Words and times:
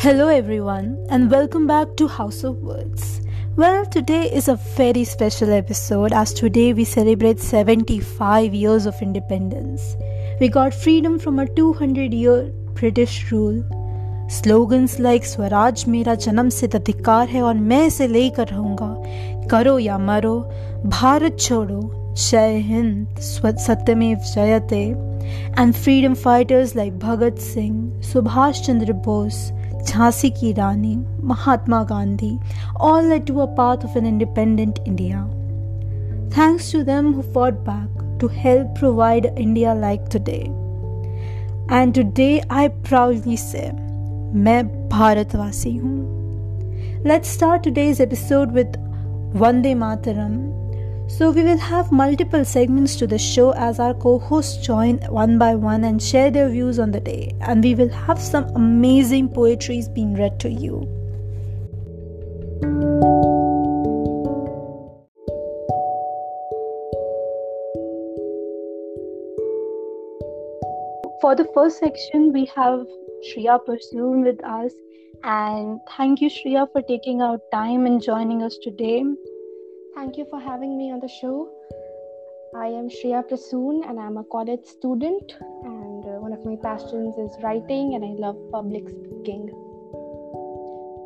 Hello, 0.00 0.28
everyone, 0.28 1.06
and 1.10 1.30
welcome 1.30 1.66
back 1.66 1.96
to 1.96 2.06
House 2.08 2.44
of 2.44 2.56
Words. 2.58 3.20
Well, 3.56 3.84
today 3.84 4.30
is 4.32 4.48
a 4.48 4.56
very 4.76 5.04
special 5.04 5.52
episode 5.52 6.12
as 6.12 6.32
today 6.32 6.72
we 6.72 6.84
celebrate 6.84 7.40
75 7.40 8.54
years 8.54 8.86
of 8.86 8.94
independence. 9.02 9.96
We 10.40 10.48
got 10.48 10.72
freedom 10.72 11.18
from 11.18 11.38
a 11.38 11.46
200 11.46 12.14
year 12.14 12.52
British 12.80 13.30
rule. 13.30 13.62
Slogans 14.28 14.98
like 15.00 15.24
Swaraj 15.24 15.84
मेरा 15.88 16.14
जन्म 16.26 16.48
सिद्ध 16.48 16.74
अधिकार 16.74 17.28
है 17.28 17.42
और 17.42 17.54
मैं 17.54 17.86
इसे 17.86 18.06
लेकर 18.08 18.48
रहूंगा 18.48 19.48
करो 19.50 19.78
या 19.78 19.98
मरो 19.98 20.38
भारत 20.86 21.36
छोड़ो 21.40 21.80
जय 22.30 22.56
हिंद 22.70 23.18
सत्यमेव 23.18 24.18
जयते 24.34 24.84
and 25.56 25.76
freedom 25.76 26.14
fighters 26.14 26.74
like 26.74 26.98
Bhagat 26.98 27.40
Singh, 27.40 27.92
Subhash 28.00 28.64
Chandra 28.66 28.94
Bose, 28.94 29.52
Jhansi 29.84 30.34
Ki 30.38 30.52
Rani, 30.56 30.98
Mahatma 31.20 31.84
Gandhi 31.84 32.38
all 32.76 33.02
led 33.02 33.26
to 33.26 33.40
a 33.40 33.46
path 33.46 33.84
of 33.84 33.96
an 33.96 34.06
independent 34.06 34.80
India. 34.84 35.26
Thanks 36.30 36.70
to 36.70 36.84
them 36.84 37.12
who 37.14 37.22
fought 37.22 37.64
back 37.64 37.88
to 38.18 38.28
help 38.28 38.74
provide 38.74 39.32
India 39.36 39.74
like 39.74 40.08
today. 40.08 40.50
And 41.68 41.94
today 41.94 42.42
I 42.50 42.68
proudly 42.68 43.36
say, 43.36 43.72
मैं 44.34 44.62
भारतवासी 44.88 45.76
हूँ 45.76 46.16
Let's 47.04 47.28
start 47.28 47.62
today's 47.62 48.00
episode 48.00 48.52
with 48.52 48.72
Vande 49.32 49.72
Mataram 49.82 50.59
so, 51.17 51.29
we 51.29 51.43
will 51.43 51.57
have 51.57 51.91
multiple 51.91 52.45
segments 52.45 52.95
to 52.95 53.05
the 53.05 53.17
show 53.17 53.51
as 53.51 53.79
our 53.79 53.93
co 53.93 54.17
hosts 54.17 54.65
join 54.65 54.97
one 55.09 55.37
by 55.37 55.55
one 55.55 55.83
and 55.83 56.01
share 56.01 56.31
their 56.31 56.47
views 56.47 56.79
on 56.79 56.91
the 56.91 57.01
day, 57.01 57.35
and 57.41 57.61
we 57.61 57.75
will 57.75 57.89
have 57.89 58.17
some 58.17 58.45
amazing 58.55 59.27
poetries 59.27 59.89
being 59.89 60.13
read 60.13 60.39
to 60.39 60.49
you. 60.49 60.87
For 71.19 71.35
the 71.35 71.47
first 71.53 71.79
section, 71.79 72.31
we 72.31 72.45
have 72.55 72.87
Shriya 73.27 73.59
Prasoon 73.65 74.23
with 74.23 74.43
us. 74.45 74.71
And 75.23 75.79
thank 75.97 76.21
you, 76.21 76.29
Shriya, 76.29 76.71
for 76.71 76.81
taking 76.81 77.21
out 77.21 77.41
time 77.51 77.85
and 77.85 78.01
joining 78.01 78.41
us 78.43 78.57
today. 78.63 79.03
Thank 79.93 80.17
you 80.17 80.25
for 80.29 80.39
having 80.39 80.77
me 80.77 80.89
on 80.91 81.01
the 81.01 81.07
show. 81.09 81.49
I 82.55 82.67
am 82.67 82.89
Shreya 82.89 83.27
Prasoon 83.29 83.87
and 83.89 83.99
I'm 83.99 84.15
a 84.15 84.23
college 84.23 84.63
student 84.65 85.35
and 85.63 86.05
uh, 86.05 86.19
one 86.25 86.31
of 86.31 86.45
my 86.45 86.55
passions 86.63 87.17
is 87.17 87.35
writing 87.43 87.95
and 87.95 88.05
I 88.05 88.13
love 88.17 88.37
public 88.51 88.87
speaking. 88.87 89.49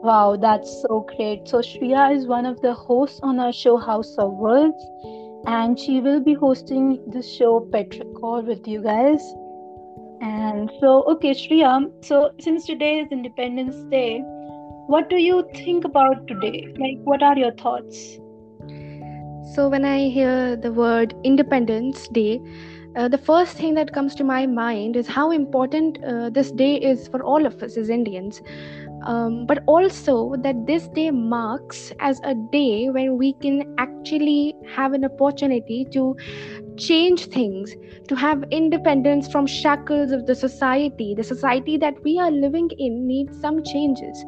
Wow, 0.03 0.37
that's 0.39 0.83
so 0.83 1.07
great. 1.15 1.47
So 1.47 1.59
Shreya 1.59 2.15
is 2.15 2.27
one 2.27 2.45
of 2.45 2.61
the 2.61 2.75
hosts 2.75 3.19
on 3.23 3.39
our 3.39 3.51
show 3.51 3.77
House 3.77 4.15
of 4.19 4.33
Words 4.33 4.85
and 5.47 5.79
she 5.79 5.99
will 5.99 6.19
be 6.19 6.35
hosting 6.35 6.99
the 7.09 7.23
show 7.23 7.67
Petrichor 7.71 8.45
with 8.45 8.67
you 8.67 8.83
guys. 8.83 9.21
And 10.21 10.71
so 10.79 11.03
okay, 11.13 11.31
Shreya, 11.31 11.91
so 12.05 12.29
since 12.39 12.67
today 12.67 12.99
is 12.99 13.07
Independence 13.11 13.77
Day, 13.89 14.19
what 14.87 15.09
do 15.09 15.15
you 15.15 15.43
think 15.55 15.85
about 15.85 16.27
today? 16.27 16.67
Like 16.77 16.99
what 17.03 17.23
are 17.23 17.35
your 17.35 17.51
thoughts? 17.53 18.19
So, 19.53 19.69
when 19.69 19.85
I 19.85 20.09
hear 20.09 20.55
the 20.57 20.71
word 20.71 21.13
Independence 21.23 22.07
Day, 22.07 22.41
uh, 22.95 23.07
the 23.07 23.17
first 23.17 23.57
thing 23.57 23.73
that 23.75 23.93
comes 23.93 24.15
to 24.15 24.23
my 24.23 24.45
mind 24.47 24.95
is 24.95 25.07
how 25.07 25.31
important 25.31 26.03
uh, 26.03 26.29
this 26.29 26.51
day 26.51 26.75
is 26.75 27.07
for 27.07 27.23
all 27.23 27.45
of 27.45 27.61
us 27.61 27.77
as 27.77 27.89
Indians. 27.89 28.41
Um, 29.05 29.45
but 29.45 29.59
also 29.67 30.35
that 30.41 30.65
this 30.65 30.87
day 30.89 31.11
marks 31.11 31.93
as 31.99 32.19
a 32.23 32.33
day 32.51 32.89
when 32.89 33.17
we 33.17 33.33
can 33.33 33.75
actually 33.77 34.55
have 34.75 34.93
an 34.93 35.05
opportunity 35.05 35.85
to 35.91 36.15
change 36.77 37.27
things, 37.27 37.75
to 38.07 38.15
have 38.15 38.43
independence 38.51 39.27
from 39.31 39.45
shackles 39.45 40.11
of 40.11 40.25
the 40.25 40.35
society. 40.35 41.13
The 41.15 41.23
society 41.23 41.77
that 41.77 41.93
we 42.03 42.19
are 42.19 42.31
living 42.31 42.69
in 42.79 43.07
needs 43.07 43.39
some 43.41 43.63
changes. 43.63 44.25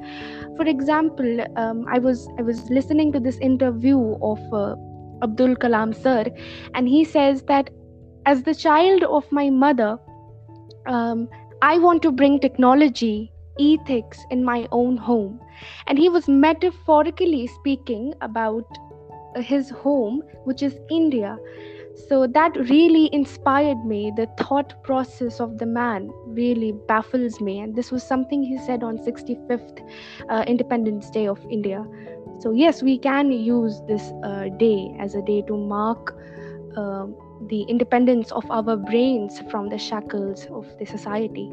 For 0.58 0.66
example, 0.68 1.46
um, 1.56 1.86
I 1.92 2.00
was 2.00 2.28
I 2.38 2.44
was 2.44 2.70
listening 2.70 3.12
to 3.14 3.20
this 3.20 3.38
interview 3.40 4.16
of. 4.22 4.40
Uh, 4.54 4.76
Abdul 5.24 5.56
Kalam 5.56 5.96
sir, 5.96 6.26
and 6.74 6.88
he 6.88 7.04
says 7.04 7.44
that 7.44 7.70
as 8.26 8.44
the 8.44 8.54
child 8.54 9.04
of 9.04 9.32
my 9.32 9.50
mother, 9.50 9.98
um, 10.86 11.28
I 11.62 11.78
want 11.80 12.02
to 12.04 12.12
bring 12.12 12.40
technology, 12.40 13.32
ethics 13.60 14.20
in 14.30 14.44
my 14.44 14.68
own 14.72 14.98
home. 14.98 15.40
And 15.88 15.98
he 15.98 16.10
was 16.10 16.28
metaphorically 16.28 17.48
speaking 17.48 18.14
about 18.22 18.66
his 19.38 19.70
home, 19.70 20.22
which 20.44 20.62
is 20.62 20.78
India. 20.90 21.38
So 22.10 22.28
that 22.28 22.56
really 22.70 23.10
inspired 23.12 23.84
me. 23.86 24.12
The 24.16 24.28
thought 24.38 24.84
process 24.84 25.40
of 25.40 25.58
the 25.58 25.66
man 25.66 26.12
really 26.28 26.74
baffles 26.88 27.42
me. 27.42 27.60
And 27.60 27.76
this 27.76 27.92
was 27.92 28.04
something 28.04 28.44
he 28.44 28.60
said 28.60 28.84
on 28.84 28.98
65th 28.98 29.82
uh, 30.30 30.44
Independence 30.48 31.10
Day 31.10 31.28
of 31.28 31.44
India 31.50 31.84
so 32.40 32.52
yes 32.52 32.84
we 32.84 32.98
can 32.98 33.32
use 33.32 33.82
this 33.88 34.12
uh, 34.24 34.46
day 34.58 34.96
as 35.00 35.16
a 35.16 35.22
day 35.22 35.42
to 35.48 35.58
mark 35.58 36.14
uh, 36.78 37.06
the 37.50 37.62
independence 37.64 38.32
of 38.32 38.50
our 38.52 38.76
brains 38.76 39.42
from 39.52 39.70
the 39.70 39.78
shackles 39.78 40.48
of 40.52 40.66
the 40.80 40.86
society. 40.86 41.52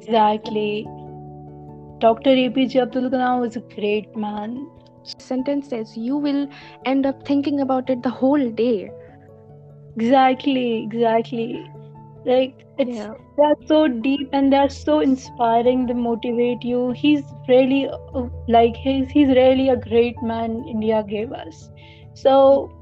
Exactly. 0.00 0.86
Dr 2.00 2.34
apj 2.44 2.76
abdul 2.82 3.10
kalam 3.10 3.40
was 3.40 3.56
a 3.56 3.64
great 3.74 4.16
man. 4.16 4.68
Sentence 5.18 5.68
says 5.68 5.96
you 5.96 6.16
will 6.16 6.46
end 6.84 7.06
up 7.06 7.26
thinking 7.26 7.60
about 7.60 7.90
it 7.90 8.02
the 8.02 8.10
whole 8.10 8.50
day. 8.50 8.90
Exactly 9.96 10.82
exactly. 10.84 11.64
Like 12.24 12.65
it's 12.78 12.96
yeah. 12.96 13.14
they're 13.36 13.66
so 13.66 13.88
deep 13.88 14.28
and 14.32 14.52
they're 14.52 14.68
so 14.68 15.00
inspiring 15.00 15.86
they 15.86 15.94
motivate 15.94 16.62
you. 16.62 16.92
He's 16.92 17.22
really 17.48 17.88
uh, 17.88 18.28
like 18.48 18.76
he's 18.76 19.08
he's 19.10 19.28
really 19.28 19.68
a 19.70 19.76
great 19.76 20.22
man 20.22 20.64
india 20.68 21.04
gave 21.08 21.32
us. 21.32 21.70
So 22.14 22.72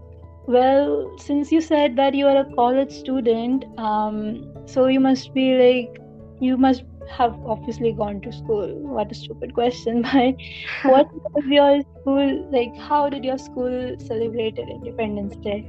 well 0.46 1.12
since 1.18 1.52
you 1.52 1.60
said 1.60 1.96
that 1.96 2.14
you 2.14 2.26
are 2.26 2.38
a 2.38 2.54
college 2.54 2.92
student 2.92 3.64
um 3.78 4.18
so 4.66 4.86
you 4.86 5.00
must 5.00 5.32
be 5.32 5.46
like 5.60 6.00
you 6.40 6.56
must 6.56 6.84
have 7.10 7.34
obviously 7.46 7.92
gone 7.92 8.20
to 8.22 8.32
school. 8.32 8.68
What 8.98 9.12
a 9.12 9.14
stupid 9.14 9.54
question 9.54 10.02
but 10.12 10.34
what 10.82 11.06
was 11.34 11.44
your 11.46 11.80
school 12.00 12.50
like 12.50 12.76
how 12.76 13.08
did 13.08 13.24
your 13.24 13.38
school 13.38 13.96
celebrate 13.98 14.58
independence 14.58 15.36
day? 15.36 15.64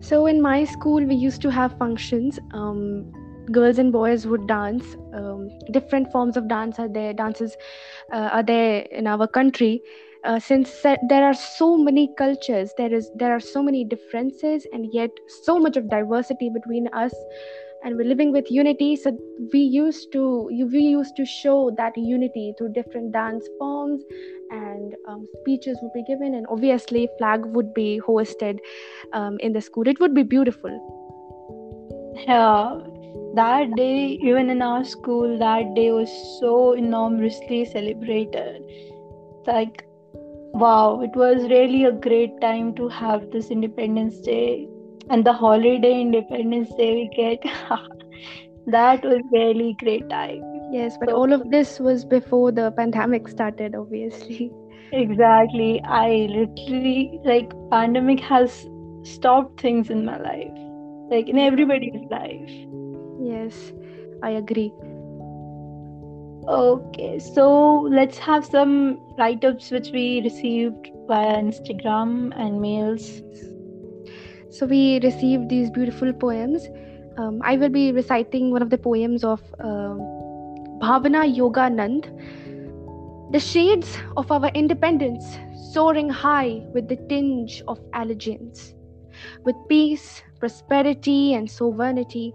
So 0.00 0.26
in 0.26 0.42
my 0.42 0.64
school, 0.64 1.02
we 1.02 1.14
used 1.14 1.40
to 1.42 1.50
have 1.50 1.78
functions. 1.78 2.38
Um, 2.52 3.10
girls 3.50 3.78
and 3.78 3.92
boys 3.92 4.26
would 4.26 4.46
dance. 4.46 4.96
Um, 5.12 5.50
different 5.72 6.10
forms 6.12 6.36
of 6.36 6.48
dance 6.48 6.78
are 6.78 6.88
there. 6.88 7.12
Dances 7.12 7.56
uh, 8.12 8.30
are 8.32 8.42
there 8.42 8.80
in 8.90 9.06
our 9.06 9.26
country. 9.26 9.82
Uh, 10.24 10.40
since 10.40 10.80
there 10.82 11.24
are 11.24 11.34
so 11.34 11.76
many 11.76 12.10
cultures, 12.16 12.72
there 12.78 12.92
is 12.92 13.10
there 13.14 13.32
are 13.32 13.40
so 13.40 13.62
many 13.62 13.84
differences, 13.84 14.66
and 14.72 14.88
yet 14.92 15.10
so 15.44 15.58
much 15.58 15.76
of 15.76 15.90
diversity 15.90 16.48
between 16.48 16.88
us 16.94 17.12
and 17.84 17.96
we're 17.96 18.08
living 18.08 18.32
with 18.32 18.50
unity 18.50 18.96
so 18.96 19.16
we 19.52 19.60
used 19.60 20.10
to 20.12 20.48
we 20.72 20.80
used 20.80 21.14
to 21.16 21.24
show 21.26 21.70
that 21.76 21.96
unity 21.96 22.54
through 22.56 22.72
different 22.72 23.12
dance 23.12 23.46
forms 23.58 24.02
and 24.50 24.94
um, 25.06 25.26
speeches 25.40 25.78
would 25.82 25.92
be 25.92 26.02
given 26.04 26.34
and 26.34 26.46
obviously 26.48 27.08
flag 27.18 27.44
would 27.44 27.72
be 27.74 28.00
hosted 28.06 28.58
um, 29.12 29.36
in 29.40 29.52
the 29.52 29.60
school 29.60 29.86
it 29.86 30.00
would 30.00 30.14
be 30.14 30.22
beautiful 30.22 30.72
yeah 32.26 32.80
that 33.34 33.74
day 33.76 34.18
even 34.22 34.48
in 34.50 34.62
our 34.62 34.84
school 34.84 35.38
that 35.38 35.74
day 35.74 35.90
was 35.90 36.10
so 36.40 36.72
enormously 36.72 37.64
celebrated. 37.64 38.62
Like 39.46 39.86
wow 40.52 41.00
it 41.00 41.16
was 41.16 41.48
really 41.50 41.84
a 41.84 41.92
great 41.92 42.40
time 42.40 42.74
to 42.76 42.88
have 42.88 43.30
this 43.32 43.50
independence 43.50 44.20
day 44.20 44.68
and 45.10 45.26
the 45.26 45.32
holiday 45.32 46.00
independence 46.00 46.72
day 46.74 46.94
we 46.94 47.08
get. 47.16 47.44
That 48.66 49.04
was 49.04 49.20
really 49.30 49.76
great 49.78 50.08
time. 50.08 50.42
Yes 50.72 50.96
but 50.98 51.10
so, 51.10 51.16
all 51.16 51.32
of 51.32 51.50
this 51.50 51.78
was 51.78 52.04
before 52.04 52.52
the 52.52 52.70
pandemic 52.72 53.28
started 53.28 53.74
obviously. 53.74 54.52
Exactly. 54.92 55.82
I 55.82 56.28
literally 56.30 57.18
like 57.24 57.52
pandemic 57.70 58.20
has 58.20 58.66
stopped 59.02 59.60
things 59.60 59.90
in 59.90 60.04
my 60.04 60.18
life. 60.18 60.56
Like 61.10 61.28
in 61.28 61.38
everybody's 61.38 62.08
life 62.10 62.50
yes 63.24 63.72
i 64.22 64.30
agree 64.30 64.72
okay 66.46 67.18
so 67.18 67.46
let's 67.90 68.18
have 68.18 68.44
some 68.44 69.00
write-ups 69.18 69.70
which 69.70 69.90
we 69.90 70.20
received 70.22 70.90
via 71.08 71.36
instagram 71.36 72.32
and 72.36 72.60
mails 72.60 73.22
so 74.54 74.66
we 74.66 75.00
received 75.00 75.48
these 75.48 75.68
beautiful 75.68 76.12
poems. 76.12 76.68
Um, 77.18 77.40
I 77.42 77.56
will 77.56 77.70
be 77.70 77.90
reciting 77.90 78.52
one 78.52 78.62
of 78.62 78.70
the 78.70 78.78
poems 78.78 79.24
of 79.24 79.40
uh, 79.58 79.96
Bhavana 80.78 81.26
Yoganand. 81.26 82.06
The 83.32 83.40
shades 83.40 83.98
of 84.16 84.30
our 84.30 84.48
independence 84.50 85.24
soaring 85.72 86.08
high 86.08 86.62
with 86.72 86.86
the 86.88 86.94
tinge 87.08 87.64
of 87.66 87.80
allegiance. 87.94 88.74
With 89.44 89.56
peace, 89.68 90.22
prosperity, 90.38 91.34
and 91.34 91.50
sovereignty, 91.50 92.32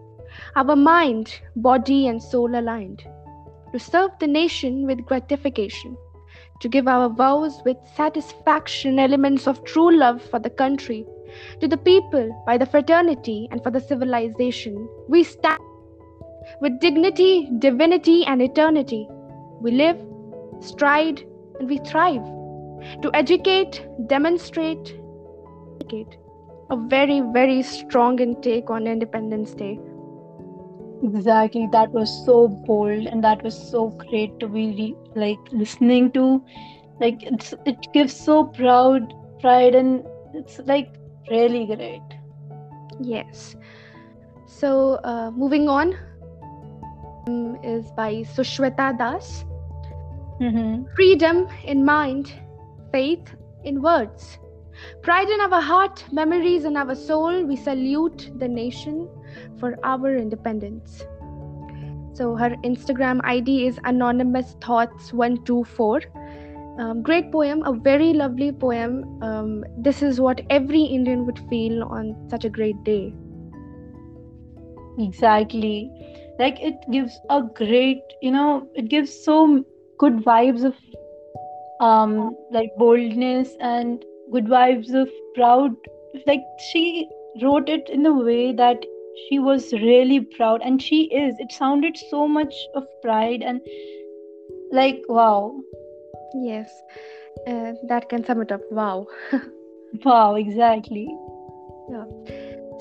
our 0.56 0.76
mind, 0.76 1.40
body, 1.56 2.08
and 2.08 2.22
soul 2.22 2.58
aligned. 2.58 3.04
To 3.74 3.80
serve 3.80 4.12
the 4.20 4.28
nation 4.28 4.86
with 4.86 5.06
gratification, 5.06 5.96
to 6.62 6.68
give 6.68 6.88
our 6.88 7.10
vows 7.10 7.62
with 7.66 7.78
satisfaction 7.96 9.00
elements 9.00 9.48
of 9.48 9.64
true 9.64 9.96
love 9.96 10.22
for 10.22 10.40
the 10.40 10.50
country, 10.50 11.06
to 11.62 11.68
the 11.68 11.78
people 11.78 12.44
by 12.46 12.58
the 12.58 12.66
fraternity 12.66 13.48
and 13.52 13.64
for 13.64 13.72
the 13.72 13.80
civilization, 13.80 14.90
we 15.08 15.24
stand 15.24 15.62
with 16.62 16.80
dignity, 16.80 17.50
divinity, 17.60 18.26
and 18.26 18.42
eternity. 18.42 19.08
We 19.62 19.72
live, 19.72 20.02
stride, 20.62 21.24
and 21.60 21.70
we 21.70 21.78
thrive. 21.80 22.24
To 23.02 23.12
educate, 23.14 23.86
demonstrate, 24.08 24.96
educate. 25.76 26.18
A 26.72 26.78
very, 26.78 27.22
very 27.34 27.62
strong 27.62 28.20
intake 28.20 28.70
on 28.70 28.88
Independence 28.88 29.54
Day. 29.54 29.80
Exactly, 31.02 31.68
that 31.72 31.92
was 31.92 32.10
so 32.26 32.48
bold 32.48 33.06
and 33.06 33.24
that 33.24 33.42
was 33.44 33.56
so 33.72 33.88
great 34.10 34.38
to 34.40 34.48
be 34.48 34.68
re- 34.72 34.96
like 35.16 35.40
listening 35.52 36.12
to. 36.12 36.44
Like 37.00 37.24
it's 37.24 37.54
it 37.66 37.88
gives 37.94 38.14
so 38.14 38.44
proud 38.44 39.14
pride 39.40 39.76
and 39.76 40.04
it's 40.34 40.60
like 40.66 40.94
really 41.32 41.66
great. 41.66 42.02
Yes. 43.00 43.56
So 44.46 45.00
uh, 45.06 45.32
moving 45.32 45.70
on 45.70 45.96
um, 47.28 47.58
is 47.64 47.90
by 47.92 48.24
Susweta 48.36 48.98
Das. 48.98 49.46
Mm-hmm. 50.42 50.84
Freedom 50.96 51.48
in 51.64 51.86
mind, 51.86 52.34
faith 52.92 53.34
in 53.64 53.82
words. 53.82 54.38
Pride 55.02 55.30
in 55.30 55.42
our 55.42 55.62
heart, 55.62 56.04
memories 56.12 56.66
in 56.66 56.76
our 56.78 56.96
soul, 56.96 57.46
we 57.46 57.56
salute 57.56 58.32
the 58.38 58.48
nation 58.48 59.10
for 59.60 59.78
our 59.84 60.16
independence. 60.16 61.04
So 62.14 62.36
her 62.36 62.50
Instagram 62.66 63.22
ID 63.24 63.68
is 63.68 63.80
anonymous 63.86 64.56
thoughts 64.62 65.14
124. 65.14 66.02
Um, 66.80 67.02
great 67.02 67.32
poem, 67.32 67.64
a 67.64 67.74
very 67.74 68.14
lovely 68.14 68.52
poem. 68.52 69.22
Um, 69.22 69.64
this 69.78 70.02
is 70.02 70.20
what 70.20 70.42
every 70.50 70.82
Indian 70.82 71.26
would 71.26 71.40
feel 71.50 71.84
on 71.84 72.16
such 72.30 72.46
a 72.46 72.50
great 72.50 72.84
day. 72.84 73.14
Exactly. 74.98 75.90
Like 76.40 76.60
it 76.62 76.76
gives 76.92 77.20
a 77.30 77.42
great, 77.42 78.02
you 78.22 78.32
know, 78.32 78.70
it 78.76 78.90
gives 78.90 79.14
so 79.24 79.64
good 79.98 80.18
vibes 80.18 80.64
of 80.64 80.76
um 81.80 82.36
like 82.52 82.70
boldness 82.78 83.56
and 83.62 84.04
good 84.32 84.46
vibes 84.46 84.94
of 84.94 85.10
proud. 85.36 85.72
Like 86.28 86.44
she 86.72 87.08
wrote 87.42 87.70
it 87.70 87.90
in 87.90 88.06
a 88.06 88.14
way 88.14 88.52
that 88.54 88.86
she 89.28 89.40
was 89.40 89.72
really 89.74 90.20
proud 90.22 90.62
and 90.64 90.82
she 90.82 91.04
is. 91.06 91.36
It 91.40 91.52
sounded 91.52 91.98
so 92.10 92.28
much 92.28 92.54
of 92.76 92.84
pride 93.02 93.42
and 93.42 93.62
like 94.72 95.02
wow. 95.08 95.60
Yes, 96.36 96.70
uh, 97.48 97.74
that 97.88 98.08
can 98.10 98.24
sum 98.24 98.42
it 98.42 98.52
up. 98.52 98.62
Wow. 98.72 99.08
Wow, 100.06 100.36
exactly. 100.36 101.08
Yeah. 101.92 102.06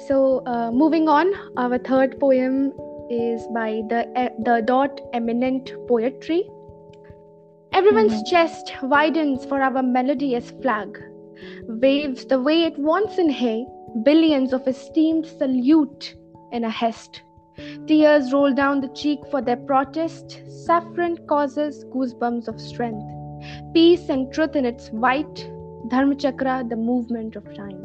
So 0.07 0.43
uh, 0.47 0.71
moving 0.71 1.09
on, 1.09 1.33
our 1.57 1.79
third 1.79 2.21
poem 2.21 2.73
is 3.11 3.47
by 3.55 3.81
the 3.89 4.01
uh, 4.15 4.29
the 4.49 4.61
dot 4.67 5.01
eminent 5.15 5.73
poetry. 5.89 6.43
Everyone's 7.73 8.19
Mhm. 8.23 8.27
chest 8.31 8.75
widens 8.83 9.47
for 9.47 9.63
our 9.63 9.83
melodious 9.83 10.51
flag, 10.63 11.01
waves 11.87 12.27
the 12.27 12.41
way 12.43 12.59
it 12.65 12.79
wants 12.79 13.17
in 13.19 13.31
hay. 13.31 13.67
Billions 14.03 14.53
of 14.53 14.69
esteemed 14.69 15.25
salute 15.27 16.15
in 16.53 16.65
a 16.65 16.71
hest. 16.71 17.23
Tears 17.87 18.33
roll 18.33 18.55
down 18.55 18.81
the 18.81 18.89
cheek 18.89 19.21
for 19.31 19.43
their 19.43 19.57
protest. 19.57 20.43
Saffron 20.65 21.17
causes 21.27 21.85
goosebumps 21.87 22.47
of 22.49 22.61
strength. 22.61 23.05
Peace 23.75 24.09
and 24.09 24.33
truth 24.33 24.55
in 24.55 24.65
its 24.65 24.89
white. 24.91 25.51
Dharma 25.89 26.15
chakra, 26.15 26.65
the 26.69 26.77
movement 26.77 27.35
of 27.37 27.53
time. 27.55 27.85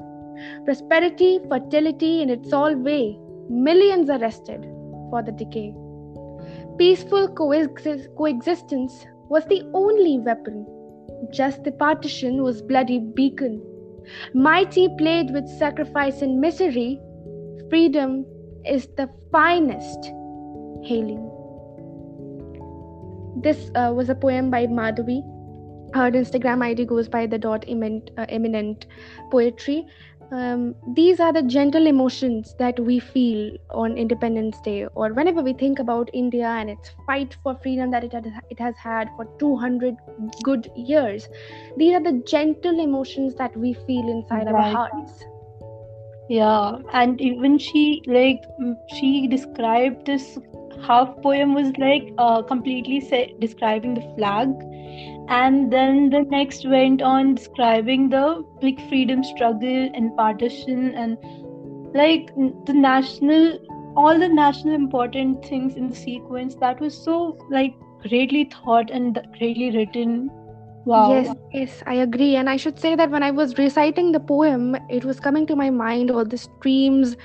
Prosperity, 0.66 1.40
fertility 1.50 2.22
in 2.22 2.30
its 2.30 2.54
all 2.54 2.76
way. 2.76 3.18
Millions 3.50 4.10
arrested 4.10 4.62
for 5.10 5.24
the 5.24 5.32
decay. 5.32 5.74
Peaceful 6.78 7.28
coexist- 7.30 8.10
coexistence 8.18 9.06
was 9.30 9.46
the 9.46 9.62
only 9.74 10.20
weapon. 10.20 10.66
Just 11.32 11.64
the 11.64 11.72
partition 11.72 12.44
was 12.44 12.62
bloody 12.62 13.00
beacon. 13.00 13.62
Mighty 14.34 14.90
played 14.98 15.32
with 15.32 15.48
sacrifice 15.48 16.22
and 16.22 16.42
misery. 16.42 17.00
Freedom 17.70 18.26
is 18.66 18.88
the 18.98 19.10
finest 19.32 20.12
hailing. 20.84 21.30
This 23.42 23.72
uh, 23.76 23.92
was 23.94 24.10
a 24.10 24.16
poem 24.16 24.50
by 24.50 24.68
Madhavi. 24.68 25.22
Her 25.94 26.12
Instagram 26.12 26.64
ID 26.64 26.86
goes 26.86 27.08
by 27.08 27.28
the 27.28 27.38
dot 27.38 27.66
eminent, 27.68 28.10
uh, 28.18 28.26
eminent 28.30 28.88
poetry. 29.32 29.86
Um, 30.32 30.74
these 30.96 31.20
are 31.20 31.32
the 31.32 31.44
gentle 31.44 31.86
emotions 31.86 32.56
that 32.58 32.80
we 32.80 32.98
feel 32.98 33.56
on 33.70 33.98
Independence 33.98 34.60
Day, 34.62 34.88
or 34.96 35.14
whenever 35.14 35.44
we 35.44 35.54
think 35.54 35.78
about 35.78 36.10
India 36.12 36.48
and 36.48 36.72
its 36.72 36.90
fight 37.06 37.38
for 37.44 37.56
freedom 37.62 37.92
that 37.92 38.04
it, 38.04 38.14
had, 38.14 38.32
it 38.50 38.60
has 38.60 38.76
had 38.76 39.10
for 39.16 39.26
200 39.38 39.96
good 40.44 40.72
years. 40.76 41.28
These 41.78 41.94
are 41.94 42.02
the 42.02 42.24
gentle 42.26 42.80
emotions 42.80 43.36
that 43.36 43.56
we 43.56 43.74
feel 43.74 44.10
inside 44.10 44.48
our 44.48 44.62
hearts. 44.62 45.24
Yeah, 46.30 46.78
and 46.94 47.20
even 47.22 47.58
she 47.58 48.02
like 48.08 48.44
she 48.96 49.28
described 49.28 50.06
this 50.06 50.38
half 50.82 51.10
poem 51.22 51.54
was 51.54 51.72
like 51.78 52.14
uh, 52.18 52.42
completely 52.42 53.02
say, 53.02 53.36
describing 53.40 53.94
the 53.94 54.02
flag, 54.18 54.50
and 55.28 55.72
then 55.72 56.10
the 56.10 56.22
next 56.22 56.68
went 56.68 57.02
on 57.02 57.36
describing 57.36 58.10
the 58.10 58.44
like 58.62 58.80
freedom 58.90 59.24
struggle 59.24 59.90
and 59.94 60.16
partition 60.16 60.94
and 60.96 61.18
like 61.94 62.34
the 62.66 62.74
national 62.74 63.60
all 63.96 64.18
the 64.18 64.28
national 64.28 64.74
important 64.74 65.46
things 65.46 65.76
in 65.76 65.90
the 65.90 65.96
sequence 65.96 66.56
that 66.56 66.80
was 66.80 66.98
so 66.98 67.38
like 67.52 67.76
greatly 68.08 68.46
thought 68.46 68.90
and 68.90 69.20
greatly 69.38 69.72
written. 69.72 70.30
Wow. 70.86 71.10
Yes, 71.10 71.36
yes, 71.54 71.84
I 71.88 71.96
agree. 71.96 72.36
And 72.36 72.50
I 72.50 72.58
should 72.58 72.78
say 72.78 72.96
that 72.96 73.10
when 73.10 73.24
I 73.24 73.32
was 73.32 73.58
reciting 73.58 74.12
the 74.12 74.20
poem, 74.20 74.76
it 74.90 75.06
was 75.06 75.20
coming 75.20 75.48
to 75.48 75.56
my 75.56 75.70
mind 75.70 76.12
all 76.12 76.26
the 76.26 76.38
streams 76.38 77.16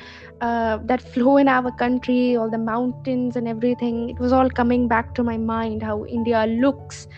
uh, 0.40 0.78
that 0.84 1.02
flow 1.02 1.38
in 1.38 1.48
our 1.48 1.72
country, 1.72 2.36
all 2.36 2.48
the 2.48 2.58
mountains 2.58 3.34
and 3.34 3.48
everything. 3.48 4.10
It 4.10 4.20
was 4.20 4.32
all 4.32 4.48
coming 4.48 4.86
back 4.86 5.14
to 5.16 5.24
my 5.24 5.36
mind 5.36 5.82
how 5.82 6.06
India 6.06 6.46
looks 6.46 7.08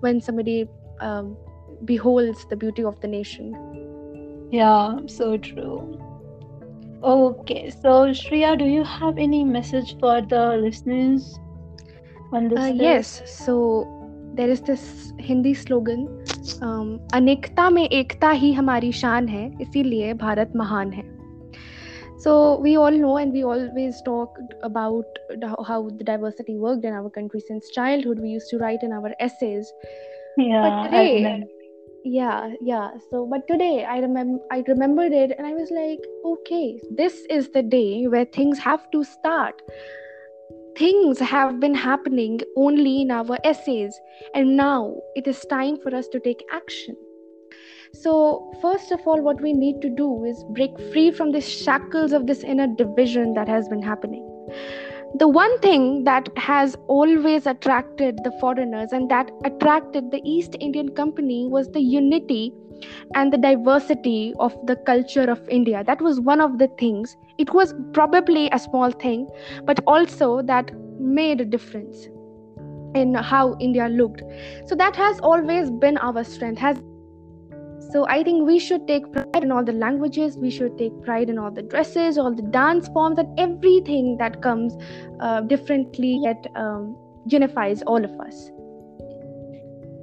when 0.00 0.20
somebody 0.22 0.66
um, 1.00 1.36
beholds 1.84 2.46
the 2.48 2.56
beauty 2.56 2.82
of 2.82 2.98
the 3.00 3.08
nation. 3.08 3.54
Yeah, 4.50 4.96
so 5.06 5.36
true. 5.36 5.98
Okay, 7.02 7.70
so 7.70 8.08
Shreya, 8.08 8.58
do 8.58 8.64
you 8.64 8.84
have 8.84 9.18
any 9.18 9.44
message 9.44 9.98
for 10.00 10.22
the 10.22 10.56
listeners 10.56 11.38
on 12.32 12.48
this? 12.48 12.58
Uh, 12.58 12.72
yes, 12.74 13.22
so 13.26 13.99
there 14.37 14.49
is 14.49 14.61
this 14.61 15.13
Hindi 15.19 15.53
slogan 15.53 16.01
um, 16.61 16.99
अनेकता 17.13 17.69
में 17.69 17.83
एकता 17.83 18.29
ही 18.29 18.51
हमारी 18.53 18.91
शान 18.91 19.27
है 19.27 19.45
इसीलिए 19.61 20.13
भारत 20.13 20.53
महान 20.55 20.91
है 20.91 21.03
So 22.23 22.33
we 22.65 22.71
all 22.81 22.95
know 22.99 23.17
and 23.21 23.33
we 23.37 23.41
always 23.53 23.97
talk 24.05 24.37
about 24.67 25.17
the- 25.41 25.65
how 25.67 25.77
the 25.97 26.05
diversity 26.07 26.55
worked 26.65 26.85
in 26.91 26.95
our 26.99 27.09
country 27.17 27.41
since 27.49 27.69
childhood. 27.75 28.21
We 28.25 28.29
used 28.29 28.49
to 28.53 28.59
write 28.61 28.85
in 28.87 28.93
our 28.99 29.11
essays. 29.25 29.73
Yeah, 30.37 30.63
I 30.63 30.85
today- 30.85 31.15
remember. 31.15 31.51
Yeah, 32.13 32.53
yeah. 32.61 32.87
So 33.11 33.25
but 33.33 33.45
today 33.51 33.83
I 33.83 33.99
remember 34.05 34.39
I 34.55 34.63
remembered 34.67 35.13
it 35.19 35.35
and 35.37 35.47
I 35.47 35.53
was 35.59 35.71
like, 35.77 36.07
okay, 36.31 36.79
this 37.01 37.21
is 37.37 37.51
the 37.57 37.63
day 37.75 38.07
where 38.15 38.25
things 38.39 38.59
have 38.59 38.89
to 38.91 39.03
start. 39.03 39.61
Things 40.76 41.18
have 41.18 41.60
been 41.60 41.74
happening 41.74 42.40
only 42.56 43.02
in 43.02 43.10
our 43.10 43.38
essays, 43.44 43.98
and 44.34 44.56
now 44.56 44.96
it 45.14 45.26
is 45.26 45.44
time 45.46 45.78
for 45.82 45.94
us 45.94 46.08
to 46.08 46.20
take 46.20 46.42
action. 46.52 46.96
So, 47.92 48.52
first 48.62 48.92
of 48.92 49.00
all, 49.06 49.20
what 49.20 49.40
we 49.40 49.52
need 49.52 49.80
to 49.82 49.90
do 49.90 50.24
is 50.24 50.44
break 50.50 50.70
free 50.92 51.10
from 51.10 51.32
the 51.32 51.40
shackles 51.40 52.12
of 52.12 52.26
this 52.26 52.44
inner 52.44 52.68
division 52.68 53.34
that 53.34 53.48
has 53.48 53.68
been 53.68 53.82
happening. 53.82 54.24
The 55.18 55.26
one 55.26 55.58
thing 55.58 56.04
that 56.04 56.28
has 56.36 56.76
always 56.86 57.46
attracted 57.46 58.18
the 58.22 58.30
foreigners 58.40 58.92
and 58.92 59.10
that 59.10 59.30
attracted 59.44 60.12
the 60.12 60.20
East 60.24 60.54
Indian 60.60 60.90
Company 60.90 61.48
was 61.48 61.68
the 61.72 61.80
unity 61.80 62.52
and 63.14 63.32
the 63.32 63.38
diversity 63.38 64.32
of 64.38 64.54
the 64.66 64.76
culture 64.76 65.28
of 65.28 65.46
India. 65.48 65.82
That 65.84 66.00
was 66.00 66.20
one 66.20 66.40
of 66.40 66.58
the 66.58 66.68
things. 66.78 67.16
It 67.40 67.52
was 67.54 67.74
probably 67.98 68.48
a 68.52 68.58
small 68.58 68.90
thing, 69.04 69.28
but 69.64 69.80
also 69.86 70.42
that 70.42 70.72
made 71.18 71.40
a 71.40 71.44
difference. 71.58 72.08
in 72.94 73.14
how 73.14 73.56
India 73.64 73.88
looked. 73.88 74.22
So 74.66 74.74
that 74.74 74.96
has 74.96 75.20
always 75.20 75.70
been 75.82 75.98
our 75.98 76.24
strength. 76.24 76.58
Has 76.58 76.80
so 77.92 78.06
I 78.06 78.22
think 78.22 78.46
we 78.46 78.58
should 78.58 78.86
take 78.86 79.10
pride 79.12 79.42
in 79.42 79.50
all 79.50 79.64
the 79.64 79.72
languages. 79.72 80.36
We 80.36 80.50
should 80.50 80.78
take 80.78 81.00
pride 81.02 81.30
in 81.30 81.38
all 81.38 81.50
the 81.50 81.62
dresses, 81.62 82.18
all 82.18 82.34
the 82.34 82.42
dance 82.42 82.88
forms, 82.88 83.18
and 83.18 83.40
everything 83.44 84.16
that 84.18 84.42
comes 84.42 84.76
uh, 85.20 85.40
differently 85.52 86.20
yet 86.22 86.46
um, 86.54 86.96
unifies 87.26 87.82
all 87.82 88.04
of 88.04 88.20
us. 88.20 88.50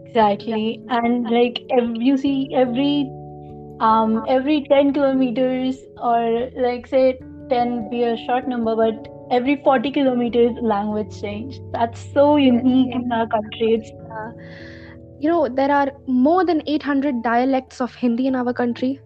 Exactly, 0.07 0.81
and 0.89 1.29
like 1.29 1.61
every, 1.71 2.05
you 2.09 2.17
see 2.17 2.49
every 2.53 3.09
um 3.79 4.23
every 4.27 4.65
10 4.69 4.93
kilometers 4.93 5.77
or 6.01 6.49
like 6.55 6.87
say 6.87 7.19
10 7.49 7.89
be 7.89 8.03
a 8.03 8.17
short 8.25 8.47
number 8.47 8.75
but 8.75 9.07
every 9.31 9.55
40 9.63 9.91
kilometers 9.91 10.55
language 10.61 11.21
change. 11.21 11.59
That's 11.71 11.99
so 12.13 12.37
unique 12.37 12.95
in 12.95 13.11
our 13.11 13.27
country. 13.27 13.73
It's 13.73 13.91
Uh, 14.11 14.31
you 15.19 15.29
know, 15.29 15.47
there 15.47 15.71
are 15.71 15.91
more 16.07 16.45
than 16.45 16.61
800 16.65 17.23
dialects 17.23 17.81
of 17.81 17.93
Hindi 17.95 18.27
in 18.27 18.35
our 18.35 18.53
country. 18.53 18.99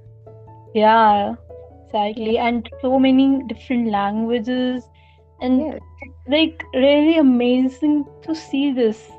yeah 0.73 1.35
exactly. 1.85 2.37
And 2.37 2.69
so 2.81 2.99
many 2.99 3.43
different 3.47 3.89
languages. 3.89 4.83
And 5.41 5.79
like 6.27 6.63
really 6.73 7.17
amazing 7.17 8.05
to 8.23 8.35
see 8.35 8.71
this. 8.71 9.11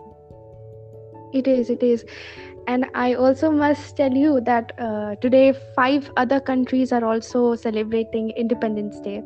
It 1.32 1.46
is, 1.46 1.70
it 1.70 1.82
is. 1.82 2.04
And 2.66 2.86
I 2.94 3.14
also 3.14 3.50
must 3.50 3.96
tell 3.96 4.12
you 4.12 4.40
that 4.42 4.72
uh, 4.78 5.14
today 5.16 5.52
five 5.76 6.10
other 6.16 6.40
countries 6.40 6.92
are 6.92 7.04
also 7.04 7.54
celebrating 7.54 8.30
Independence 8.30 9.00
Day. 9.00 9.22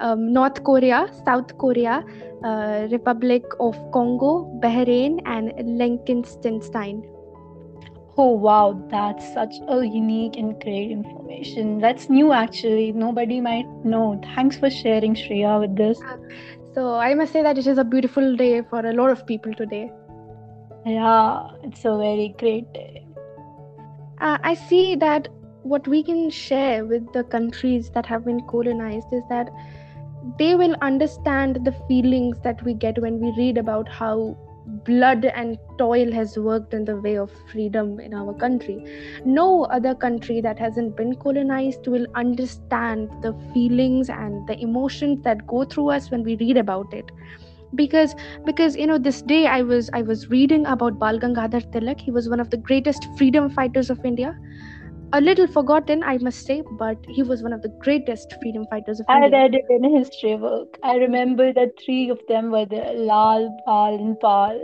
Um, 0.00 0.32
North 0.32 0.62
Korea, 0.64 1.06
South 1.24 1.56
Korea, 1.58 2.04
uh, 2.44 2.88
Republic 2.90 3.44
of 3.60 3.76
Congo, 3.92 4.50
Bahrain, 4.62 5.18
and 5.26 5.52
Liechtenstein. 5.78 7.02
oh 8.16 8.30
wow 8.32 8.72
that's 8.90 9.32
such 9.34 9.54
a 9.68 9.84
unique 9.84 10.36
and 10.36 10.60
great 10.60 10.90
information 10.90 11.78
that's 11.78 12.08
new 12.10 12.32
actually 12.32 12.92
nobody 12.92 13.40
might 13.40 13.66
know 13.84 14.20
thanks 14.34 14.58
for 14.58 14.70
sharing 14.70 15.14
shreya 15.14 15.58
with 15.60 15.76
this 15.76 16.00
So 16.74 16.94
I 16.96 17.14
must 17.14 17.32
say 17.32 17.42
that 17.42 17.58
it 17.58 17.66
is 17.66 17.78
a 17.78 17.84
beautiful 17.84 18.36
day 18.36 18.62
for 18.62 18.80
a 18.86 18.92
lot 18.92 19.10
of 19.10 19.26
people 19.26 19.54
today. 19.54 19.90
Yeah 20.86 21.48
it's 21.62 21.84
a 21.84 21.96
very 21.96 22.34
great 22.38 22.72
day 22.72 23.06
Uh, 24.20 24.38
I 24.48 24.54
see 24.54 24.96
that 24.96 25.28
what 25.62 25.86
we 25.88 26.02
can 26.06 26.18
share 26.38 26.84
with 26.88 27.04
the 27.12 27.24
countries 27.34 27.86
that 27.94 28.08
have 28.10 28.24
been 28.24 28.40
colonized 28.48 29.14
is 29.18 29.22
that 29.30 29.48
they 30.38 30.54
will 30.54 30.74
understand 30.88 31.60
the 31.68 31.72
feelings 31.88 32.42
that 32.48 32.62
we 32.66 32.74
get 32.74 33.00
when 33.04 33.18
we 33.22 33.32
read 33.38 33.56
about 33.56 33.88
how 33.88 34.36
blood 34.88 35.24
and 35.24 35.56
toil 35.78 36.12
has 36.12 36.36
worked 36.48 36.74
in 36.74 36.84
the 36.84 36.96
way 37.06 37.16
of 37.16 37.32
freedom 37.52 37.98
in 37.98 38.12
our 38.12 38.34
country. 38.34 38.76
No 39.24 39.64
other 39.78 39.94
country 39.94 40.42
that 40.42 40.58
hasn't 40.58 40.96
been 40.96 41.14
colonized 41.14 41.86
will 41.86 42.06
understand 42.14 43.08
the 43.22 43.32
feelings 43.54 44.10
and 44.10 44.46
the 44.46 44.58
emotions 44.68 45.24
that 45.30 45.46
go 45.46 45.64
through 45.64 45.90
us 45.90 46.10
when 46.10 46.22
we 46.22 46.36
read 46.36 46.58
about 46.58 46.92
it 46.92 47.10
because 47.74 48.14
because 48.44 48.76
you 48.76 48.86
know 48.86 48.98
this 48.98 49.22
day 49.22 49.46
i 49.46 49.62
was 49.62 49.90
i 49.94 50.02
was 50.02 50.28
reading 50.30 50.66
about 50.66 50.98
bal 50.98 51.18
gangadhar 51.24 51.62
tilak 51.76 52.00
he 52.00 52.10
was 52.10 52.28
one 52.28 52.40
of 52.44 52.50
the 52.50 52.60
greatest 52.70 53.06
freedom 53.20 53.48
fighters 53.58 53.90
of 53.90 54.04
india 54.10 54.32
a 55.18 55.20
little 55.20 55.46
forgotten 55.56 56.02
i 56.02 56.16
must 56.26 56.46
say 56.50 56.62
but 56.82 57.08
he 57.18 57.22
was 57.22 57.42
one 57.46 57.52
of 57.52 57.62
the 57.62 57.72
greatest 57.86 58.34
freedom 58.42 58.66
fighters 58.72 59.00
of 59.00 59.06
India. 59.08 59.22
I 59.22 59.26
india 59.26 59.40
read 59.42 59.54
it 59.60 59.72
in 59.76 59.84
a 59.88 59.98
history 59.98 60.36
book. 60.36 60.78
I 60.82 60.96
remember 60.96 61.52
that 61.52 61.72
three 61.84 62.10
of 62.10 62.20
them 62.28 62.50
were 62.50 62.66
there 62.66 62.92
Lal, 62.94 63.48
Bal, 63.66 63.94
and 63.94 64.20
Pal. 64.20 64.60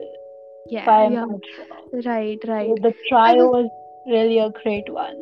Yeah 0.70 0.84
yeah 1.14 1.24
right 2.06 2.46
right 2.52 2.70
the 2.86 2.92
trio 3.08 3.50
was- 3.50 3.52
was 3.56 3.70
really 4.14 4.38
a 4.38 4.50
great 4.62 4.88
one. 5.00 5.18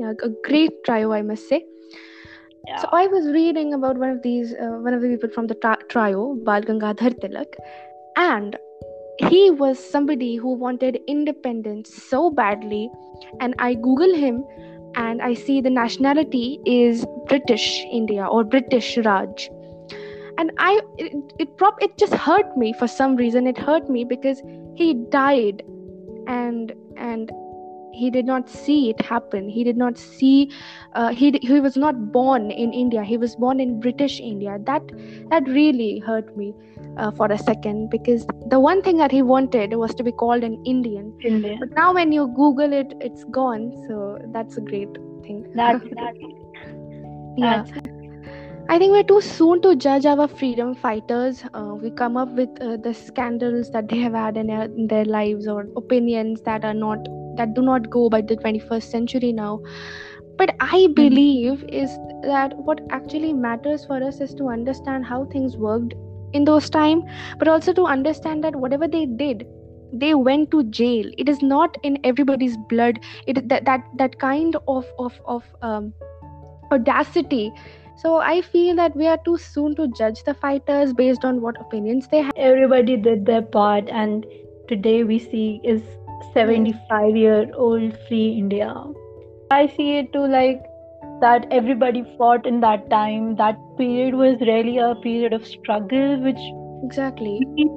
yeah 0.00 0.12
a 0.28 0.30
great 0.48 0.74
trio 0.88 1.12
i 1.18 1.22
must 1.30 1.48
say 1.52 1.60
Yeah. 2.66 2.82
So 2.82 2.88
I 2.92 3.06
was 3.06 3.26
reading 3.26 3.74
about 3.74 3.96
one 3.96 4.10
of 4.10 4.22
these, 4.22 4.52
uh, 4.54 4.78
one 4.86 4.92
of 4.92 5.00
the 5.02 5.08
people 5.08 5.30
from 5.30 5.46
the 5.46 5.54
tri- 5.54 5.82
trio, 5.88 6.36
Bal 6.44 6.62
Gangadhar 6.62 7.12
Tilak, 7.20 7.54
and 8.16 8.56
he 9.18 9.50
was 9.50 9.78
somebody 9.78 10.36
who 10.36 10.54
wanted 10.54 10.98
independence 11.06 11.94
so 11.94 12.30
badly. 12.30 12.90
And 13.40 13.54
I 13.58 13.74
Google 13.74 14.14
him, 14.14 14.44
and 14.94 15.22
I 15.22 15.34
see 15.34 15.60
the 15.60 15.70
nationality 15.70 16.58
is 16.66 17.06
British 17.28 17.84
India 17.90 18.26
or 18.26 18.44
British 18.44 18.98
Raj. 18.98 19.48
And 20.38 20.50
I, 20.58 20.80
it, 20.98 21.14
it 21.38 21.56
prop, 21.56 21.82
it 21.82 21.96
just 21.96 22.12
hurt 22.12 22.56
me 22.58 22.74
for 22.78 22.86
some 22.86 23.16
reason. 23.16 23.46
It 23.46 23.56
hurt 23.56 23.88
me 23.88 24.04
because 24.04 24.42
he 24.74 24.94
died, 25.10 25.62
and 26.26 26.74
and 26.98 27.30
he 27.96 28.10
did 28.10 28.26
not 28.26 28.48
see 28.48 28.90
it 28.90 29.00
happen. 29.00 29.48
He 29.48 29.64
did 29.64 29.76
not 29.76 29.98
see 29.98 30.50
uh, 30.92 31.08
he 31.20 31.38
he 31.42 31.60
was 31.60 31.76
not 31.76 32.12
born 32.12 32.50
in 32.50 32.72
India. 32.72 33.02
He 33.02 33.16
was 33.16 33.36
born 33.36 33.60
in 33.66 33.80
British 33.80 34.20
India. 34.20 34.58
That 34.70 34.82
that 35.30 35.48
really 35.48 35.98
hurt 36.10 36.36
me 36.36 36.54
uh, 36.96 37.10
for 37.10 37.26
a 37.32 37.38
second 37.38 37.90
because 37.90 38.26
the 38.54 38.60
one 38.60 38.82
thing 38.82 38.98
that 38.98 39.10
he 39.10 39.22
wanted 39.22 39.74
was 39.74 39.94
to 39.94 40.04
be 40.04 40.12
called 40.12 40.44
an 40.44 40.62
Indian. 40.64 41.12
India. 41.24 41.56
But 41.60 41.70
now 41.82 41.92
when 41.94 42.12
you 42.12 42.28
Google 42.36 42.72
it, 42.72 42.94
it's 43.00 43.24
gone. 43.24 43.72
So 43.88 44.18
that's 44.32 44.56
a 44.56 44.60
great 44.72 45.02
thing. 45.26 45.46
That's 45.54 45.84
that's 46.00 46.18
yeah. 47.36 47.62
that's 47.62 47.96
I 48.68 48.78
think 48.78 48.90
we're 48.90 49.04
too 49.04 49.20
soon 49.20 49.62
to 49.62 49.76
judge 49.76 50.06
our 50.06 50.26
freedom 50.26 50.74
fighters. 50.74 51.44
Uh, 51.54 51.74
we 51.80 51.90
come 51.90 52.16
up 52.16 52.30
with 52.30 52.48
uh, 52.60 52.76
the 52.76 52.92
scandals 52.92 53.70
that 53.70 53.88
they 53.88 53.98
have 53.98 54.12
had 54.12 54.36
in 54.36 54.48
their, 54.48 54.62
in 54.62 54.88
their 54.88 55.04
lives 55.04 55.46
or 55.46 55.68
opinions 55.76 56.40
that 56.42 56.64
are 56.64 56.74
not 56.74 56.98
that 57.36 57.54
do 57.54 57.62
not 57.62 57.90
go 57.90 58.08
by 58.08 58.20
the 58.20 58.36
21st 58.36 58.82
century 58.82 59.32
now. 59.32 59.60
But 60.36 60.54
I 60.60 60.88
believe 60.94 61.64
is 61.68 61.90
that 62.22 62.56
what 62.56 62.80
actually 62.90 63.32
matters 63.32 63.84
for 63.86 64.02
us 64.02 64.20
is 64.20 64.34
to 64.34 64.48
understand 64.48 65.06
how 65.06 65.24
things 65.26 65.56
worked 65.56 65.94
in 66.32 66.44
those 66.44 66.68
time, 66.68 67.02
but 67.38 67.48
also 67.48 67.72
to 67.72 67.84
understand 67.84 68.44
that 68.44 68.54
whatever 68.54 68.86
they 68.86 69.06
did, 69.06 69.46
they 69.92 70.14
went 70.14 70.50
to 70.50 70.64
jail. 70.64 71.10
It 71.16 71.28
is 71.28 71.40
not 71.40 71.78
in 71.82 71.98
everybody's 72.04 72.56
blood. 72.68 73.00
It 73.26 73.48
that 73.48 73.64
that 73.64 73.84
that 73.96 74.18
kind 74.18 74.56
of 74.68 74.84
of 74.98 75.18
of 75.24 75.44
um, 75.62 75.94
audacity 76.70 77.52
so 77.96 78.16
I 78.16 78.42
feel 78.42 78.76
that 78.76 78.94
we 78.94 79.06
are 79.06 79.16
too 79.24 79.38
soon 79.38 79.74
to 79.76 79.88
judge 79.88 80.22
the 80.24 80.34
fighters 80.34 80.92
based 80.92 81.24
on 81.24 81.40
what 81.40 81.58
opinions 81.58 82.08
they 82.08 82.20
have. 82.22 82.32
everybody 82.36 82.96
did 82.96 83.24
their 83.24 83.40
part 83.40 83.88
and 83.88 84.26
today 84.68 85.02
we 85.02 85.18
see 85.18 85.60
is 85.64 85.82
75 86.34 87.16
year 87.16 87.50
old 87.54 87.96
free 88.08 88.28
india. 88.38 88.72
I 89.50 89.66
see 89.66 89.98
it 89.98 90.12
too 90.12 90.26
like 90.26 90.64
that 91.20 91.46
everybody 91.50 92.02
fought 92.18 92.46
in 92.46 92.60
that 92.60 92.88
time. 92.90 93.36
That 93.36 93.58
period 93.78 94.14
was 94.14 94.40
really 94.40 94.78
a 94.78 94.94
period 94.96 95.32
of 95.32 95.46
struggle 95.46 96.20
which 96.22 96.42
Exactly. 96.84 97.40
we, 97.56 97.68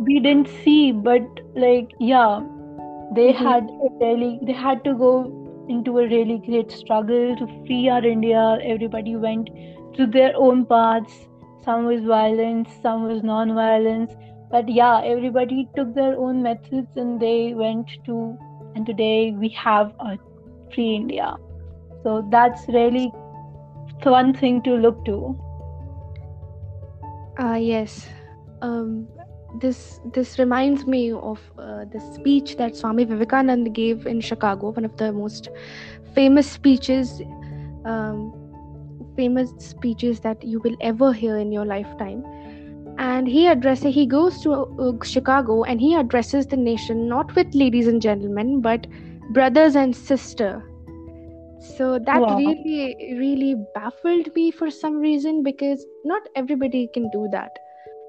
we 0.00 0.20
didn't 0.20 0.48
see 0.64 0.92
but 0.92 1.22
like 1.54 1.90
yeah 1.98 2.40
they 3.18 3.28
Mhm. 3.32 3.44
had 3.48 3.70
really 4.00 4.30
they 4.42 4.52
had 4.64 4.82
to 4.84 4.94
go 5.02 5.12
into 5.68 5.98
a 6.00 6.06
really 6.08 6.38
great 6.48 6.70
struggle 6.72 7.36
to 7.36 7.46
free 7.66 7.88
our 7.88 8.04
india. 8.04 8.44
Everybody 8.74 9.16
went 9.16 9.50
to 9.96 10.06
their 10.06 10.32
own 10.36 10.64
paths. 10.66 11.16
Some 11.64 11.86
was 11.86 12.04
violence 12.04 12.70
some 12.82 13.04
was 13.10 13.22
non-violence 13.22 14.12
but 14.50 14.68
yeah 14.68 15.02
everybody 15.04 15.68
took 15.76 15.94
their 15.94 16.16
own 16.18 16.42
methods 16.42 16.88
and 16.96 17.20
they 17.20 17.54
went 17.54 17.88
to 18.04 18.38
and 18.74 18.86
today 18.86 19.32
we 19.32 19.48
have 19.48 19.92
a 20.00 20.18
free 20.74 20.94
india 20.94 21.34
so 22.02 22.26
that's 22.30 22.68
really 22.68 23.10
one 24.04 24.32
thing 24.34 24.62
to 24.62 24.74
look 24.74 25.04
to 25.04 25.18
Uh, 27.38 27.58
yes. 27.60 28.08
Um, 28.62 29.06
this 29.60 30.00
this 30.12 30.38
reminds 30.38 30.86
me 30.86 31.12
of 31.12 31.40
uh, 31.58 31.84
the 31.84 32.00
speech 32.14 32.56
that 32.56 32.76
Swami 32.76 33.04
Vivekananda 33.04 33.70
gave 33.70 34.06
in 34.06 34.20
Chicago, 34.20 34.70
one 34.70 34.84
of 34.84 34.96
the 34.96 35.12
most 35.12 35.48
famous 36.14 36.50
speeches, 36.50 37.20
um, 37.84 38.32
famous 39.16 39.52
speeches 39.58 40.20
that 40.20 40.42
you 40.42 40.60
will 40.60 40.76
ever 40.80 41.12
hear 41.12 41.36
in 41.36 41.52
your 41.52 41.64
lifetime. 41.64 42.24
And 42.98 43.28
he 43.28 43.46
addresses, 43.46 43.94
he 43.94 44.06
goes 44.06 44.40
to 44.42 44.52
uh, 44.52 44.92
Chicago 45.04 45.62
and 45.64 45.80
he 45.80 45.94
addresses 45.94 46.46
the 46.46 46.56
nation 46.56 47.08
not 47.08 47.34
with 47.34 47.54
ladies 47.54 47.86
and 47.86 48.00
gentlemen, 48.00 48.60
but 48.60 48.86
brothers 49.32 49.76
and 49.76 49.94
sister. 49.94 50.62
So 51.76 51.98
that 51.98 52.24
Wow. 52.24 52.36
really, 52.36 52.96
really 53.18 53.54
baffled 53.74 54.34
me 54.34 54.50
for 54.50 54.70
some 54.70 54.96
reason 54.98 55.42
because 55.42 55.84
not 56.04 56.22
everybody 56.36 56.88
can 56.92 57.08
do 57.10 57.28
that. 57.32 57.50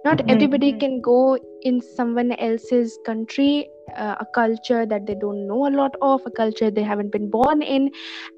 Not 0.05 0.21
Mhm. 0.23 0.29
everybody 0.29 0.73
can 0.73 1.01
go 1.01 1.37
in 1.61 1.81
someone 1.81 2.31
else's 2.33 2.97
country, 3.05 3.67
uh, 3.95 4.15
a 4.19 4.25
culture 4.33 4.85
that 4.85 5.05
they 5.05 5.15
don't 5.15 5.47
know 5.47 5.67
a 5.67 5.71
lot 5.71 5.95
of, 6.01 6.21
a 6.25 6.31
culture 6.31 6.69
they 6.71 6.83
haven't 6.83 7.11
been 7.11 7.29
born 7.29 7.61
in, 7.61 7.89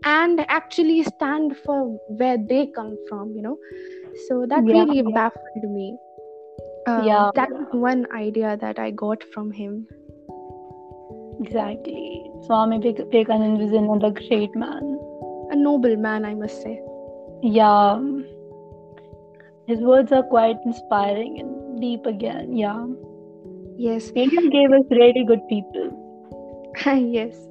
and 0.04 0.46
actually 0.48 1.04
stand 1.04 1.58
for 1.58 1.98
where 2.08 2.38
they 2.50 2.68
come 2.76 2.98
from, 3.08 3.34
you 3.36 3.42
know. 3.42 3.58
So 4.28 4.46
that 4.50 4.66
Yeah, 4.66 4.86
really 4.86 5.02
baffled 5.02 5.64
me. 5.64 5.98
Uh, 6.88 7.02
Yeah. 7.06 7.32
That 7.36 7.52
was 7.52 7.68
one 7.72 8.06
idea 8.12 8.58
that 8.58 8.80
I 8.80 8.92
got 8.92 9.24
from 9.34 9.52
him. 9.52 9.88
Exactly. 11.42 12.30
Swami 12.46 12.80
Vivek- 12.80 13.12
Vivekananda 13.12 13.64
was 13.64 13.72
another 13.74 14.12
great 14.12 14.56
man. 14.56 15.00
A 15.52 15.56
noble 15.56 15.96
man, 15.96 16.26
I 16.26 16.34
must 16.36 16.62
say. 16.62 16.82
Yeah. 17.42 18.00
His 19.68 19.80
words 19.80 20.12
are 20.12 20.24
quite 20.24 20.58
inspiring 20.66 21.40
and 21.40 21.80
deep 21.82 22.06
again. 22.06 22.56
Yeah. 22.56 22.86
Yes, 23.78 24.12
India 24.16 24.50
gave 24.50 24.72
us 24.74 24.84
really 24.92 25.24
good 25.26 25.48
people. 25.48 26.34
yes, 26.86 27.48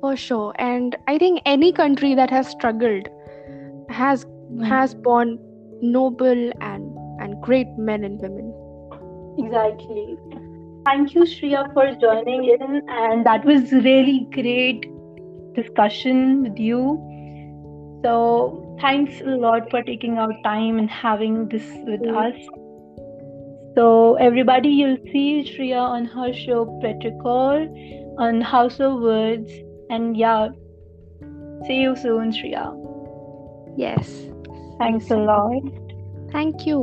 for 0.00 0.16
sure. 0.16 0.52
And 0.58 0.96
I 1.08 1.16
think 1.16 1.40
any 1.46 1.72
country 1.72 2.14
that 2.14 2.28
has 2.30 2.48
struggled 2.48 3.08
has 3.88 4.26
has 4.64 4.94
born 4.94 5.38
noble 5.80 6.52
and 6.60 6.98
and 7.20 7.40
great 7.40 7.68
men 7.78 8.04
and 8.04 8.20
women. 8.20 8.52
Exactly. 9.44 10.16
Thank 10.86 11.14
you, 11.14 11.22
Shreya, 11.22 11.72
for 11.74 11.84
joining 12.00 12.44
in. 12.44 12.82
And 12.88 13.26
that 13.26 13.44
was 13.44 13.72
really 13.72 14.26
great 14.32 14.86
discussion 15.54 16.42
with 16.42 16.58
you. 16.58 16.82
So 18.02 18.76
thanks 18.80 19.20
a 19.20 19.36
lot 19.36 19.70
for 19.70 19.82
taking 19.82 20.18
out 20.18 20.32
time 20.44 20.78
and 20.78 20.90
having 20.90 21.48
this 21.48 21.66
with 21.86 22.00
Mm. 22.00 22.16
us. 22.22 22.38
So 23.74 24.14
everybody, 24.28 24.68
you'll 24.68 25.02
see 25.12 25.42
Shreya 25.50 25.82
on 25.82 26.06
her 26.06 26.32
show 26.32 26.64
Petrichor 26.84 27.68
on 28.18 28.40
House 28.40 28.80
of 28.80 29.00
Words. 29.00 29.52
And 29.90 30.16
yeah, 30.16 30.48
see 31.66 31.80
you 31.82 31.94
soon, 31.96 32.32
Shreya. 32.32 32.64
Yes. 33.76 34.26
Thanks 34.78 35.10
a 35.10 35.16
lot. 35.16 35.62
Thank 36.32 36.66
you. 36.66 36.80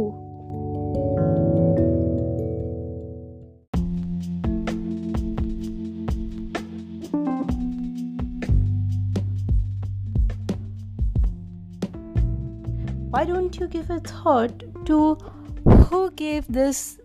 Why 13.17 13.25
don't 13.25 13.59
you 13.59 13.67
give 13.67 13.89
a 13.89 13.99
thought 13.99 14.61
to 14.85 15.15
who 15.65 16.11
gave 16.11 16.45
this 16.47 16.99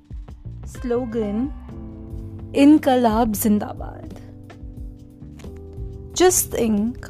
slogan 0.66 1.50
in 2.52 2.78
Inquilab 2.78 3.32
Zindabad? 3.32 4.20
Just 6.12 6.50
think. 6.50 7.08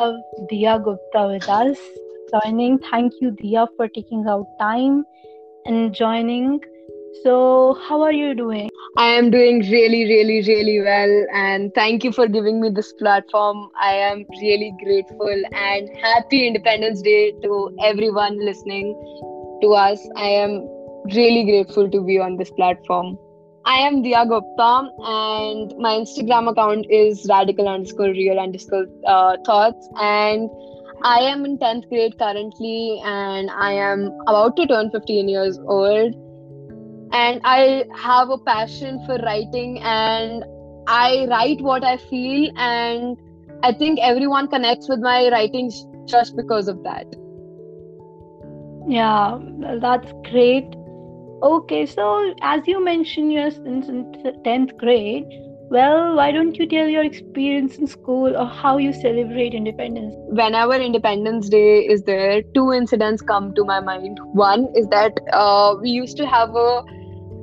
Of 0.00 0.14
Diya 0.50 0.82
Gupta 0.82 1.28
with 1.28 1.48
us 1.48 1.78
joining. 2.32 2.78
Thank 2.78 3.14
you, 3.20 3.30
Diya, 3.30 3.68
for 3.76 3.88
taking 3.88 4.26
out 4.28 4.46
time 4.60 5.04
and 5.66 5.94
joining. 5.94 6.60
So, 7.22 7.78
how 7.88 8.02
are 8.02 8.12
you 8.12 8.34
doing? 8.34 8.70
I 8.96 9.06
am 9.06 9.30
doing 9.30 9.60
really, 9.70 10.04
really, 10.04 10.42
really 10.46 10.80
well. 10.80 11.26
And 11.32 11.72
thank 11.74 12.04
you 12.04 12.12
for 12.12 12.26
giving 12.28 12.60
me 12.60 12.70
this 12.70 12.92
platform. 12.94 13.70
I 13.80 13.92
am 13.94 14.24
really 14.40 14.72
grateful 14.82 15.42
and 15.52 15.88
happy 15.96 16.46
Independence 16.46 17.02
Day 17.02 17.32
to 17.42 17.76
everyone 17.82 18.38
listening 18.44 18.94
to 19.62 19.72
us. 19.72 20.06
I 20.16 20.28
am 20.28 20.66
really 21.14 21.44
grateful 21.44 21.90
to 21.90 22.02
be 22.02 22.18
on 22.18 22.36
this 22.36 22.50
platform. 22.50 23.18
I 23.64 23.80
am 23.80 24.02
Diya 24.02 24.26
Gupta, 24.28 24.90
and 25.04 25.74
my 25.78 25.94
Instagram 25.96 26.50
account 26.50 26.86
is 26.88 27.26
radical 27.28 27.68
underscore 27.68 28.10
real 28.10 28.38
underscore 28.38 28.86
uh, 29.06 29.36
thoughts. 29.44 29.88
And 30.00 30.48
I 31.02 31.20
am 31.20 31.44
in 31.44 31.58
10th 31.58 31.88
grade 31.88 32.18
currently, 32.18 33.00
and 33.04 33.50
I 33.50 33.72
am 33.72 34.10
about 34.26 34.56
to 34.56 34.66
turn 34.66 34.90
15 34.90 35.28
years 35.28 35.58
old 35.66 36.14
and 37.12 37.40
i 37.44 37.84
have 37.96 38.28
a 38.28 38.38
passion 38.38 39.02
for 39.06 39.16
writing 39.18 39.80
and 39.82 40.44
i 40.86 41.26
write 41.30 41.60
what 41.60 41.82
i 41.82 41.96
feel 41.96 42.50
and 42.56 43.16
i 43.62 43.72
think 43.72 43.98
everyone 44.00 44.46
connects 44.48 44.88
with 44.88 45.00
my 45.00 45.30
writings 45.30 45.86
just 46.06 46.36
because 46.36 46.68
of 46.68 46.82
that 46.82 47.06
Yeah, 48.90 49.38
that's 49.82 50.12
great. 50.30 50.74
Okay, 51.42 51.84
so 51.86 52.34
as 52.40 52.66
you 52.66 52.82
mentioned, 52.82 53.32
you're 53.32 53.50
in 53.70 53.82
in 53.94 53.98
10th 54.46 54.70
grade. 54.78 55.34
Well, 55.70 56.16
why 56.16 56.32
don't 56.32 56.56
you 56.56 56.66
tell 56.66 56.88
your 56.88 57.04
experience 57.04 57.76
in 57.76 57.86
school 57.86 58.36
or 58.36 58.46
how 58.46 58.78
you 58.78 58.92
celebrate 58.92 59.54
independence? 59.54 60.14
whenever 60.28 60.74
independence 60.74 61.48
day 61.48 61.80
is 61.80 62.02
there 62.02 62.42
two 62.54 62.72
incidents 62.72 63.22
come 63.22 63.52
to 63.54 63.64
my 63.64 63.80
mind. 63.80 64.18
One 64.32 64.68
is 64.74 64.86
that 64.88 65.12
uh, 65.32 65.74
we 65.80 65.90
used 65.90 66.16
to 66.18 66.26
have 66.26 66.54
a 66.54 66.82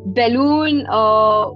balloon 0.06 0.86
uh, 0.90 1.50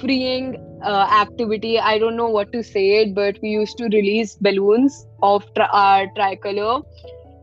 freeing 0.00 0.56
uh, 0.82 1.08
activity. 1.20 1.78
I 1.78 1.98
don't 1.98 2.16
know 2.16 2.28
what 2.28 2.52
to 2.52 2.62
say 2.62 3.02
it 3.02 3.14
but 3.14 3.36
we 3.42 3.50
used 3.50 3.76
to 3.78 3.84
release 3.84 4.36
balloons 4.36 5.06
of 5.22 5.44
tri- 5.54 5.68
our 5.72 6.06
tricolor 6.16 6.80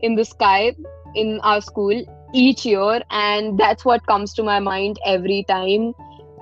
in 0.02 0.14
the 0.14 0.24
sky 0.24 0.74
in 1.14 1.40
our 1.42 1.60
school 1.60 2.04
each 2.34 2.64
year 2.64 3.00
and 3.10 3.58
that's 3.58 3.84
what 3.84 4.06
comes 4.06 4.32
to 4.34 4.42
my 4.42 4.58
mind 4.58 4.98
every 5.06 5.44
time 5.48 5.92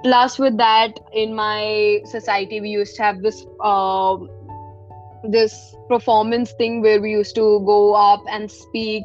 plus 0.02 0.38
with 0.38 0.56
that 0.56 0.98
in 1.12 1.34
my 1.34 2.00
society 2.04 2.60
we 2.60 2.70
used 2.70 2.96
to 2.96 3.02
have 3.02 3.22
this 3.22 3.44
um 3.62 4.28
this 5.24 5.76
performance 5.88 6.52
thing 6.52 6.80
where 6.82 7.00
we 7.00 7.10
used 7.10 7.34
to 7.36 7.62
go 7.66 7.94
up 7.94 8.22
and 8.28 8.50
speak 8.50 9.04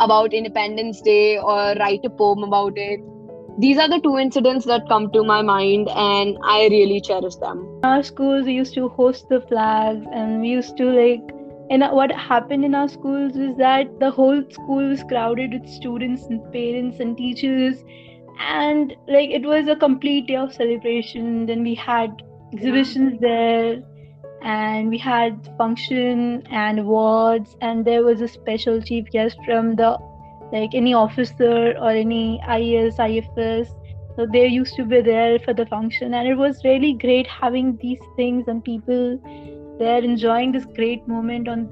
about 0.00 0.32
independence 0.32 1.00
day 1.00 1.38
or 1.38 1.74
write 1.80 2.04
a 2.04 2.10
poem 2.10 2.44
about 2.44 2.72
it 2.76 3.00
these 3.58 3.76
are 3.76 3.88
the 3.88 4.00
two 4.00 4.16
incidents 4.18 4.64
that 4.66 4.88
come 4.88 5.10
to 5.10 5.24
my 5.24 5.42
mind 5.42 5.88
and 5.88 6.38
i 6.44 6.68
really 6.68 7.00
cherish 7.00 7.34
them 7.36 7.68
our 7.84 8.02
schools, 8.02 8.46
used 8.46 8.74
to 8.74 8.88
host 8.88 9.28
the 9.28 9.40
flags 9.40 10.04
and 10.12 10.40
we 10.40 10.48
used 10.48 10.76
to 10.76 10.84
like, 10.84 11.22
and 11.70 11.84
what 11.92 12.10
happened 12.10 12.64
in 12.64 12.74
our 12.74 12.88
schools 12.88 13.36
is 13.36 13.56
that 13.56 14.00
the 14.00 14.10
whole 14.10 14.42
school 14.50 14.88
was 14.88 15.02
crowded 15.04 15.52
with 15.52 15.68
students 15.68 16.24
and 16.24 16.52
parents 16.52 16.98
and 16.98 17.16
teachers. 17.16 17.84
And 18.38 18.94
like, 19.08 19.30
it 19.30 19.42
was 19.42 19.68
a 19.68 19.76
complete 19.76 20.26
day 20.26 20.36
of 20.36 20.52
celebration. 20.52 21.46
Then 21.46 21.62
we 21.62 21.74
had 21.74 22.22
exhibitions 22.52 23.20
there 23.20 23.82
and 24.42 24.88
we 24.88 24.98
had 24.98 25.52
function 25.58 26.46
and 26.50 26.78
awards 26.78 27.56
and 27.60 27.84
there 27.84 28.04
was 28.04 28.20
a 28.20 28.28
special 28.28 28.80
chief 28.80 29.06
guest 29.10 29.36
from 29.44 29.74
the 29.74 29.98
like 30.52 30.70
any 30.74 30.94
officer 30.94 31.74
or 31.78 31.90
any 31.90 32.40
IAS, 32.48 32.98
IFS. 32.98 33.74
So 34.16 34.26
they 34.32 34.46
used 34.46 34.74
to 34.76 34.84
be 34.84 35.00
there 35.00 35.38
for 35.40 35.52
the 35.52 35.66
function 35.66 36.14
and 36.14 36.26
it 36.26 36.34
was 36.34 36.64
really 36.64 36.94
great 36.94 37.26
having 37.26 37.76
these 37.82 38.00
things 38.16 38.48
and 38.48 38.64
people 38.64 39.20
there 39.78 40.02
enjoying 40.02 40.52
this 40.52 40.64
great 40.64 41.06
moment 41.06 41.48
on 41.48 41.68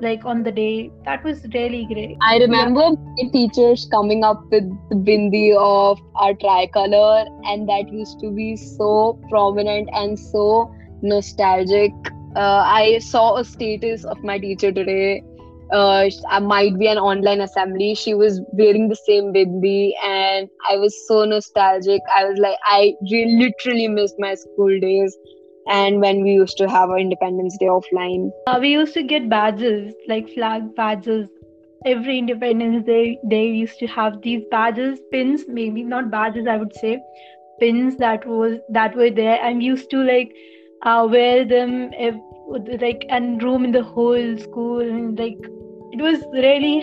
like 0.00 0.24
on 0.24 0.42
the 0.42 0.52
day. 0.52 0.90
That 1.04 1.24
was 1.24 1.46
really 1.54 1.86
great. 1.86 2.16
i 2.28 2.36
remember 2.38 2.84
my 2.94 3.24
teachers 3.32 3.86
coming 3.92 4.24
up 4.24 4.40
with 4.50 4.64
the 4.90 4.96
bindi 5.08 5.54
of 5.64 5.98
our 6.16 6.34
tricolor 6.44 7.24
and 7.52 7.68
that 7.68 7.92
used 7.92 8.18
to 8.20 8.30
be 8.38 8.56
so 8.56 9.18
prominent 9.30 9.88
and 9.94 10.18
so 10.18 10.70
nostalgic 11.02 11.92
uh, 12.36 12.62
i 12.78 12.98
saw 12.98 13.36
a 13.36 13.44
status 13.44 14.04
of 14.04 14.16
my 14.22 14.38
teacher 14.38 14.72
today 14.72 15.22
uh, 15.72 16.08
sh- 16.08 16.26
uh, 16.30 16.40
might 16.40 16.78
be 16.78 16.86
an 16.86 16.98
online 16.98 17.40
assembly. 17.40 17.94
She 17.94 18.14
was 18.14 18.40
wearing 18.52 18.88
the 18.88 18.96
same 18.96 19.32
bindi, 19.32 19.92
and 20.04 20.48
I 20.70 20.76
was 20.76 20.94
so 21.08 21.24
nostalgic. 21.24 22.00
I 22.14 22.24
was 22.24 22.38
like, 22.38 22.56
I 22.66 22.94
literally 23.02 23.88
missed 23.88 24.14
my 24.18 24.34
school 24.34 24.78
days, 24.80 25.16
and 25.66 26.00
when 26.00 26.22
we 26.22 26.32
used 26.32 26.56
to 26.58 26.68
have 26.68 26.90
our 26.90 26.98
Independence 26.98 27.56
Day 27.58 27.66
offline. 27.66 28.30
Uh, 28.46 28.58
we 28.60 28.70
used 28.70 28.94
to 28.94 29.02
get 29.02 29.28
badges 29.28 29.94
like 30.08 30.28
flag 30.34 30.74
badges. 30.74 31.28
Every 31.86 32.18
Independence 32.18 32.86
Day, 32.86 33.18
they 33.24 33.44
used 33.44 33.78
to 33.80 33.86
have 33.86 34.22
these 34.22 34.42
badges, 34.50 35.00
pins, 35.12 35.44
maybe 35.46 35.82
not 35.82 36.10
badges, 36.10 36.46
I 36.46 36.56
would 36.56 36.74
say, 36.74 36.98
pins 37.60 37.96
that 37.98 38.26
was 38.26 38.58
that 38.70 38.96
were 38.96 39.10
there, 39.10 39.38
and 39.42 39.62
used 39.62 39.90
to 39.90 40.02
like 40.02 40.34
uh, 40.82 41.06
wear 41.10 41.44
them 41.44 41.90
ev- 41.98 42.20
like 42.80 43.04
and 43.10 43.42
roam 43.42 43.64
in 43.64 43.72
the 43.72 43.82
whole 43.82 44.38
school, 44.38 44.80
and 44.80 45.18
like 45.18 45.38
it 45.92 46.00
was 46.00 46.24
really 46.32 46.82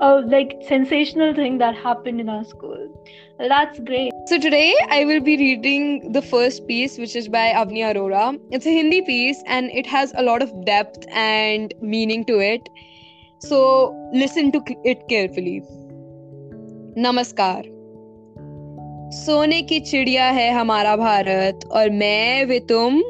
a 0.00 0.20
like 0.26 0.56
sensational 0.66 1.34
thing 1.34 1.58
that 1.58 1.76
happened 1.76 2.20
in 2.20 2.28
our 2.28 2.44
school. 2.44 3.04
That's 3.38 3.78
great. 3.78 4.12
So 4.28 4.40
today 4.40 4.74
I 4.90 5.04
will 5.04 5.20
be 5.20 5.36
reading 5.36 6.10
the 6.10 6.20
first 6.20 6.66
piece, 6.66 6.98
which 6.98 7.14
is 7.14 7.28
by 7.28 7.52
Avni 7.52 7.82
Arora. 7.88 8.36
It's 8.50 8.66
a 8.66 8.70
Hindi 8.70 9.00
piece 9.02 9.40
and 9.46 9.70
it 9.70 9.86
has 9.86 10.12
a 10.16 10.22
lot 10.24 10.42
of 10.42 10.64
depth 10.64 11.06
and 11.12 11.72
meaning 11.80 12.24
to 12.24 12.40
it. 12.40 12.68
So 13.38 13.94
listen 14.12 14.50
to 14.50 14.60
it 14.82 15.06
carefully. 15.08 15.62
Namaskar. 16.98 17.72
सोने 19.14 19.62
की 19.62 19.80
चिड़िया 19.80 20.24
है 20.30 20.50
हमारा 20.52 20.96
भारत 20.96 21.68
और 21.70 21.90
मैं 21.90 22.44
वे 22.44 22.58
तुम 22.68 23.00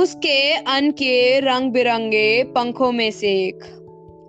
उसके 0.00 0.40
अन 0.76 0.90
के 0.98 1.40
रंग 1.40 1.72
बिरंगे 1.72 2.42
पंखों 2.54 2.92
में 2.92 3.10
से 3.10 3.34
एक 3.44 3.64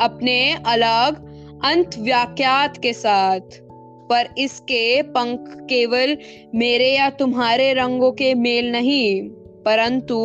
अपने 0.02 0.38
अलग 0.68 1.24
अंत 1.66 1.98
व्याख्यात 2.00 2.78
के 2.78 2.94
साथ 2.94 3.62
पर 4.10 4.30
इसके 4.38 5.02
पंख 5.02 5.39
केवल 5.70 6.18
मेरे 6.56 6.96
या 6.96 7.10
तुम्हारे 7.10 7.74
रंगों 7.74 8.12
के 8.12 8.34
मेल 8.34 8.72
नहीं, 8.72 9.22
परंतु 9.63 10.20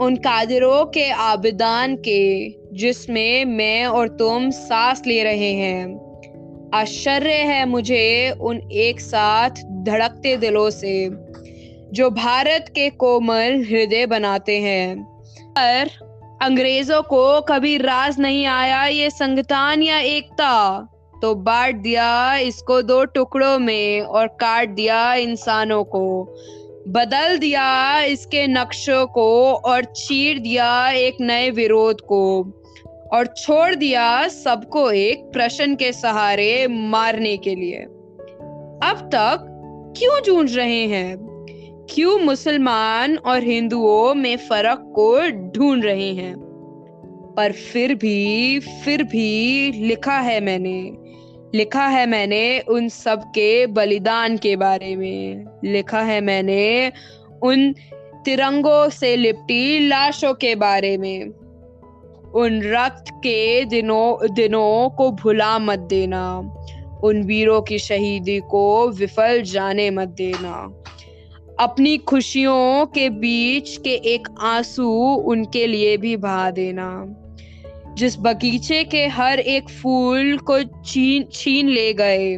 उन 0.00 0.16
कादिरों 0.16 0.84
के 0.84 1.10
आबिदान 1.10 1.96
के, 1.96 2.48
जिसमें 2.76 3.44
मैं 3.44 3.84
और 3.84 4.08
तुम 4.08 4.50
सांस 4.50 5.02
ले 5.06 5.22
रहे 5.22 5.52
हैं। 5.52 6.12
आश्चर्य 6.74 7.32
है 7.32 7.66
मुझे 7.66 8.34
उन 8.40 8.70
एक 8.72 9.00
साथ 9.00 9.50
धड़कते 9.82 10.36
दिलों 10.36 10.70
से, 10.70 11.08
जो 11.92 12.10
भारत 12.10 12.64
के 12.68 12.90
कोमल 12.90 13.66
हृदय 13.70 14.06
बनाते 14.06 14.60
हैं। 14.60 15.02
पर 15.58 15.90
अंग्रेज़ों 16.42 17.02
को 17.02 17.40
कभी 17.40 17.76
राज 17.76 18.20
नहीं 18.20 18.46
आया 18.46 18.86
ये 18.86 19.10
संगतान 19.10 19.82
या 19.82 19.98
एकता। 19.98 20.88
तो 21.22 21.34
बांट 21.34 21.76
दिया 21.76 22.36
इसको 22.36 22.82
दो 22.82 23.04
टुकड़ों 23.04 23.58
में 23.58 24.00
और 24.00 24.26
काट 24.26 24.68
दिया 24.68 25.14
इंसानों 25.14 25.84
को। 25.84 26.24
बदल 26.88 27.38
दिया 27.38 28.02
इसके 28.02 28.46
नक्शों 28.46 29.06
को 29.06 29.52
और 29.52 29.84
चीर 29.84 30.38
दिया 30.38 30.90
एक 30.90 31.16
नए 31.20 31.50
विरोध 31.50 32.00
को 32.00 32.42
और 33.12 33.26
छोड़ 33.26 33.74
दिया 33.74 34.28
सबको 34.28 34.90
एक 34.90 35.22
प्रश्न 35.22 35.74
के 35.74 35.92
सहारे 35.92 36.66
मारने 36.70 37.36
के 37.36 37.54
लिए। 37.54 37.76
अब 38.90 39.10
तक 39.14 39.48
क्यों 39.98 40.22
जूझ 40.22 40.56
रहे 40.56 40.86
हैं? 40.86 41.16
क्यों 41.90 42.18
मुसलमान 42.18 43.16
और 43.16 43.42
हिंदुओं 43.42 44.14
में 44.14 44.36
फ़र्क 44.36 44.92
को 44.94 45.30
ढूंढ 45.50 45.84
रहे 45.84 46.12
हैं? 46.14 46.36
पर 47.36 47.52
फिर 47.52 47.94
भी 47.94 48.60
फिर 48.60 49.02
भी 49.02 49.72
लिखा 49.72 50.18
है 50.18 50.40
मैंने 50.40 51.01
लिखा 51.54 51.86
है 51.86 52.06
मैंने 52.06 52.60
उन 52.60 52.88
सब 52.88 53.22
के 53.22 53.66
बलिदान 53.66 54.36
के 54.36 54.56
बारे 54.56 54.96
में। 54.96 55.44
लिखा 55.64 56.00
है 56.00 56.20
मैंने 56.20 56.92
उन 57.42 57.72
तिरंगों 58.24 58.88
से 58.88 59.16
लिपटी 59.16 59.88
लाशों 59.88 60.34
के 60.34 60.54
बारे 60.54 60.96
में। 60.96 61.24
उन 62.34 62.62
रक्त 62.62 63.04
के 63.10 63.64
दिनों 63.64 64.34
दिनों 64.34 64.90
को 64.90 65.10
भुला 65.10 65.58
मत 65.58 65.78
देना। 65.78 66.38
उन 67.04 67.22
वीरों 67.22 67.62
की 67.62 67.78
शहीदी 67.78 68.40
को 68.40 68.88
विफल 68.88 69.42
जाने 69.42 69.90
मत 69.90 70.08
देना। 70.08 70.82
अपनी 71.60 71.96
खुशियों 71.96 72.86
के 72.86 73.10
बीच 73.10 73.76
के 73.76 73.94
एक 73.94 74.28
आँसू 74.40 74.90
उनके 75.14 75.66
लिए 75.66 75.96
भी 75.96 76.16
बहा 76.16 76.50
देना। 76.50 77.18
जिस 77.94 78.18
बगीचे 78.18 78.84
के 78.84 79.06
हर 79.06 79.40
एक 79.40 79.68
फूल 79.68 80.38
को 80.38 80.62
छीन 80.62 81.24
छीन 81.32 81.68
ले 81.68 81.92
गए। 81.92 82.36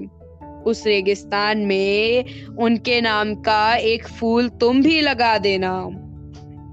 उस 0.66 0.86
रेगिस्तान 0.86 1.58
में 1.58 2.24
उनके 2.58 3.00
नाम 3.00 3.34
का 3.34 3.76
एक 3.76 4.08
फूल 4.08 4.48
तुम 4.48 4.82
भी 4.82 5.00
लगा 5.00 5.38
देना। 5.38 5.90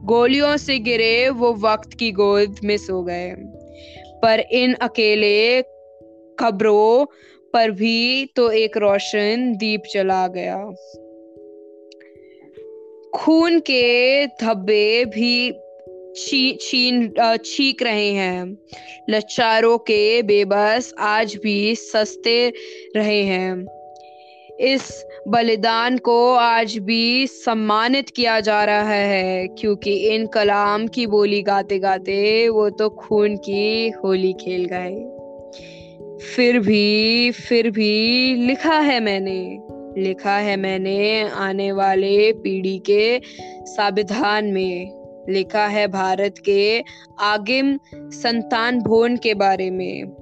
गोलियों 0.04 0.58
से 0.58 0.80
गिरे 0.80 1.30
वो 1.30 1.54
वक्त 1.54 1.94
की 1.94 2.12
गोद 2.12 2.56
में 2.64 2.78
सो 2.78 3.04
गए। 3.04 3.36
पर 4.24 4.40
इन 4.40 4.74
अकेले 4.74 5.62
खबरों 6.40 7.06
पर 7.54 7.72
भी 7.72 8.26
तो 8.26 8.52
एक 8.52 8.78
रोशन 8.78 9.56
दीप 9.56 9.82
चला 9.94 10.28
गया। 10.28 10.58
खून 13.16 13.60
के 13.60 14.26
धब्बे 14.28 15.06
भी 15.06 15.52
छी 16.16 16.58
छीन 16.62 17.14
छीक 17.46 17.84
रहे 17.84 18.10
हैं। 18.12 18.58
लचारों 19.10 19.78
के 19.78 20.22
बेबस 20.22 20.94
आज 21.00 21.38
भी 21.44 21.76
सस्ते 21.76 22.54
रहे 22.96 23.22
हैं। 23.24 23.66
इस 24.60 25.06
बलिदान 25.28 25.98
को 25.98 26.34
आज 26.34 26.78
भी 26.78 27.28
सम्मानित 27.28 28.10
किया 28.10 28.40
जा 28.40 28.64
रहा 28.66 28.94
है, 28.94 29.48
क्योंकि 29.48 29.94
इन 30.10 30.28
कलाम 30.28 30.88
की 30.88 31.08
बोली 31.08 31.42
गाते 31.42 31.80
गाते 31.80 32.50
वो 32.50 32.70
तो 32.70 32.90
खून 32.90 33.38
की 33.38 33.90
होली 33.90 34.34
खेल 34.34 34.66
गए। 34.66 35.18
फिर 36.36 36.60
भी 36.60 37.32
फिर 37.32 37.70
भी 37.72 38.36
लिखा 38.48 38.80
है 38.80 39.00
मैंने, 39.00 39.60
लिखा 39.98 40.38
है 40.38 40.58
मैंने 40.58 41.22
आने 41.22 41.72
वाले 41.72 42.32
पीढ़ी 42.34 42.80
के 42.80 43.22
साविधान 43.66 44.46
में। 44.46 45.01
लिखा 45.30 45.68
है 45.68 45.88
भारत 45.88 46.36
के 46.38 46.84
आगिम 47.20 47.80
संतान 47.96 48.80
भोन 48.80 49.18
के 49.18 49.34
बारे 49.34 49.70
में। 49.72 50.22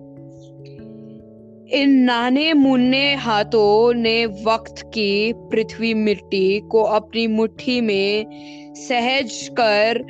इन 1.74 1.90
नाने 1.90 2.54
मुन्ने 2.54 3.16
हाथों 3.16 3.94
ने 3.94 4.26
वक्त 4.26 4.82
की 4.82 5.34
पृथ्वी 5.34 5.94
मिट्टी 5.94 6.60
को 6.60 6.82
अपनी 6.82 7.28
मुट्ठी 7.28 7.82
में 7.82 8.26
सहज 8.76 9.48
कर 9.52 10.04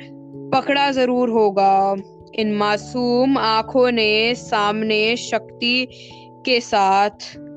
पकड़ा 0.54 0.90
ज़रूर 0.90 1.30
होगा। 1.30 1.96
इन 2.34 2.54
मासूम 2.54 3.38
आँखों 3.38 3.90
ने 3.90 4.34
सामने 4.34 5.16
शक्ति 5.16 5.88
के 6.46 6.60
साथ 6.60 7.10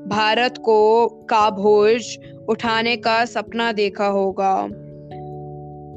भारत 0.08 0.58
को 0.58 1.06
का 1.06 1.26
काभोज 1.30 2.18
उठाने 2.48 2.96
का 2.96 3.24
सपना 3.24 3.72
देखा 3.72 4.06
होगा। 4.06 4.62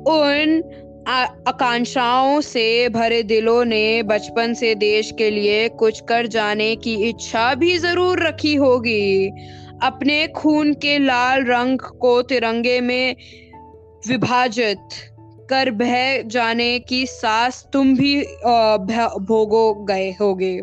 उन 0.07 0.63
आकांक्षाओं 1.07 2.39
से 2.41 2.67
भरे 2.89 3.21
दिलों 3.23 3.63
ने 3.65 4.03
बचपन 4.03 4.53
से 4.53 4.73
देश 4.75 5.11
के 5.17 5.29
लिए 5.31 5.67
कुछ 5.69 5.99
कर 5.99 6.27
जाने 6.27 6.75
की 6.75 6.93
इच्छा 7.09 7.53
भी 7.53 7.77
ज़रूर 7.77 8.23
रखी 8.23 8.53
होगी। 8.55 9.27
अपने 9.83 10.27
खून 10.27 10.73
के 10.73 10.97
लाल 10.99 11.45
रंग 11.45 11.79
को 12.01 12.21
तिरंगे 12.21 12.79
में 12.81 13.15
विभाजित 14.07 14.79
कर 15.49 15.71
बह 15.71 16.21
जाने 16.21 16.79
की 16.79 17.05
सास 17.05 17.65
तुम 17.73 17.95
भी 17.95 18.15
भोगो 19.23 19.73
गए 19.85 20.09
होगे। 20.11 20.59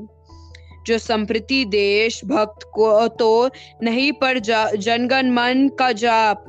जो 0.87 0.99
संप्रति 0.99 1.65
देश 1.65 2.25
भक्त 2.25 2.67
को 2.75 3.07
तो 3.09 3.51
नहीं 3.83 4.11
पर 4.13 4.39
जनगण 4.39 5.31
मन 5.31 5.69
का 5.79 5.93
जाप 5.93 6.45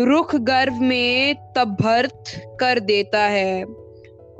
रुख 0.00 0.36
गर्भ 0.36 0.80
में 0.80 1.34
तब 1.56 1.76
भर्त 1.80 2.24
कर 2.60 2.80
देता 2.80 3.22
है। 3.22 3.64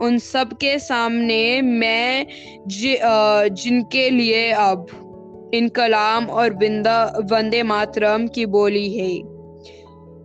उन 0.01 0.19
सब 0.19 0.53
के 0.53 0.79
सामने 0.79 1.63
मैं 1.63 2.27
जि, 2.69 2.99
जिनके 3.51 4.11
लिए 4.11 4.51
अब 4.51 4.87
इन 5.55 5.69
कलाम 5.69 6.27
और 6.27 6.55
बिंदा 6.55 7.05
वंदे 7.05 7.63
मातरम 7.63 8.27
की 8.27 8.47
बोली 8.47 8.99
है। 8.99 9.35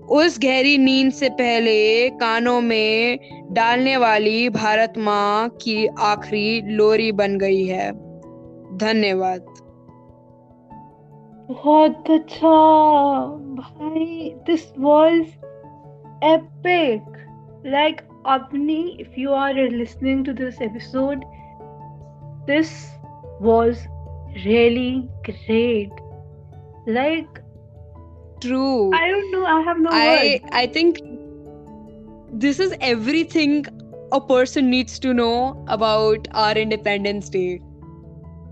उस 0.08 0.40
गहरी 0.44 0.78
नींद 0.78 1.12
से 1.12 1.30
पहले 1.30 2.10
कानों 2.10 2.62
में 2.62 3.20
डालने 3.52 3.98
वाली 3.98 4.50
भारत 4.50 4.94
माँ 4.98 5.50
की 5.50 5.88
आखिरी 6.00 6.62
लोरी 6.62 7.12
बन 7.12 7.38
गई 7.38 7.66
है। 7.66 7.92
धन्यवाद। 8.78 9.49
बहुत 11.50 12.10
अच्छा 12.12 12.50
भाई 13.60 14.34
this 14.48 14.66
was 14.78 15.32
epic. 16.32 17.02
Like 17.64 18.04
Avni 18.34 18.82
if 19.04 19.18
you 19.18 19.34
are 19.34 19.54
listening 19.54 20.24
to 20.26 20.34
this 20.34 20.62
episode 20.62 21.26
this 22.48 22.72
was 23.40 23.88
really 24.46 25.10
great. 25.30 25.90
Like 26.88 27.42
true. 28.42 28.92
I 28.94 29.08
don't 29.10 29.32
know 29.32 29.46
i 29.46 29.60
have 29.62 29.80
no 29.80 29.90
i 29.92 30.42
i 30.54 30.66
think 30.68 31.02
this 32.46 32.60
is 32.60 32.74
everything 32.82 33.66
a 34.12 34.22
person 34.22 34.70
needs 34.70 35.00
to 35.00 35.14
know 35.14 35.66
about 35.68 36.28
our 36.34 36.54
independence 36.54 37.30
day. 37.30 37.60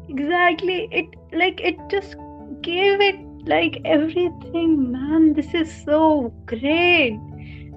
Exactly. 0.10 0.88
It 0.92 1.06
like 1.34 1.62
it 1.62 1.78
just 1.90 2.16
gave 2.62 3.02
it 3.02 3.16
like 3.48 3.82
everything, 3.86 4.92
man. 4.92 5.34
This 5.34 5.54
is 5.54 5.72
so 5.86 6.34
great. 6.46 7.20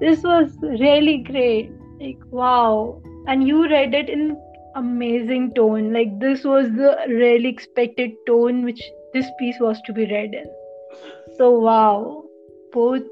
This 0.00 0.22
was 0.22 0.50
really 0.62 1.18
great. 1.18 1.70
Like, 2.00 2.18
wow. 2.30 3.02
And 3.26 3.46
you 3.46 3.68
read 3.68 3.94
it 3.94 4.08
in 4.08 4.36
amazing 4.74 5.52
tone. 5.54 5.92
Like, 5.92 6.18
this 6.20 6.44
was 6.44 6.66
the 6.70 6.96
really 7.08 7.48
expected 7.48 8.12
tone 8.26 8.64
which 8.64 8.82
this 9.12 9.26
piece 9.38 9.56
was 9.60 9.80
to 9.82 9.92
be 9.92 10.06
read 10.06 10.34
in. 10.34 10.46
So, 11.36 11.50
wow. 11.50 12.24
Both 12.72 13.02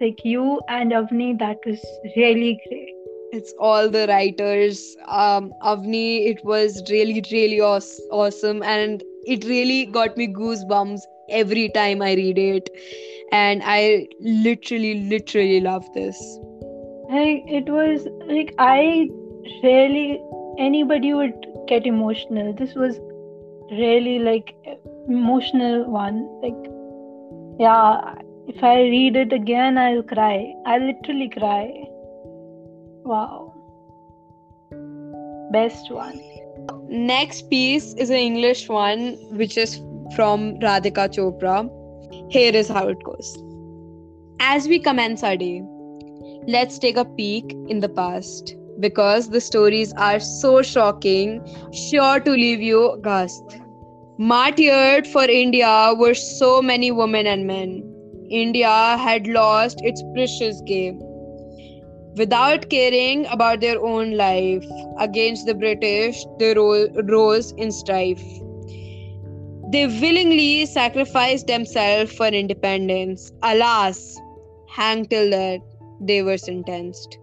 like 0.00 0.24
you 0.24 0.60
and 0.68 0.92
Avni, 0.92 1.38
that 1.38 1.58
was 1.66 1.84
really 2.16 2.60
great. 2.68 2.92
It's 3.32 3.52
all 3.58 3.90
the 3.90 4.06
writers. 4.06 4.96
Um, 5.08 5.52
Avni, 5.62 6.28
it 6.30 6.44
was 6.44 6.82
really, 6.90 7.22
really 7.32 7.60
awesome. 7.60 8.62
And 8.62 9.02
it 9.24 9.44
really 9.44 9.86
got 9.86 10.16
me 10.16 10.28
goosebumps 10.28 11.00
every 11.28 11.68
time 11.70 12.02
I 12.02 12.14
read 12.14 12.38
it. 12.38 12.70
And 13.32 13.62
I 13.64 14.06
literally, 14.20 15.08
literally 15.08 15.60
love 15.60 15.84
this. 15.94 16.16
Like, 17.10 17.44
it 17.46 17.68
was 17.68 18.06
like, 18.26 18.54
I 18.58 19.08
really, 19.62 20.20
anybody 20.58 21.14
would 21.14 21.34
get 21.68 21.86
emotional. 21.86 22.52
This 22.52 22.74
was 22.74 22.98
really 23.70 24.18
like 24.20 24.54
emotional 25.08 25.90
one. 25.90 26.28
Like, 26.42 26.54
yeah, 27.58 28.14
if 28.48 28.62
I 28.62 28.82
read 28.82 29.16
it 29.16 29.32
again, 29.32 29.78
I'll 29.78 30.02
cry. 30.02 30.54
I'll 30.66 30.86
literally 30.86 31.28
cry. 31.28 31.84
Wow. 33.04 33.54
Best 35.52 35.90
one. 35.90 36.20
Next 36.88 37.50
piece 37.50 37.94
is 37.94 38.10
an 38.10 38.16
English 38.16 38.68
one, 38.68 39.16
which 39.36 39.56
is 39.56 39.80
from 40.14 40.58
Radhika 40.60 41.08
Chopra. 41.08 41.68
Here 42.30 42.54
is 42.54 42.68
how 42.68 42.88
it 42.88 43.02
goes. 43.02 43.36
As 44.40 44.68
we 44.68 44.78
commence 44.78 45.22
our 45.22 45.36
day, 45.36 45.62
let's 46.46 46.78
take 46.78 46.96
a 46.96 47.04
peek 47.04 47.52
in 47.68 47.80
the 47.80 47.88
past 47.88 48.54
because 48.80 49.30
the 49.30 49.40
stories 49.40 49.92
are 49.94 50.20
so 50.20 50.62
shocking, 50.62 51.40
sure 51.72 52.20
to 52.20 52.30
leave 52.30 52.60
you 52.60 52.90
aghast. 52.92 53.58
Martyred 54.18 55.06
for 55.06 55.24
India 55.24 55.94
were 55.96 56.14
so 56.14 56.62
many 56.62 56.90
women 56.90 57.26
and 57.26 57.46
men. 57.46 57.82
India 58.30 58.96
had 58.98 59.26
lost 59.26 59.80
its 59.82 60.02
precious 60.14 60.60
game. 60.66 61.00
Without 62.16 62.70
caring 62.70 63.26
about 63.26 63.60
their 63.60 63.80
own 63.80 64.16
life, 64.16 64.64
against 64.98 65.46
the 65.46 65.54
British, 65.54 66.24
they 66.38 66.54
ro- 66.54 66.88
rose 67.04 67.52
in 67.52 67.70
strife. 67.70 68.22
They 69.76 69.86
willingly 69.86 70.64
sacrificed 70.64 71.48
themselves 71.48 72.10
for 72.10 72.28
independence. 72.28 73.30
Alas, 73.42 74.18
hanged 74.70 75.10
till 75.10 75.28
that 75.28 75.60
they 76.00 76.22
were 76.22 76.38
sentenced. 76.38 77.18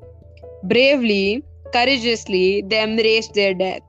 Bravely, 0.66 1.44
courageously, 1.74 2.62
they 2.68 2.84
embraced 2.84 3.34
their 3.34 3.56
death. 3.56 3.82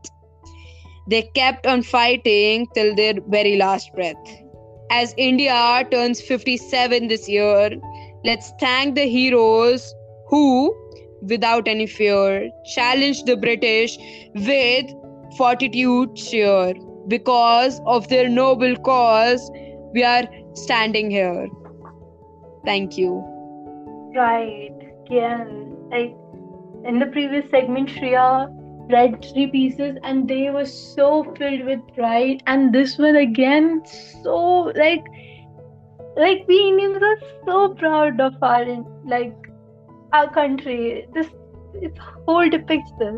They 1.11 1.29
kept 1.35 1.67
on 1.67 1.83
fighting 1.83 2.67
till 2.75 2.95
their 2.95 3.13
very 3.29 3.57
last 3.57 3.93
breath. 3.93 4.33
As 4.91 5.15
India 5.19 5.87
turns 5.91 6.23
57 6.23 7.09
this 7.09 7.29
year, 7.29 7.69
let's 8.25 8.51
thank 8.61 8.95
the 8.95 9.05
heroes 9.05 9.95
who, 10.29 10.75
without 11.21 11.69
any 11.69 11.87
fear, 11.87 12.49
challenged 12.75 13.27
the 13.27 13.37
British 13.37 13.99
with 14.35 14.87
fortitude 15.37 16.19
sheer. 16.19 16.73
Because 17.09 17.81
of 17.87 18.09
their 18.09 18.29
noble 18.29 18.77
cause, 18.77 19.51
we 19.93 20.03
are 20.03 20.25
standing 20.55 21.11
here. 21.11 21.49
Thank 22.65 22.97
you. 22.97 23.23
Right. 24.17 24.73
Again, 25.07 25.77
like 25.91 26.17
in 26.85 26.99
the 26.99 27.07
previous 27.07 27.51
segment, 27.51 27.89
Shreya 27.91 28.49
read 28.91 29.25
three 29.25 29.47
pieces 29.49 29.97
and 30.03 30.29
they 30.29 30.51
were 30.51 30.65
so 30.65 31.25
filled 31.37 31.65
with 31.65 31.81
pride. 31.95 32.43
And 32.47 32.75
this 32.75 32.99
one 32.99 33.17
again, 33.17 33.83
so 34.23 34.73
like, 34.77 35.05
like 36.17 36.45
we 36.49 36.69
Indians 36.69 37.03
are 37.03 37.19
so 37.45 37.75
proud 37.75 38.21
of 38.21 38.35
our 38.43 38.65
like 39.05 39.37
our 40.13 40.33
country. 40.33 41.07
This 41.13 41.27
it 41.75 41.99
whole 42.27 42.49
depicts 42.49 42.93
this. 42.99 43.17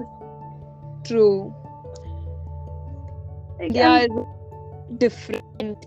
True. 1.05 1.55
Like, 3.59 3.73
Yeah, 3.73 4.07
different. 4.99 5.87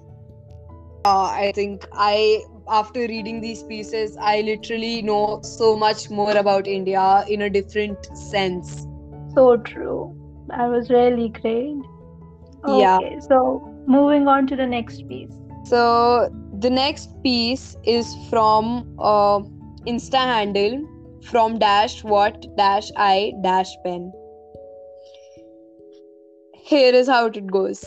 Uh, 1.05 1.25
I 1.32 1.51
think 1.55 1.86
I, 1.93 2.41
after 2.67 2.99
reading 3.01 3.41
these 3.41 3.63
pieces, 3.63 4.17
I 4.21 4.41
literally 4.41 5.01
know 5.01 5.39
so 5.43 5.75
much 5.75 6.10
more 6.10 6.36
about 6.38 6.67
India 6.67 7.23
in 7.27 7.41
a 7.41 7.49
different 7.49 8.05
sense. 8.17 8.86
so 9.36 9.58
true. 9.58 10.15
That 10.47 10.67
was 10.69 10.89
really 10.89 11.29
great. 11.29 11.77
Okay, 12.67 13.17
Yeah. 13.17 13.19
so 13.27 13.63
moving 13.88 14.27
on 14.27 14.47
to 14.47 14.55
the 14.55 14.65
next 14.67 15.08
piece. 15.08 15.34
So 15.65 16.29
the 16.60 16.69
next 16.69 17.10
piece 17.23 17.75
is 17.86 18.15
from 18.29 18.86
uh, 18.99 19.39
Insta 19.88 20.17
handle 20.19 20.86
from 21.23 21.60
dash 21.60 22.03
what 22.03 22.45
dash 22.58 22.91
I 22.97 23.34
dash 23.43 23.69
pen. 23.84 24.12
Here 26.69 26.93
is 26.93 27.08
how 27.08 27.25
it 27.25 27.47
goes. 27.47 27.84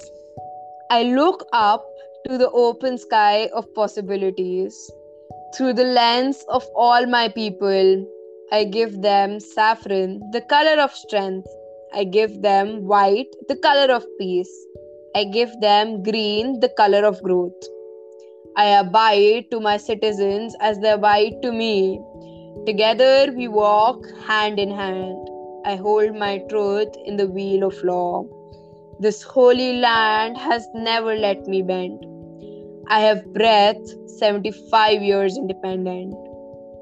I 0.91 1.05
look 1.05 1.47
up 1.53 1.87
to 2.27 2.37
the 2.37 2.51
open 2.51 2.99
sky 2.99 3.49
of 3.55 3.73
possibilities. 3.77 4.75
Through 5.55 5.75
the 5.75 5.85
lens 5.85 6.45
of 6.49 6.67
all 6.75 7.07
my 7.07 7.29
people, 7.29 8.05
I 8.51 8.65
give 8.65 9.01
them 9.03 9.39
saffron, 9.39 10.29
the 10.33 10.41
color 10.41 10.83
of 10.83 10.91
strength. 10.91 11.47
I 11.95 12.03
give 12.03 12.43
them 12.43 12.89
white, 12.89 13.29
the 13.47 13.55
color 13.55 13.95
of 13.95 14.05
peace. 14.19 14.53
I 15.15 15.27
give 15.27 15.53
them 15.61 16.03
green, 16.03 16.59
the 16.59 16.71
color 16.71 17.05
of 17.05 17.23
growth. 17.23 17.63
I 18.57 18.67
abide 18.81 19.49
to 19.53 19.61
my 19.61 19.77
citizens 19.77 20.57
as 20.61 20.81
they 20.81 20.91
abide 20.91 21.41
to 21.43 21.53
me. 21.53 22.01
Together 22.67 23.33
we 23.33 23.47
walk 23.47 24.05
hand 24.27 24.59
in 24.59 24.73
hand. 24.73 25.29
I 25.65 25.77
hold 25.77 26.17
my 26.17 26.39
truth 26.51 26.89
in 27.05 27.17
the 27.17 27.29
wheel 27.29 27.63
of 27.63 27.81
law. 27.85 28.27
This 29.03 29.21
holy 29.21 29.79
land 29.81 30.39
has 30.39 30.65
never 30.75 31.17
let 31.17 31.49
me 31.49 31.61
bend. 31.61 32.05
I 32.87 33.01
have 33.01 33.35
breath 33.35 33.81
75 34.07 35.03
years 35.03 35.37
independent. 35.37 36.15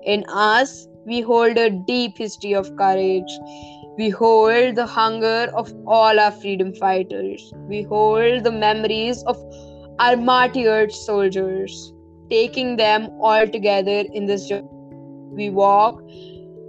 In 0.04 0.24
us, 0.28 0.86
we 1.06 1.22
hold 1.22 1.56
a 1.56 1.70
deep 1.70 2.18
history 2.18 2.52
of 2.54 2.76
courage. 2.76 3.32
We 3.96 4.10
hold 4.10 4.74
the 4.74 4.84
hunger 4.84 5.50
of 5.54 5.72
all 5.86 6.20
our 6.20 6.30
freedom 6.30 6.74
fighters. 6.74 7.54
We 7.68 7.84
hold 7.84 8.44
the 8.44 8.52
memories 8.52 9.22
of 9.22 9.42
our 9.98 10.14
martyred 10.14 10.92
soldiers, 10.92 11.94
taking 12.28 12.76
them 12.76 13.08
all 13.22 13.48
together 13.48 14.04
in 14.12 14.26
this 14.26 14.46
journey. 14.46 14.68
We 15.40 15.48
walk 15.48 16.02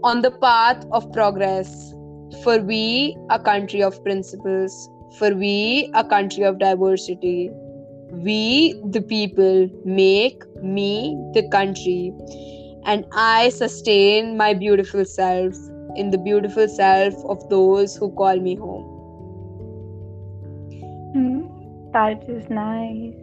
on 0.02 0.22
the 0.22 0.32
path 0.32 0.86
of 0.94 1.12
progress. 1.12 1.94
For 2.42 2.60
we, 2.60 3.18
a 3.30 3.38
country 3.38 3.84
of 3.84 4.02
principles. 4.06 4.90
For 5.18 5.36
we, 5.36 5.90
a 5.94 6.04
country 6.04 6.44
of 6.44 6.60
diversity. 6.60 7.50
We, 8.12 8.74
the 8.92 9.02
people, 9.02 9.70
make 9.86 10.42
me 10.62 11.16
the 11.34 11.48
country. 11.50 12.12
And 12.86 13.06
I 13.14 13.50
sustain 13.50 14.38
my 14.38 14.54
beautiful 14.54 15.06
self 15.06 15.54
in 15.96 16.12
the 16.12 16.18
beautiful 16.18 16.68
self 16.68 17.14
of 17.26 17.48
those 17.50 17.96
who 17.96 18.12
call 18.12 18.38
me 18.40 18.56
home. 18.56 18.86
Hmm, 21.14 21.42
That 21.94 22.24
is 22.30 22.50
nice. 22.50 23.14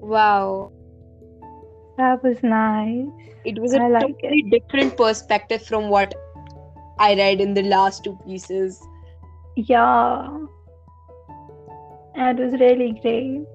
Wow. 0.00 0.72
That 1.96 2.22
was 2.22 2.42
nice. 2.42 3.08
It 3.44 3.58
was 3.60 3.72
a 3.74 3.80
I 3.80 3.88
like 3.88 4.16
totally 4.22 4.42
different 4.50 4.96
perspective 4.96 5.62
from 5.62 5.88
what 5.90 6.14
I 6.98 7.14
read 7.14 7.40
in 7.40 7.54
the 7.54 7.62
last 7.62 8.04
two 8.04 8.16
pieces. 8.26 8.80
Yeah. 9.56 10.28
That 12.18 12.36
was 12.36 12.52
really 12.60 12.92
great. 13.00 13.46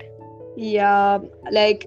Yeah, 0.56 1.20
like 1.52 1.86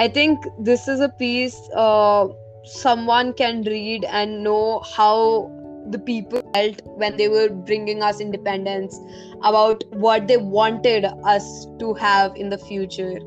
I 0.00 0.08
think 0.08 0.44
this 0.58 0.88
is 0.88 0.98
a 0.98 1.08
piece 1.08 1.56
uh, 1.74 2.26
someone 2.64 3.32
can 3.32 3.62
read 3.62 4.04
and 4.04 4.42
know 4.42 4.80
how 4.96 5.52
the 5.90 6.00
people 6.00 6.42
felt 6.52 6.80
when 6.96 7.16
they 7.16 7.28
were 7.28 7.48
bringing 7.48 8.02
us 8.02 8.20
independence, 8.20 8.98
about 9.44 9.84
what 9.90 10.26
they 10.26 10.36
wanted 10.36 11.04
us 11.24 11.66
to 11.78 11.94
have 11.94 12.34
in 12.34 12.48
the 12.48 12.58
future. 12.58 13.18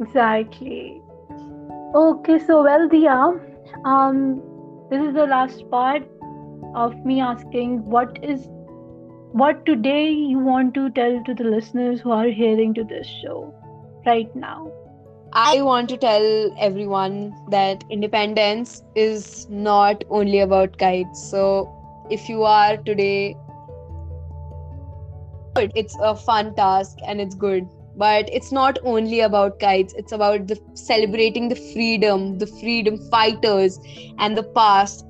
Exactly. 0.00 1.02
Okay, 1.96 2.38
so 2.38 2.62
well, 2.62 2.88
Dia, 2.88 3.40
um, 3.84 4.40
this 4.88 5.02
is 5.02 5.14
the 5.14 5.26
last 5.26 5.68
part 5.68 6.04
of 6.76 6.94
me 7.04 7.20
asking 7.20 7.84
what 7.84 8.22
is 8.22 8.46
what 9.40 9.66
today 9.66 10.08
you 10.08 10.38
want 10.38 10.72
to 10.72 10.88
tell 10.92 11.22
to 11.24 11.34
the 11.34 11.44
listeners 11.44 12.00
who 12.00 12.10
are 12.10 12.28
hearing 12.28 12.72
to 12.72 12.82
this 12.82 13.06
show 13.22 13.54
right 14.06 14.34
now. 14.34 14.72
I 15.34 15.60
want 15.60 15.90
to 15.90 15.98
tell 15.98 16.56
everyone 16.58 17.34
that 17.50 17.84
independence 17.90 18.82
is 18.94 19.46
not 19.50 20.04
only 20.08 20.38
about 20.38 20.78
kites. 20.78 21.22
So, 21.30 21.68
if 22.10 22.30
you 22.30 22.44
are 22.44 22.78
today, 22.78 23.36
it's 25.74 25.98
a 26.00 26.16
fun 26.16 26.54
task 26.54 26.96
and 27.06 27.20
it's 27.20 27.34
good. 27.34 27.68
But 27.94 28.30
it's 28.32 28.52
not 28.52 28.78
only 28.84 29.20
about 29.20 29.60
kites, 29.60 29.92
it's 29.98 30.12
about 30.12 30.46
the 30.46 30.58
celebrating 30.72 31.50
the 31.50 31.56
freedom, 31.74 32.38
the 32.38 32.46
freedom 32.46 32.96
fighters, 33.10 33.78
and 34.18 34.34
the 34.34 34.44
past 34.44 35.04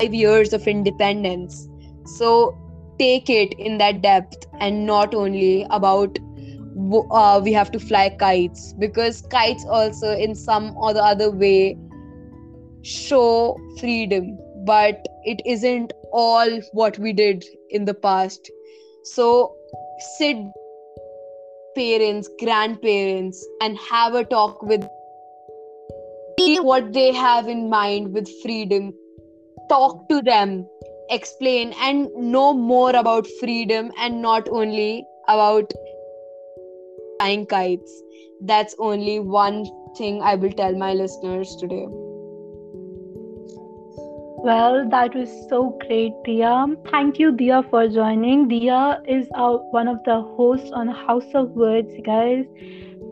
five 0.00 0.12
years 0.12 0.52
of 0.52 0.66
independence. 0.66 1.68
So, 2.06 2.58
take 2.98 3.28
it 3.30 3.52
in 3.58 3.78
that 3.78 4.02
depth 4.02 4.46
and 4.60 4.86
not 4.86 5.14
only 5.14 5.66
about 5.70 6.18
uh, 7.10 7.40
we 7.42 7.52
have 7.52 7.70
to 7.70 7.78
fly 7.78 8.08
kites 8.18 8.72
because 8.78 9.22
kites 9.22 9.64
also 9.66 10.12
in 10.12 10.34
some 10.34 10.76
or 10.76 10.92
the 10.92 11.02
other 11.02 11.30
way 11.30 11.76
show 12.82 13.56
freedom 13.78 14.36
but 14.64 15.06
it 15.24 15.40
isn't 15.44 15.92
all 16.12 16.60
what 16.72 16.98
we 16.98 17.12
did 17.12 17.44
in 17.70 17.84
the 17.84 17.94
past. 17.94 18.50
So 19.02 19.54
sit 20.16 20.36
parents 21.74 22.28
grandparents 22.38 23.44
and 23.60 23.76
have 23.78 24.14
a 24.14 24.24
talk 24.24 24.62
with 24.62 24.86
what 26.38 26.92
they 26.92 27.12
have 27.12 27.48
in 27.48 27.68
mind 27.68 28.12
with 28.12 28.28
freedom. 28.42 28.92
Talk 29.68 30.08
to 30.08 30.22
them 30.22 30.66
explain 31.10 31.74
and 31.80 32.08
know 32.14 32.52
more 32.54 32.94
about 32.94 33.26
freedom 33.40 33.92
and 33.98 34.22
not 34.22 34.48
only 34.48 35.06
about 35.28 35.72
flying 37.18 37.46
kites. 37.46 38.02
That's 38.40 38.74
only 38.78 39.20
one 39.20 39.64
thing 39.96 40.22
I 40.22 40.34
will 40.34 40.52
tell 40.52 40.74
my 40.76 40.92
listeners 40.92 41.56
today. 41.56 41.86
Well, 44.46 44.86
that 44.90 45.14
was 45.14 45.30
so 45.48 45.78
great, 45.86 46.12
Dia. 46.24 46.66
Thank 46.90 47.18
you, 47.18 47.32
Dia, 47.32 47.62
for 47.70 47.88
joining. 47.88 48.46
Dia 48.46 49.00
is 49.08 49.26
our, 49.34 49.58
one 49.70 49.88
of 49.88 50.04
the 50.04 50.20
hosts 50.20 50.70
on 50.70 50.88
House 50.88 51.30
of 51.34 51.50
Words, 51.52 51.94
guys, 52.04 52.44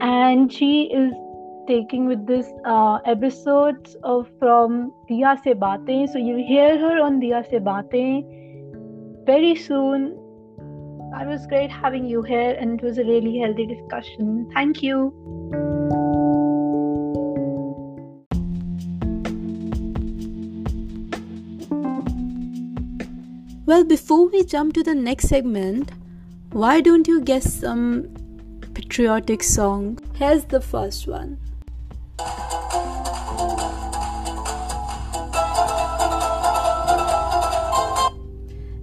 and 0.03 0.53
she 0.53 0.93
is 0.93 1.13
taking 1.67 2.07
with 2.07 2.27
this 2.27 2.47
uh, 2.65 2.99
episodes 3.05 3.97
of 4.03 4.29
from 4.39 4.93
Dia 5.09 5.39
Se. 5.45 5.55
So 6.13 6.19
you'll 6.19 6.47
hear 6.47 6.79
her 6.79 7.01
on 7.01 7.21
Dia 7.21 7.45
Se 7.51 7.59
very 9.25 9.55
soon. 9.55 10.19
It 11.21 11.27
was 11.29 11.47
great 11.47 11.71
having 11.71 12.07
you 12.07 12.23
here, 12.23 12.57
and 12.59 12.81
it 12.81 12.85
was 12.85 12.99
a 12.99 13.05
really 13.05 13.39
healthy 13.39 13.67
discussion. 13.67 14.51
Thank 14.55 14.83
you. 14.83 15.13
Well, 23.67 23.85
before 23.85 24.29
we 24.29 24.45
jump 24.45 24.75
to 24.75 24.83
the 24.83 24.95
next 24.95 25.29
segment, 25.29 25.93
why 26.53 26.81
don't 26.81 27.07
you 27.07 27.21
guess 27.21 27.53
some 27.61 28.09
patriotic 28.75 29.43
song? 29.43 29.99
Here's 30.15 30.45
the 30.45 30.61
first 30.61 31.07
one. 31.07 31.42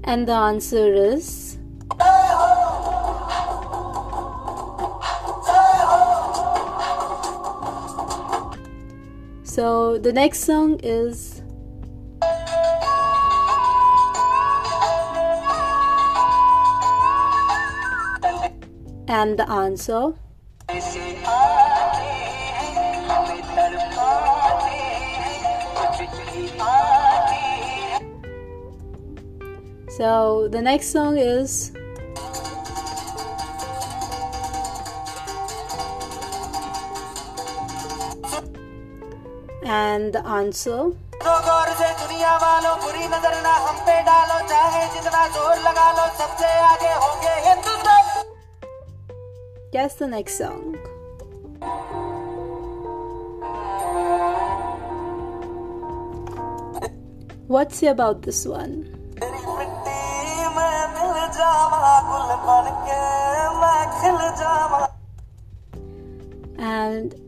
And 0.09 0.27
the 0.27 0.33
answer 0.33 0.91
is? 0.91 1.59
So 9.43 9.99
the 9.99 10.11
next 10.11 10.45
song 10.45 10.79
is? 10.81 11.43
And 19.07 19.37
the 19.37 19.45
answer 19.49 20.13
So 29.99 30.47
the 30.47 30.61
next 30.61 30.93
song 30.95 31.17
is 31.17 31.75
and 39.67 40.13
the 40.15 40.23
answer 40.25 40.95
Guess 49.73 49.95
the 49.95 50.07
next 50.07 50.37
song. 50.37 50.77
What's 57.47 57.83
about 57.83 58.21
this 58.21 58.47
one? 58.47 58.98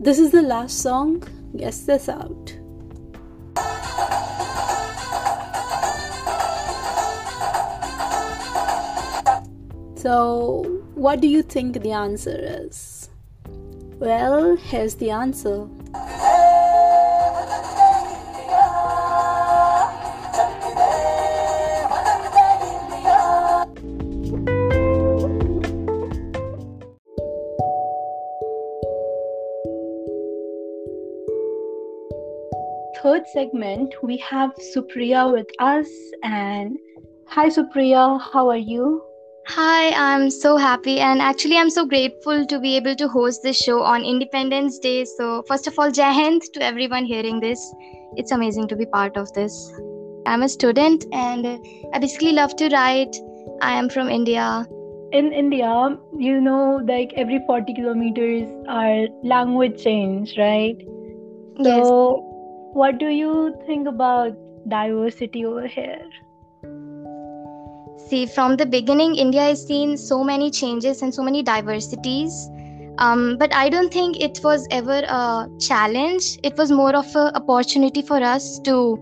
This 0.01 0.17
is 0.17 0.31
the 0.31 0.41
last 0.41 0.81
song. 0.81 1.23
Guess 1.55 1.81
this 1.81 2.09
out. 2.09 2.57
So, 9.95 10.63
what 10.95 11.21
do 11.21 11.27
you 11.27 11.43
think 11.43 11.81
the 11.83 11.91
answer 11.91 12.35
is? 12.65 13.09
Well, 13.99 14.55
here's 14.55 14.95
the 14.95 15.11
answer. 15.11 15.67
Segment, 33.41 33.95
we 34.03 34.17
have 34.17 34.51
Supriya 34.71 35.31
with 35.33 35.47
us. 35.59 35.87
And 36.23 36.77
hi, 37.27 37.47
Supriya, 37.49 38.21
how 38.33 38.49
are 38.49 38.63
you? 38.73 39.01
Hi, 39.47 39.91
I'm 39.93 40.29
so 40.29 40.57
happy 40.57 40.99
and 40.99 41.21
actually 41.21 41.57
I'm 41.57 41.71
so 41.71 41.85
grateful 41.85 42.45
to 42.45 42.59
be 42.59 42.75
able 42.77 42.95
to 42.95 43.07
host 43.07 43.41
this 43.41 43.57
show 43.57 43.81
on 43.81 44.05
Independence 44.05 44.77
Day. 44.77 45.05
So, 45.05 45.43
first 45.47 45.65
of 45.65 45.79
all, 45.79 45.89
Jai 45.89 46.11
Hind 46.13 46.43
to 46.53 46.63
everyone 46.63 47.05
hearing 47.05 47.39
this. 47.39 47.59
It's 48.15 48.31
amazing 48.31 48.67
to 48.67 48.75
be 48.75 48.85
part 48.85 49.17
of 49.17 49.33
this. 49.33 49.57
I'm 50.27 50.43
a 50.43 50.49
student 50.49 51.05
and 51.11 51.47
I 51.93 51.99
basically 51.99 52.33
love 52.33 52.55
to 52.57 52.69
write. 52.69 53.15
I 53.61 53.73
am 53.73 53.89
from 53.89 54.09
India. 54.09 54.67
In 55.11 55.33
India, 55.33 55.97
you 56.15 56.39
know, 56.39 56.79
like 56.87 57.13
every 57.15 57.43
40 57.47 57.73
kilometers, 57.73 58.49
our 58.69 59.07
language 59.23 59.83
change, 59.83 60.37
right? 60.37 60.77
Yes. 61.57 61.87
So, 61.87 62.30
what 62.73 62.97
do 62.97 63.07
you 63.07 63.55
think 63.65 63.87
about 63.87 64.33
diversity 64.67 65.45
over 65.45 65.67
here? 65.67 66.01
See, 68.07 68.25
from 68.25 68.57
the 68.57 68.65
beginning, 68.65 69.15
India 69.15 69.41
has 69.41 69.65
seen 69.65 69.97
so 69.97 70.23
many 70.23 70.51
changes 70.51 71.01
and 71.01 71.13
so 71.13 71.23
many 71.23 71.43
diversities. 71.43 72.49
Um, 72.97 73.37
but 73.37 73.53
I 73.53 73.69
don't 73.69 73.91
think 73.91 74.19
it 74.19 74.39
was 74.43 74.67
ever 74.69 75.03
a 75.07 75.47
challenge. 75.59 76.39
It 76.43 76.57
was 76.57 76.71
more 76.71 76.95
of 76.95 77.05
an 77.15 77.35
opportunity 77.35 78.01
for 78.01 78.21
us 78.21 78.59
to 78.59 78.97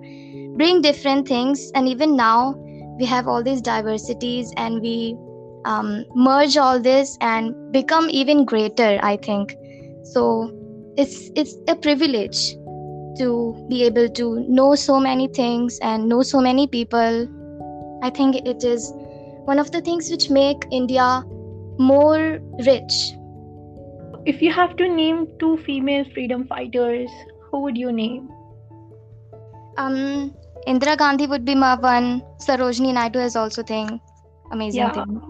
bring 0.55 0.82
different 0.82 1.27
things. 1.27 1.71
And 1.75 1.88
even 1.88 2.15
now, 2.15 2.55
we 2.99 3.05
have 3.05 3.27
all 3.27 3.43
these 3.43 3.62
diversities 3.62 4.53
and 4.58 4.82
we 4.82 5.17
um, 5.65 6.05
merge 6.15 6.58
all 6.58 6.79
this 6.79 7.17
and 7.21 7.53
become 7.71 8.10
even 8.10 8.45
greater, 8.45 8.99
I 9.01 9.17
think. 9.17 9.55
So 10.03 10.55
it's 10.97 11.32
it's 11.36 11.55
a 11.67 11.75
privilege 11.75 12.55
to 13.21 13.32
be 13.69 13.84
able 13.84 14.10
to 14.21 14.29
know 14.60 14.75
so 14.75 14.99
many 14.99 15.27
things 15.39 15.79
and 15.82 16.08
know 16.13 16.21
so 16.21 16.41
many 16.49 16.67
people 16.77 17.25
i 18.03 18.10
think 18.19 18.39
it 18.53 18.63
is 18.75 18.91
one 19.51 19.60
of 19.65 19.71
the 19.75 19.82
things 19.89 20.10
which 20.15 20.29
make 20.29 20.65
india 20.71 21.10
more 21.79 22.39
rich. 22.65 23.15
If 24.25 24.41
you 24.41 24.52
have 24.52 24.75
to 24.75 24.87
name 24.87 25.27
two 25.39 25.58
female 25.58 26.06
freedom 26.13 26.46
fighters 26.46 27.10
who 27.50 27.62
would 27.62 27.77
you 27.77 27.91
name? 27.91 28.29
Um 29.77 30.35
indira 30.67 30.98
gandhi 30.98 31.25
would 31.25 31.46
be 31.46 31.56
my 31.56 31.75
one. 31.75 32.21
Sarojini 32.46 32.94
naidu 32.94 33.19
is 33.19 33.35
also 33.35 33.63
thing. 33.63 34.00
Amazing 34.52 34.81
yeah. 34.81 34.91
thing. 34.91 35.21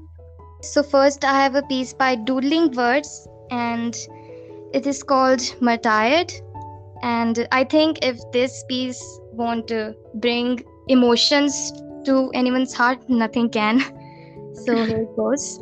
So 0.62 0.84
first 0.96 1.24
i 1.24 1.36
have 1.40 1.56
a 1.56 1.64
piece 1.74 1.94
by 1.94 2.16
doodling 2.16 2.72
words 2.82 3.14
and 3.52 3.96
it 4.80 4.88
is 4.94 5.04
called 5.14 5.46
martyred 5.62 6.34
and 7.04 7.48
i 7.52 7.64
think 7.64 8.00
if 8.02 8.18
this 8.32 8.64
piece 8.68 9.02
want 9.34 9.68
to 9.68 9.96
bring 10.16 10.60
emotions 10.88 11.72
to 12.04 12.30
anyone's 12.34 12.74
heart 12.74 13.10
nothing 13.10 13.50
can 13.50 13.80
so 14.66 14.84
here 14.86 15.02
it 15.02 15.16
goes 15.16 15.60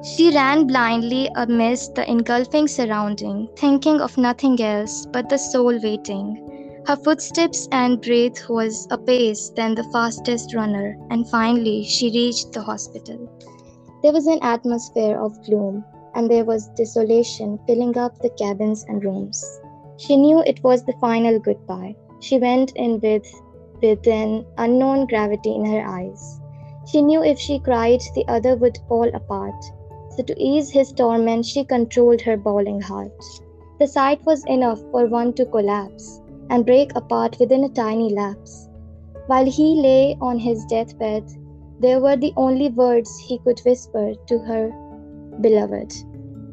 she 0.00 0.32
ran 0.32 0.66
blindly 0.68 1.28
amidst 1.34 1.96
the 1.96 2.08
engulfing 2.08 2.68
surrounding, 2.68 3.48
thinking 3.56 4.00
of 4.00 4.16
nothing 4.16 4.60
else 4.62 5.04
but 5.06 5.28
the 5.28 5.36
soul 5.36 5.76
waiting. 5.82 6.82
Her 6.86 6.94
footsteps 6.94 7.68
and 7.72 8.00
breath 8.00 8.48
was 8.48 8.86
apace 8.90 9.50
than 9.56 9.74
the 9.74 9.82
fastest 9.92 10.54
runner, 10.54 10.96
and 11.10 11.28
finally 11.28 11.82
she 11.82 12.12
reached 12.12 12.52
the 12.52 12.62
hospital. 12.62 13.28
There 14.02 14.12
was 14.12 14.28
an 14.28 14.38
atmosphere 14.40 15.20
of 15.20 15.44
gloom, 15.44 15.84
and 16.14 16.30
there 16.30 16.44
was 16.44 16.68
desolation 16.76 17.58
filling 17.66 17.98
up 17.98 18.16
the 18.20 18.30
cabins 18.30 18.84
and 18.88 19.04
rooms. 19.04 19.44
She 19.98 20.16
knew 20.16 20.40
it 20.46 20.62
was 20.62 20.84
the 20.84 20.92
final 21.00 21.38
goodbye. 21.40 21.96
She 22.20 22.38
went 22.38 22.70
in 22.76 23.00
with, 23.00 23.26
with 23.82 24.06
an 24.06 24.46
unknown 24.56 25.06
gravity 25.06 25.54
in 25.54 25.64
her 25.64 25.84
eyes. 25.84 26.40
She 26.86 27.02
knew 27.02 27.22
if 27.22 27.38
she 27.38 27.58
cried, 27.58 28.00
the 28.14 28.26
other 28.28 28.54
would 28.56 28.78
fall 28.88 29.08
apart. 29.12 29.60
So, 30.16 30.22
to 30.22 30.42
ease 30.42 30.70
his 30.70 30.92
torment, 30.92 31.44
she 31.44 31.64
controlled 31.64 32.20
her 32.22 32.36
bawling 32.36 32.80
heart. 32.80 33.12
The 33.80 33.88
sight 33.88 34.24
was 34.24 34.44
enough 34.46 34.80
for 34.92 35.06
one 35.06 35.32
to 35.34 35.46
collapse 35.46 36.20
and 36.48 36.64
break 36.64 36.92
apart 36.94 37.36
within 37.40 37.64
a 37.64 37.68
tiny 37.68 38.14
lapse. 38.14 38.68
While 39.26 39.46
he 39.46 39.80
lay 39.82 40.16
on 40.20 40.38
his 40.38 40.64
deathbed, 40.66 41.24
they 41.80 41.98
were 41.98 42.16
the 42.16 42.32
only 42.36 42.70
words 42.70 43.18
he 43.18 43.38
could 43.38 43.60
whisper 43.66 44.14
to 44.26 44.38
her 44.38 44.70
beloved. 45.40 45.92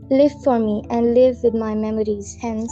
Live 0.09 0.33
for 0.43 0.59
me 0.59 0.83
and 0.89 1.13
live 1.13 1.37
with 1.43 1.53
my 1.53 1.73
memories 1.73 2.37
hence, 2.41 2.71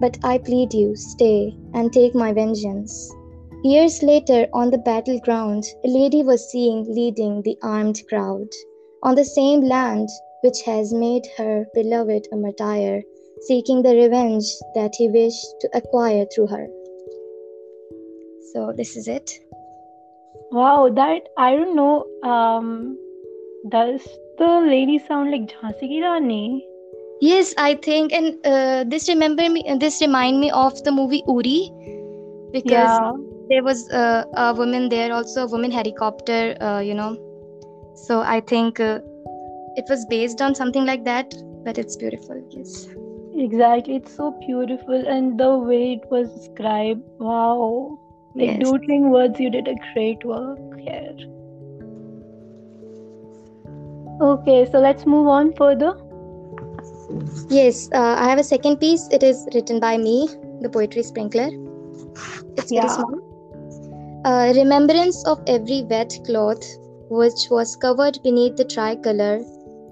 but 0.00 0.18
I 0.22 0.38
plead 0.38 0.72
you, 0.72 0.94
stay 0.96 1.56
and 1.74 1.92
take 1.92 2.14
my 2.14 2.32
vengeance. 2.32 3.12
Years 3.64 4.02
later, 4.02 4.46
on 4.52 4.70
the 4.70 4.78
battleground, 4.78 5.64
a 5.84 5.88
lady 5.88 6.22
was 6.22 6.50
seen 6.50 6.84
leading 6.88 7.42
the 7.42 7.58
armed 7.62 8.00
crowd. 8.08 8.48
On 9.02 9.14
the 9.14 9.24
same 9.24 9.62
land 9.62 10.08
which 10.42 10.62
has 10.64 10.92
made 10.92 11.26
her 11.36 11.66
beloved 11.74 12.28
a 12.32 12.36
martyr, 12.36 13.02
seeking 13.42 13.82
the 13.82 13.94
revenge 13.94 14.44
that 14.74 14.94
he 14.96 15.08
wished 15.08 15.46
to 15.60 15.68
acquire 15.74 16.26
through 16.34 16.48
her. 16.48 16.68
So, 18.52 18.72
this 18.76 18.96
is 18.96 19.08
it. 19.08 19.30
Wow, 20.52 20.88
that 20.90 21.28
I 21.36 21.56
don't 21.56 21.74
know. 21.74 22.04
Um, 22.22 22.98
does 23.68 24.06
the 24.38 24.64
lady 24.66 24.98
sound 24.98 25.30
like 25.30 25.48
Jhansi 25.48 25.88
Ki 25.88 26.02
Rani? 26.02 26.65
Yes, 27.20 27.54
I 27.56 27.74
think, 27.74 28.12
and 28.12 28.36
uh, 28.44 28.84
this 28.86 29.08
remember 29.08 29.48
me. 29.48 29.64
This 29.80 30.00
remind 30.00 30.40
me 30.40 30.50
of 30.50 30.82
the 30.84 30.92
movie 30.92 31.22
Uri, 31.26 31.70
because 32.52 32.90
Yeah, 32.90 33.12
there 33.48 33.62
was 33.62 33.88
uh, 33.90 34.24
a 34.34 34.54
woman 34.54 34.88
there, 34.88 35.12
also 35.12 35.44
a 35.44 35.46
woman 35.46 35.70
helicopter. 35.70 36.56
Uh, 36.60 36.80
you 36.80 36.94
know, 36.94 37.16
so 38.06 38.20
I 38.20 38.40
think 38.40 38.80
uh, 38.80 39.00
it 39.76 39.84
was 39.88 40.04
based 40.10 40.42
on 40.42 40.54
something 40.54 40.84
like 40.84 41.04
that. 41.04 41.34
But 41.64 41.78
it's 41.78 41.96
beautiful. 41.96 42.42
Yes. 42.50 42.86
exactly. 43.34 43.96
It's 43.96 44.14
so 44.14 44.30
beautiful, 44.46 45.06
and 45.06 45.38
the 45.38 45.56
way 45.56 45.92
it 45.94 46.10
was 46.10 46.32
described. 46.34 47.02
Wow, 47.18 47.98
like 48.34 48.58
Yes. 48.58 48.60
doodling 48.60 49.10
words, 49.10 49.40
you 49.40 49.50
did 49.50 49.68
a 49.68 49.76
great 49.92 50.24
work 50.24 50.58
here. 50.80 51.16
Okay, 54.20 54.66
so 54.70 54.78
let's 54.78 55.06
move 55.06 55.26
on 55.28 55.52
further. 55.54 55.94
Yes. 57.48 57.88
Uh, 57.94 58.16
I 58.18 58.28
have 58.28 58.38
a 58.38 58.44
second 58.44 58.78
piece. 58.78 59.08
It 59.10 59.22
is 59.22 59.46
written 59.54 59.80
by 59.80 59.96
me, 59.96 60.28
the 60.60 60.68
poetry 60.68 61.02
sprinkler. 61.02 61.48
It's 62.56 62.70
very 62.70 62.86
Yeah. 62.86 62.88
small. 62.88 63.20
Uh, 64.24 64.52
remembrance 64.56 65.24
of 65.26 65.40
every 65.46 65.82
wet 65.84 66.12
cloth 66.24 66.64
which 67.08 67.48
was 67.50 67.76
covered 67.76 68.18
beneath 68.24 68.56
the 68.56 68.64
tricolor 68.64 69.40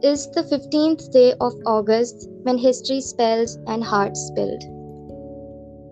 is 0.03 0.29
the 0.33 0.43
15th 0.43 1.11
day 1.12 1.35
of 1.41 1.53
August 1.67 2.29
when 2.43 2.59
history 2.59 3.01
spelled 3.01 3.49
and 3.69 3.85
hearts 3.85 4.21
spilled. 4.21 4.62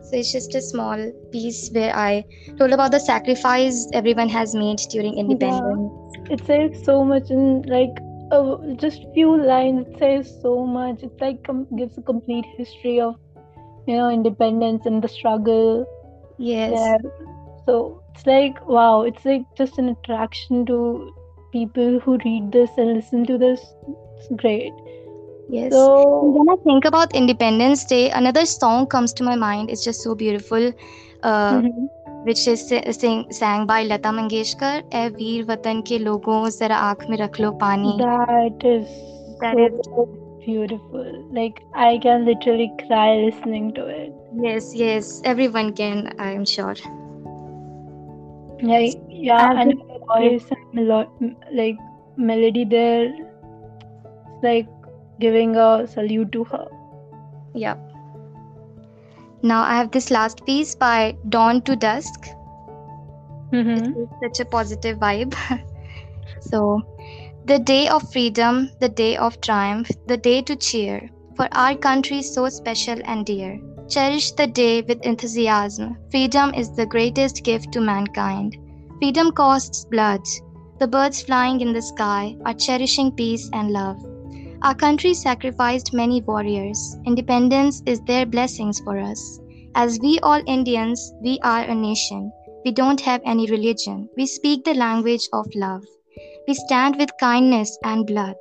So 0.02 0.16
it's 0.18 0.32
just 0.32 0.54
a 0.54 0.60
small 0.60 1.12
piece 1.30 1.70
where 1.70 1.94
I 1.96 2.24
told 2.58 2.72
about 2.72 2.90
the 2.90 2.98
sacrifice 3.00 3.88
everyone 3.92 4.28
has 4.28 4.54
made 4.54 4.78
during 4.90 5.16
independence. 5.16 5.92
It 6.30 6.44
says 6.44 6.84
so 6.84 7.04
much 7.04 7.30
in 7.30 7.62
like 7.62 7.96
uh, 8.32 8.56
just 8.76 9.04
few 9.14 9.36
lines. 9.46 9.86
It 9.88 9.98
says 9.98 10.32
so 10.42 10.66
much. 10.66 11.02
It 11.02 11.12
like 11.20 11.44
com- 11.44 11.68
gives 11.76 11.98
a 11.98 12.02
complete 12.02 12.46
history 12.56 13.00
of 13.00 13.16
you 13.86 13.96
know 13.96 14.10
independence 14.10 14.86
and 14.86 15.02
the 15.02 15.08
struggle 15.08 15.86
Yes. 16.38 16.70
there. 16.70 16.98
So 17.66 18.02
it's 18.14 18.26
like 18.26 18.66
wow, 18.66 19.02
it's 19.02 19.24
like 19.24 19.42
just 19.56 19.78
an 19.78 19.90
attraction 19.90 20.66
to 20.66 21.12
people 21.52 22.00
who 22.00 22.18
read 22.24 22.52
this 22.52 22.70
and 22.78 22.94
listen 22.94 23.26
to 23.26 23.38
this. 23.38 23.60
It's 24.18 24.28
great. 24.42 24.72
Yes. 25.48 25.72
So 25.72 26.24
when 26.36 26.48
I 26.48 26.56
think 26.64 26.84
about 26.84 27.14
Independence 27.14 27.84
Day, 27.84 28.10
another 28.10 28.46
song 28.46 28.86
comes 28.86 29.12
to 29.14 29.24
my 29.24 29.36
mind. 29.36 29.70
It's 29.70 29.84
just 29.84 30.02
so 30.02 30.14
beautiful. 30.14 30.72
Uh, 31.22 31.62
mhm. 31.62 31.88
Which 32.24 32.46
is 32.48 32.60
sing, 32.68 33.26
sang 33.30 33.66
by 33.66 33.82
Lata 33.92 34.10
Mangeshkar. 34.18 34.74
ए 34.94 35.08
वीर 35.20 35.44
वतन 35.50 35.80
के 35.90 35.98
लोगों 35.98 36.38
जरा 36.58 36.76
आँख 36.90 37.08
में 37.10 37.16
रख 37.18 37.40
लो 37.40 37.50
पानी. 37.64 37.94
that 38.02 38.66
is 38.74 38.86
That 39.42 39.56
so 39.86 40.02
is 40.04 40.10
beautiful. 40.46 41.06
Like 41.38 41.62
I 41.74 41.98
can 41.98 42.24
literally 42.30 42.70
cry 42.82 43.06
listening 43.22 43.72
to 43.78 43.86
it. 43.94 44.12
Yes, 44.48 44.68
yes, 44.82 45.08
everyone 45.32 45.72
can. 45.80 46.02
I 46.26 46.30
am 46.40 46.44
sure. 46.44 46.74
Like 48.70 49.00
yeah, 49.28 49.50
and 49.62 49.70
been- 49.72 49.88
her 49.88 49.98
voice 50.12 50.44
and 50.56 50.74
melo- 50.80 51.36
like 51.60 51.78
melody 52.16 52.64
there, 52.74 53.06
it's 53.06 54.44
like 54.48 54.68
giving 55.24 55.56
a 55.56 55.86
salute 55.96 56.30
to 56.38 56.44
her. 56.52 56.66
Yeah. 57.64 57.74
Now 59.42 59.62
I 59.62 59.76
have 59.76 59.90
this 59.90 60.10
last 60.10 60.44
piece 60.46 60.74
by 60.74 61.16
Dawn 61.28 61.62
to 61.62 61.74
Dusk. 61.74 62.28
Mm-hmm. 63.52 64.04
Such 64.22 64.40
a 64.40 64.44
positive 64.44 64.98
vibe. 64.98 65.34
so, 66.40 66.82
the 67.44 67.58
day 67.58 67.88
of 67.88 68.10
freedom, 68.12 68.70
the 68.80 68.88
day 68.88 69.16
of 69.16 69.40
triumph, 69.40 69.90
the 70.06 70.16
day 70.16 70.42
to 70.42 70.54
cheer 70.54 71.10
for 71.36 71.48
our 71.52 71.74
country 71.74 72.22
so 72.22 72.48
special 72.48 72.98
and 73.04 73.26
dear. 73.26 73.60
Cherish 73.88 74.32
the 74.32 74.46
day 74.46 74.82
with 74.82 75.02
enthusiasm. 75.02 75.96
Freedom 76.10 76.54
is 76.54 76.74
the 76.76 76.86
greatest 76.86 77.42
gift 77.42 77.72
to 77.72 77.80
mankind. 77.80 78.56
Freedom 79.00 79.32
costs 79.32 79.84
blood. 79.86 80.22
The 80.78 80.86
birds 80.86 81.20
flying 81.22 81.60
in 81.60 81.72
the 81.72 81.82
sky 81.82 82.36
are 82.46 82.54
cherishing 82.54 83.12
peace 83.12 83.50
and 83.52 83.70
love. 83.70 83.98
Our 84.62 84.76
country 84.76 85.12
sacrificed 85.12 85.92
many 85.92 86.20
warriors. 86.20 86.96
Independence 87.04 87.82
is 87.84 88.00
their 88.02 88.24
blessings 88.24 88.78
for 88.78 88.96
us. 88.96 89.40
As 89.74 89.98
we 90.00 90.20
all 90.22 90.40
Indians, 90.46 91.12
we 91.20 91.40
are 91.42 91.64
a 91.64 91.74
nation. 91.74 92.30
We 92.64 92.70
don't 92.70 93.00
have 93.00 93.22
any 93.24 93.50
religion. 93.50 94.08
We 94.16 94.26
speak 94.26 94.62
the 94.62 94.74
language 94.74 95.28
of 95.32 95.46
love. 95.56 95.82
We 96.46 96.54
stand 96.54 96.94
with 96.96 97.10
kindness 97.18 97.76
and 97.82 98.06
blood. 98.06 98.36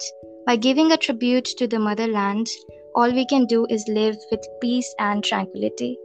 By 0.46 0.58
giving 0.58 0.92
a 0.92 0.98
tribute 0.98 1.46
to 1.58 1.66
the 1.66 1.80
motherland, 1.80 2.46
all 2.94 3.12
we 3.12 3.26
can 3.26 3.48
do 3.48 3.66
is 3.72 3.84
live 3.88 4.18
with 4.30 4.46
peace 4.62 4.94
and 5.00 5.24
tranquility. 5.24 5.98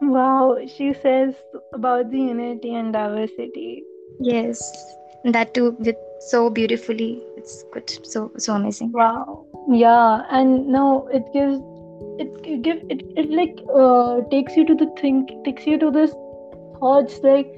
Wow, 0.00 0.58
she 0.66 0.92
says 0.92 1.34
about 1.72 2.10
the 2.10 2.18
unity 2.18 2.74
and 2.74 2.92
diversity. 2.92 3.84
Yes, 4.18 4.60
that 5.24 5.54
too 5.54 5.76
with 5.78 5.96
so 6.18 6.50
beautifully. 6.50 7.22
It's 7.46 7.64
good. 7.72 7.88
So 8.04 8.32
so 8.36 8.54
amazing. 8.54 8.92
Wow. 8.92 9.46
Yeah, 9.70 10.22
and 10.30 10.66
no, 10.66 11.08
it 11.12 11.24
gives 11.32 11.58
it, 12.18 12.28
it 12.44 12.62
give 12.62 12.78
it, 12.90 13.02
it 13.16 13.30
like 13.30 13.60
uh 13.72 14.22
takes 14.30 14.56
you 14.56 14.64
to 14.66 14.74
the 14.74 14.88
think 15.00 15.30
takes 15.44 15.66
you 15.66 15.78
to 15.78 15.90
this 15.90 16.10
thoughts 16.80 17.20
like 17.22 17.52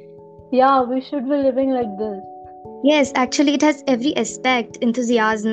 yeah, 0.52 0.82
we 0.82 1.00
should 1.00 1.24
be 1.24 1.36
living 1.36 1.70
like 1.70 1.96
this. 1.98 2.20
Yes, 2.84 3.12
actually, 3.14 3.54
it 3.54 3.62
has 3.62 3.82
every 3.86 4.14
aspect 4.16 4.76
enthusiasm, 4.88 5.52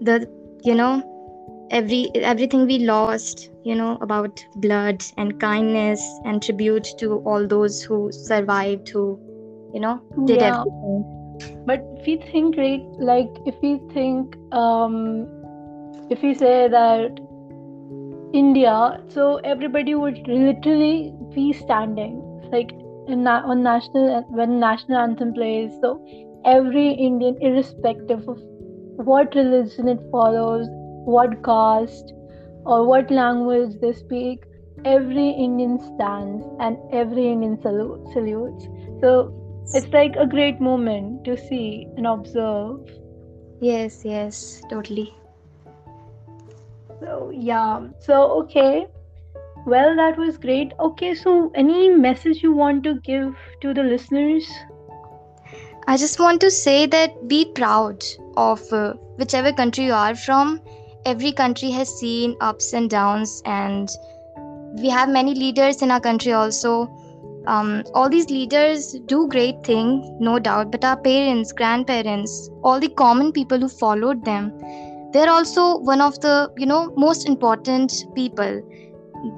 the 0.00 0.28
you 0.64 0.74
know 0.74 1.04
every 1.70 2.10
everything 2.14 2.66
we 2.66 2.78
lost 2.78 3.50
you 3.64 3.74
know 3.74 3.96
about 4.00 4.44
blood 4.56 5.04
and 5.18 5.38
kindness 5.38 6.02
and 6.24 6.42
tribute 6.42 6.88
to 6.98 7.18
all 7.26 7.46
those 7.46 7.82
who 7.82 8.10
survived 8.10 8.88
who 8.88 9.20
you 9.74 9.80
know 9.80 10.00
did 10.24 10.40
Yeah. 10.40 10.48
everything 10.50 11.04
But 11.66 11.80
if 11.98 12.06
we 12.06 12.16
think 12.32 12.56
right, 12.56 12.84
like 12.98 13.28
if 13.46 13.54
we 13.62 13.80
think 13.92 14.36
um 14.52 15.26
if 16.10 16.22
we 16.22 16.34
say 16.34 16.68
that 16.68 17.20
India, 18.32 19.02
so 19.08 19.36
everybody 19.36 19.94
would 19.94 20.18
literally 20.26 21.14
be 21.34 21.52
standing 21.52 22.20
like 22.52 22.72
on 23.08 23.62
national 23.62 24.22
when 24.28 24.60
national 24.60 24.98
anthem 24.98 25.32
plays. 25.32 25.70
So 25.80 26.04
every 26.44 26.90
Indian, 26.92 27.36
irrespective 27.40 28.28
of 28.28 28.38
what 29.06 29.34
religion 29.34 29.88
it 29.88 30.00
follows, 30.10 30.66
what 31.04 31.42
caste, 31.44 32.12
or 32.64 32.86
what 32.86 33.10
language 33.10 33.74
they 33.80 33.92
speak, 33.92 34.44
every 34.84 35.30
Indian 35.30 35.78
stands 35.78 36.46
and 36.60 36.76
every 36.92 37.30
Indian 37.32 37.60
salute, 37.62 38.06
salutes. 38.12 38.68
So 39.00 39.32
it's 39.74 39.92
like 39.92 40.16
a 40.16 40.26
great 40.26 40.60
moment 40.60 41.24
to 41.24 41.36
see 41.36 41.86
and 41.96 42.06
observe. 42.06 42.80
yes 43.60 44.02
yes 44.04 44.62
totally 44.70 45.08
So 47.00 47.30
yeah. 47.32 47.88
So 48.00 48.14
okay. 48.42 48.86
Well, 49.66 49.96
that 49.96 50.18
was 50.18 50.38
great. 50.38 50.72
Okay, 50.80 51.14
so 51.14 51.50
any 51.54 51.88
message 51.88 52.42
you 52.42 52.52
want 52.52 52.82
to 52.84 52.94
give 53.00 53.34
to 53.62 53.74
the 53.74 53.82
listeners? 53.82 54.48
I 55.86 55.96
just 55.96 56.18
want 56.20 56.40
to 56.40 56.50
say 56.50 56.86
that 56.86 57.28
be 57.28 57.52
proud 57.58 58.04
of 58.36 58.60
uh, 58.72 58.94
whichever 59.16 59.52
country 59.52 59.84
you 59.86 59.92
are 59.92 60.14
from. 60.14 60.60
Every 61.04 61.32
country 61.32 61.70
has 61.70 61.92
seen 61.98 62.36
ups 62.40 62.72
and 62.72 62.90
downs, 62.90 63.42
and 63.44 63.88
we 64.82 64.88
have 64.88 65.08
many 65.08 65.34
leaders 65.34 65.82
in 65.82 65.90
our 65.90 66.00
country 66.00 66.32
also. 66.32 66.74
Um, 67.48 67.84
all 67.94 68.08
these 68.10 68.30
leaders 68.30 68.94
do 69.06 69.26
great 69.28 69.64
things, 69.64 70.06
no 70.20 70.38
doubt, 70.38 70.70
but 70.72 70.84
our 70.84 70.96
parents, 71.00 71.52
grandparents, 71.52 72.50
all 72.62 72.78
the 72.80 72.90
common 72.90 73.32
people 73.32 73.58
who 73.58 73.68
followed 73.68 74.24
them, 74.24 74.52
they're 75.12 75.30
also 75.30 75.78
one 75.78 76.00
of 76.02 76.20
the 76.20 76.50
you 76.58 76.66
know 76.66 76.92
most 76.96 77.26
important 77.28 77.92
people 78.14 78.62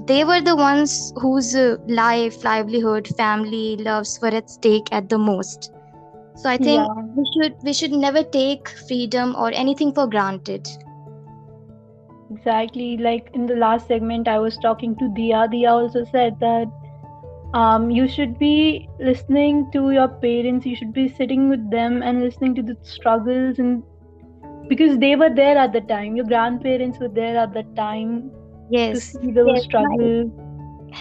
they 0.07 0.25
were 0.25 0.41
the 0.41 0.57
ones 0.57 1.13
whose 1.17 1.55
uh, 1.55 1.77
life 1.89 2.45
livelihood 2.45 3.09
family 3.17 3.77
loves 3.77 4.19
were 4.23 4.35
at 4.41 4.51
stake 4.51 4.89
at 4.93 5.09
the 5.09 5.19
most 5.19 5.71
so 6.37 6.51
i 6.51 6.57
think 6.59 6.89
Yeah. 6.89 7.17
we 7.17 7.25
should 7.35 7.55
we 7.65 7.73
should 7.73 7.93
never 7.93 8.23
take 8.23 8.69
freedom 8.89 9.35
or 9.39 9.51
anything 9.53 9.93
for 9.95 10.07
granted 10.09 10.67
Exactly. 12.31 12.97
Like 12.97 13.31
in 13.35 13.47
the 13.47 13.57
last 13.57 13.87
segment, 13.89 14.29
I 14.29 14.39
was 14.39 14.57
talking 14.59 14.97
to 14.97 15.09
Dia. 15.09 15.49
Dia 15.51 15.71
also 15.73 16.05
said 16.05 16.39
that 16.41 16.69
um, 17.55 17.91
you 17.91 18.09
should 18.09 18.39
be 18.39 18.89
listening 18.99 19.71
to 19.73 19.91
your 19.91 20.09
parents. 20.09 20.67
You 20.67 20.77
should 20.77 20.93
be 20.93 21.09
sitting 21.09 21.49
with 21.49 21.71
them 21.71 22.03
and 22.03 22.21
listening 22.23 22.55
to 22.57 22.63
the 22.63 22.77
struggles, 22.83 23.59
and 23.59 23.83
because 24.69 24.99
they 24.99 25.17
were 25.17 25.31
there 25.35 25.57
at 25.59 25.73
the 25.73 25.81
time, 25.83 26.17
your 26.17 26.27
grandparents 26.27 26.99
were 27.01 27.09
there 27.09 27.37
at 27.39 27.53
the 27.53 27.65
time 27.77 28.31
to 28.93 29.01
yes. 29.01 29.13
see 29.13 29.33
those 29.33 29.63
Yes, 29.63 29.65
struggles. 29.65 30.31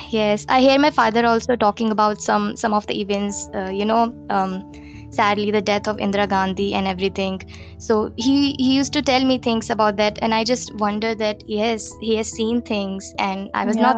yes 0.09 0.45
i 0.49 0.59
hear 0.61 0.77
my 0.79 0.91
father 0.91 1.25
also 1.25 1.55
talking 1.55 1.91
about 1.91 2.21
some 2.21 2.55
some 2.55 2.73
of 2.73 2.85
the 2.87 2.99
events 3.01 3.49
uh, 3.55 3.69
you 3.79 3.85
know 3.85 4.13
um, 4.29 4.63
sadly 5.11 5.51
the 5.51 5.61
death 5.61 5.87
of 5.87 5.97
indira 5.97 6.27
gandhi 6.27 6.73
and 6.73 6.87
everything. 6.87 7.39
So 7.79 8.11
he 8.15 8.55
he 8.59 8.75
used 8.75 8.93
to 8.93 9.01
tell 9.01 9.23
me 9.25 9.37
things 9.37 9.69
about 9.69 9.97
that 9.97 10.19
and 10.21 10.33
i 10.33 10.43
just 10.43 10.73
wonder 10.75 11.15
that 11.15 11.43
yes 11.47 11.91
he 12.01 12.15
has 12.15 12.29
seen 12.31 12.61
things 12.61 13.13
and 13.19 13.49
i 13.53 13.65
was 13.65 13.77
not 13.77 13.97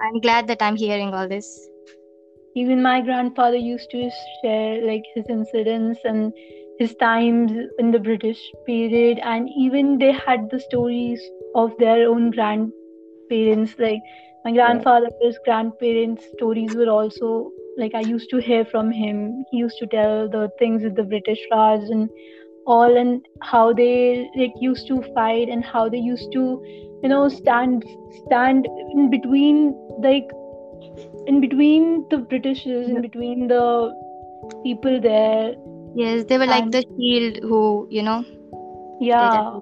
i'm 0.00 0.20
glad 0.20 0.46
that 0.48 0.62
i'm 0.62 0.76
hearing 0.76 1.14
all 1.14 1.28
this 1.28 1.48
Even 2.54 2.82
my 2.82 3.00
grandfather 3.00 3.56
used 3.56 3.90
to 3.90 4.10
share 4.42 4.84
like 4.86 5.04
his 5.14 5.24
incidents 5.28 6.00
and 6.04 6.32
his 6.78 6.94
times 6.96 7.52
in 7.78 7.90
the 7.90 7.98
British 7.98 8.40
period, 8.66 9.18
and 9.22 9.48
even 9.56 9.98
they 9.98 10.12
had 10.12 10.50
the 10.50 10.60
stories 10.60 11.22
of 11.54 11.72
their 11.78 12.08
own 12.08 12.30
grandparents. 12.30 13.74
Like 13.78 14.00
my 14.44 14.52
grandfather's 14.52 15.38
grandparents' 15.44 16.26
stories 16.36 16.74
were 16.74 16.90
also 16.90 17.50
like 17.78 17.94
I 17.94 18.00
used 18.00 18.28
to 18.30 18.38
hear 18.38 18.64
from 18.66 18.90
him. 18.90 19.44
He 19.50 19.58
used 19.58 19.78
to 19.78 19.86
tell 19.86 20.28
the 20.28 20.50
things 20.58 20.82
with 20.82 20.94
the 20.96 21.04
British 21.04 21.40
Raj 21.50 21.80
and 21.88 22.10
all, 22.66 22.96
and 22.96 23.24
how 23.40 23.72
they 23.72 24.28
like 24.36 24.52
used 24.60 24.86
to 24.88 25.02
fight 25.14 25.48
and 25.48 25.64
how 25.64 25.88
they 25.88 25.98
used 25.98 26.30
to, 26.32 26.62
you 27.02 27.08
know, 27.08 27.28
stand 27.28 27.84
stand 28.26 28.68
in 28.92 29.10
between 29.10 29.74
like 30.02 30.28
in 31.26 31.40
between 31.40 32.06
the 32.10 32.18
Britishers, 32.18 32.88
in 32.88 33.00
between 33.02 33.48
the 33.48 33.64
people 34.64 35.00
there. 35.00 35.54
yes 36.00 36.24
they 36.28 36.38
were 36.38 36.46
like 36.46 36.70
the 36.74 36.84
shield 36.92 37.38
who 37.50 37.58
you 37.90 38.02
know 38.02 38.24
Yeah. 39.00 39.58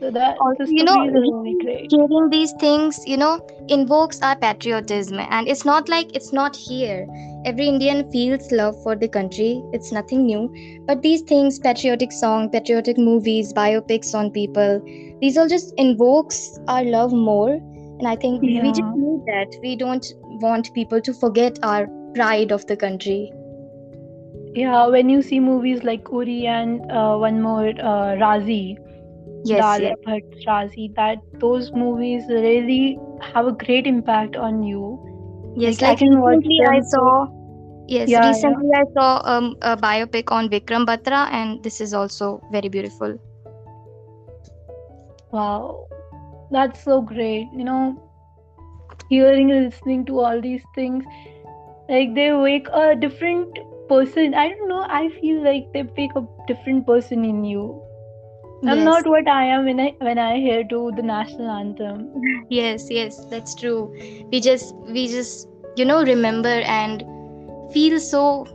So 0.00 0.10
that 0.12 0.38
Also, 0.44 0.64
you 0.64 0.84
know, 0.88 0.94
really 1.14 1.54
great. 1.62 1.90
hearing 1.94 2.30
these 2.34 2.52
things 2.60 3.00
you 3.06 3.16
know 3.22 3.32
invokes 3.68 4.20
our 4.28 4.36
patriotism. 4.44 5.20
And 5.36 5.46
it's 5.54 5.64
not 5.70 5.90
like 5.94 6.14
it's 6.20 6.32
not 6.38 6.56
here. 6.56 7.06
Every 7.50 7.66
indian 7.72 8.00
feels 8.14 8.50
love 8.60 8.78
for 8.82 8.96
the 9.02 9.08
country. 9.16 9.50
It's 9.78 9.92
nothing 9.92 10.24
new. 10.30 10.40
But 10.86 11.02
these 11.02 11.22
things 11.32 11.58
patriotic 11.58 12.12
song 12.12 12.48
patriotic 12.50 12.98
movies 12.98 13.52
biopics 13.60 14.14
on 14.22 14.30
people 14.30 14.80
these 15.20 15.36
all 15.36 15.52
just 15.54 15.74
invokes 15.76 16.40
our 16.66 16.82
love 16.84 17.12
more 17.12 17.60
and 18.00 18.08
i 18.08 18.16
think 18.16 18.42
we 18.42 18.72
just 18.72 18.96
need 18.96 19.26
that 19.26 19.58
we 19.62 19.76
don't 19.76 20.12
want 20.46 20.72
people 20.74 21.00
to 21.08 21.14
forget 21.14 21.58
our 21.62 21.86
pride 22.14 22.50
of 22.58 22.66
the 22.72 22.76
country 22.86 23.20
Yeah, 24.58 24.86
when 24.92 25.10
you 25.12 25.22
see 25.26 25.36
movies 25.40 25.84
like 25.88 26.08
Uri 26.12 26.46
and 26.52 26.80
uh, 27.00 27.16
one 27.24 27.36
more 27.42 27.68
uh, 27.90 28.06
Raazi, 28.22 28.76
yes, 29.50 29.60
Dal 29.60 29.84
yes. 29.84 30.00
Bhatt 30.06 30.40
Raazi, 30.46 30.86
that 30.96 31.20
those 31.44 31.68
movies 31.82 32.24
really 32.28 32.98
have 33.28 33.50
a 33.50 33.52
great 33.60 33.86
impact 33.90 34.40
on 34.48 34.58
you. 34.70 34.88
Yes, 35.56 35.80
Like, 35.84 36.02
I 36.02 36.06
like 36.06 36.16
recently 36.16 36.58
I 36.72 36.80
saw. 36.94 37.28
Yes, 37.86 38.08
Yeah, 38.14 38.24
yeah. 38.24 38.28
recently 38.32 38.74
I 38.80 38.82
saw 38.98 39.06
um, 39.36 39.56
a 39.62 39.76
biopic 39.76 40.34
on 40.40 40.48
Vikram 40.48 40.84
Batra, 40.92 41.22
and 41.30 41.62
this 41.62 41.80
is 41.80 41.94
also 42.02 42.42
very 42.50 42.68
beautiful. 42.68 43.16
Wow, 45.32 45.86
that's 46.50 46.82
so 46.84 47.00
great. 47.00 47.48
You 47.52 47.64
know, 47.64 48.10
hearing 49.08 49.50
and 49.52 49.64
listening 49.66 50.04
to 50.06 50.20
all 50.20 50.40
these 50.40 50.62
things, 50.74 51.04
like 51.88 52.14
they 52.14 52.32
wake 52.32 52.68
a 52.72 52.94
different 52.94 53.58
person. 53.88 54.34
I 54.34 54.48
don't 54.50 54.68
know. 54.68 54.84
I 54.88 55.08
feel 55.20 55.42
like 55.44 55.72
they 55.72 55.82
wake 55.82 56.12
a 56.16 56.24
different 56.46 56.86
person 56.86 57.24
in 57.24 57.44
you. 57.44 57.82
I'm 58.66 58.78
Yes. 58.78 58.84
not 58.84 59.06
what 59.06 59.26
I 59.28 59.44
am 59.46 59.64
when 59.64 59.80
I 59.80 59.94
when 59.98 60.18
I 60.18 60.36
hear 60.38 60.64
to 60.64 60.92
the 60.96 61.02
national 61.02 61.50
anthem. 61.50 62.08
Yes, 62.50 62.88
yes, 62.90 63.24
that's 63.30 63.54
true. 63.54 63.90
We 64.30 64.40
just, 64.40 64.74
we 64.86 65.06
just, 65.08 65.48
you 65.76 65.84
know, 65.84 66.02
remember 66.02 66.48
and 66.48 67.02
feel 67.72 67.98
so 68.00 68.46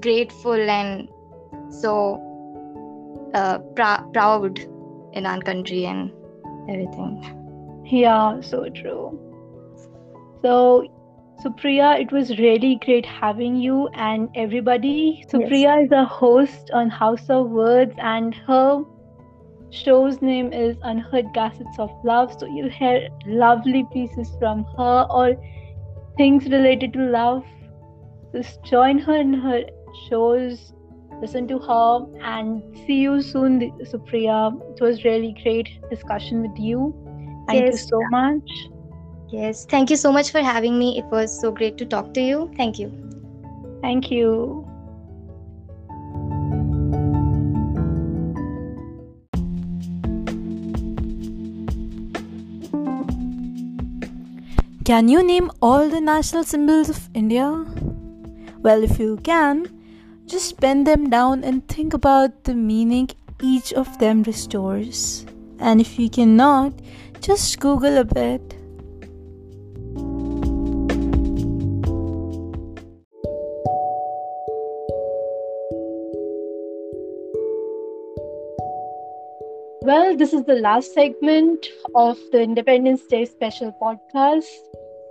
grateful 0.00 0.52
and 0.52 1.08
so 1.80 1.94
uh, 3.34 3.58
prou- 3.74 4.12
proud 4.12 4.60
in 5.14 5.26
our 5.26 5.40
country 5.40 5.84
and 5.86 6.12
everything. 6.68 7.82
Yeah, 7.86 8.40
so 8.40 8.68
true. 8.68 9.18
So, 10.42 10.86
so 11.42 11.50
Priya, 11.50 11.96
it 11.98 12.12
was 12.12 12.38
really 12.38 12.78
great 12.84 13.06
having 13.06 13.56
you 13.56 13.88
and 13.94 14.28
everybody. 14.34 15.24
So 15.28 15.40
Yes. 15.40 15.86
Is 15.86 15.92
a 15.92 16.04
host 16.04 16.70
on 16.72 16.90
House 16.90 17.30
of 17.30 17.50
Words, 17.50 17.94
and 17.98 18.34
her 18.46 18.82
show's 19.70 20.20
name 20.22 20.52
is 20.52 20.76
Unheard 20.82 21.32
Gassets 21.34 21.78
of 21.78 21.90
Love. 22.04 22.36
So 22.38 22.46
you'll 22.46 22.70
hear 22.70 23.08
lovely 23.26 23.86
pieces 23.92 24.30
from 24.38 24.64
her 24.76 25.06
or 25.10 25.34
things 26.16 26.44
related 26.46 26.92
to 26.92 27.00
love. 27.00 27.44
Just 28.34 28.62
join 28.64 28.98
her 28.98 29.16
in 29.16 29.32
her 29.34 29.64
shows, 30.08 30.73
listen 31.24 31.48
to 31.48 31.58
her, 31.58 32.06
and 32.34 32.62
see 32.86 33.00
you 33.06 33.22
soon, 33.22 33.60
Supriya. 33.92 34.38
It 34.72 34.82
was 34.86 35.04
really 35.04 35.34
great 35.42 35.70
discussion 35.90 36.42
with 36.42 36.58
you. 36.58 36.92
Thank 37.48 37.66
you 37.66 37.76
so 37.76 38.00
much. 38.10 38.54
Yes, 39.30 39.64
thank 39.70 39.90
you 39.90 39.96
so 39.96 40.12
much 40.12 40.30
for 40.30 40.40
having 40.40 40.78
me. 40.78 40.98
It 40.98 41.06
was 41.06 41.40
so 41.40 41.50
great 41.50 41.78
to 41.78 41.86
talk 41.86 42.12
to 42.14 42.20
you. 42.20 42.50
Thank 42.56 42.78
you. 42.78 42.92
Thank 43.80 44.10
you. 44.10 44.68
Can 54.84 55.08
you 55.08 55.22
name 55.26 55.50
all 55.62 55.88
the 55.88 56.00
national 56.00 56.44
symbols 56.44 56.90
of 56.90 57.08
India? 57.14 57.48
Well, 58.60 58.82
if 58.82 58.98
you 58.98 59.16
can, 59.24 59.73
just 60.26 60.60
bend 60.60 60.86
them 60.86 61.10
down 61.10 61.44
and 61.44 61.66
think 61.68 61.94
about 61.94 62.44
the 62.44 62.54
meaning 62.54 63.10
each 63.42 63.72
of 63.72 63.98
them 63.98 64.22
restores. 64.22 65.26
And 65.58 65.80
if 65.80 65.98
you 65.98 66.08
cannot, 66.08 66.72
just 67.20 67.60
Google 67.60 67.98
a 67.98 68.04
bit. 68.04 68.56
Well, 79.82 80.16
this 80.16 80.32
is 80.32 80.44
the 80.44 80.54
last 80.54 80.94
segment 80.94 81.66
of 81.94 82.18
the 82.32 82.40
Independence 82.40 83.02
Day 83.04 83.26
special 83.26 83.70
podcast. 83.82 84.48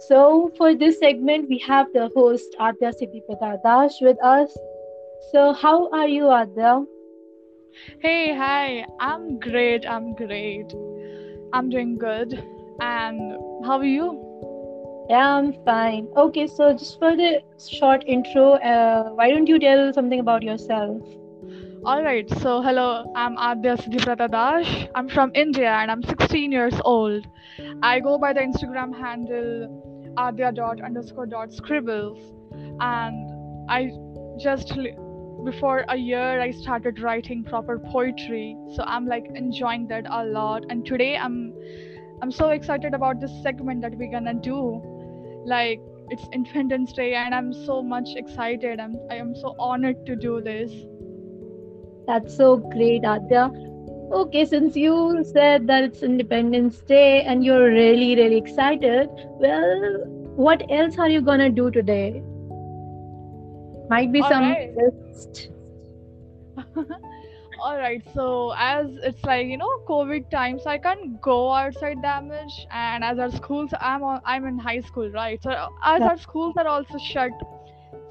So, 0.08 0.52
for 0.58 0.74
this 0.74 0.98
segment, 0.98 1.48
we 1.48 1.60
have 1.60 1.94
the 1.94 2.10
host 2.16 2.56
Adya 2.60 2.92
Siddiprada 2.92 3.62
Dash 3.62 4.02
with 4.02 4.18
us. 4.24 4.52
So, 5.32 5.54
how 5.54 5.90
are 5.92 6.08
you, 6.08 6.24
Adya? 6.26 6.86
Hey, 8.00 8.36
hi. 8.36 8.86
I'm 9.00 9.40
great. 9.40 9.86
I'm 9.86 10.14
great. 10.14 10.74
I'm 11.54 11.70
doing 11.70 11.98
good. 11.98 12.34
And 12.82 13.20
how 13.66 13.78
are 13.78 13.86
you? 13.86 14.08
Yeah, 15.10 15.36
I'm 15.38 15.54
fine. 15.66 16.08
Okay, 16.16 16.48
so 16.48 16.74
just 16.74 17.00
for 17.00 17.16
the 17.16 17.42
short 17.58 18.04
intro, 18.08 18.54
uh, 18.54 19.10
why 19.10 19.30
don't 19.30 19.48
you 19.48 19.60
tell 19.60 19.92
something 19.94 20.20
about 20.20 20.44
yourself? 20.44 21.02
All 21.86 22.04
right. 22.04 22.30
So, 22.40 22.62
hello. 22.62 23.12
I'm 23.16 23.36
Adya 23.36 23.78
Siddiprada 23.78 24.30
Dash. 24.32 24.88
I'm 24.96 25.10
from 25.10 25.32
India 25.36 25.70
and 25.72 25.92
I'm 25.92 26.04
16 26.04 26.52
years 26.52 26.76
old. 26.86 27.26
I 27.82 28.00
go 28.00 28.18
by 28.18 28.34
the 28.34 28.42
Instagram 28.42 28.98
handle 28.98 30.14
adya 30.18 30.54
dot 30.56 30.80
underscore 30.82 31.26
dot 31.26 31.52
scribbles. 31.54 32.20
And 32.80 33.30
I 33.70 33.92
just 34.40 34.76
li- 34.78 34.96
before 35.44 35.86
a 35.90 35.96
year 35.96 36.42
I 36.42 36.52
started 36.52 37.00
writing 37.00 37.44
proper 37.44 37.80
poetry. 37.80 38.56
So 38.76 38.84
I'm 38.84 39.06
like 39.06 39.26
enjoying 39.36 39.88
that 39.88 40.06
a 40.10 40.26
lot. 40.26 40.66
And 40.70 40.86
today 40.86 41.18
I'm 41.18 41.54
I'm 42.22 42.32
so 42.32 42.50
excited 42.50 42.94
about 42.94 43.20
this 43.20 43.32
segment 43.44 43.82
that 43.82 43.98
we're 43.98 44.12
gonna 44.12 44.34
do. 44.34 44.82
Like 45.46 45.80
it's 46.10 46.26
Independence 46.32 46.94
Day 46.94 47.14
and 47.16 47.36
I'm 47.36 47.54
so 47.54 47.82
much 47.82 48.10
excited. 48.16 48.80
I'm 48.80 48.96
I 49.10 49.16
am 49.16 49.36
so 49.36 49.56
honored 49.60 50.06
to 50.06 50.16
do 50.16 50.42
this. 50.42 50.72
That's 52.08 52.36
so 52.36 52.58
great, 52.58 53.04
Adya. 53.04 53.46
Okay, 54.12 54.46
since 54.46 54.76
you 54.76 55.24
said 55.34 55.66
that 55.68 55.84
it's 55.84 56.04
Independence 56.04 56.80
Day 56.82 57.22
and 57.24 57.44
you're 57.44 57.70
really, 57.70 58.16
really 58.16 58.38
excited, 58.38 59.10
well, 59.40 60.04
what 60.36 60.62
else 60.70 61.00
are 61.00 61.10
you 61.10 61.22
gonna 61.22 61.50
do 61.50 61.72
today? 61.72 62.22
Might 63.94 64.12
be 64.12 64.22
All 64.22 64.34
some 64.34 64.56
right. 64.56 64.70
list. 64.76 65.50
All 67.60 67.78
right. 67.78 68.02
So 68.14 68.54
as 68.58 68.88
it's 69.04 69.24
like 69.24 69.48
you 69.48 69.58
know 69.58 69.70
COVID 69.90 70.30
times 70.32 70.64
so 70.64 70.70
I 70.72 70.78
can't 70.80 71.22
go 71.22 71.52
outside 71.54 72.02
that 72.04 72.24
much. 72.26 72.54
And 72.72 73.04
as 73.04 73.20
our 73.20 73.32
schools, 73.32 73.72
I'm 73.80 74.04
on, 74.04 74.22
I'm 74.26 74.46
in 74.46 74.58
high 74.60 74.82
school, 74.82 75.10
right? 75.12 75.42
So 75.42 75.52
as 75.84 76.04
Yeah. 76.04 76.08
our 76.08 76.18
schools 76.18 76.56
are 76.58 76.68
also 76.68 76.98
shut, 76.98 77.32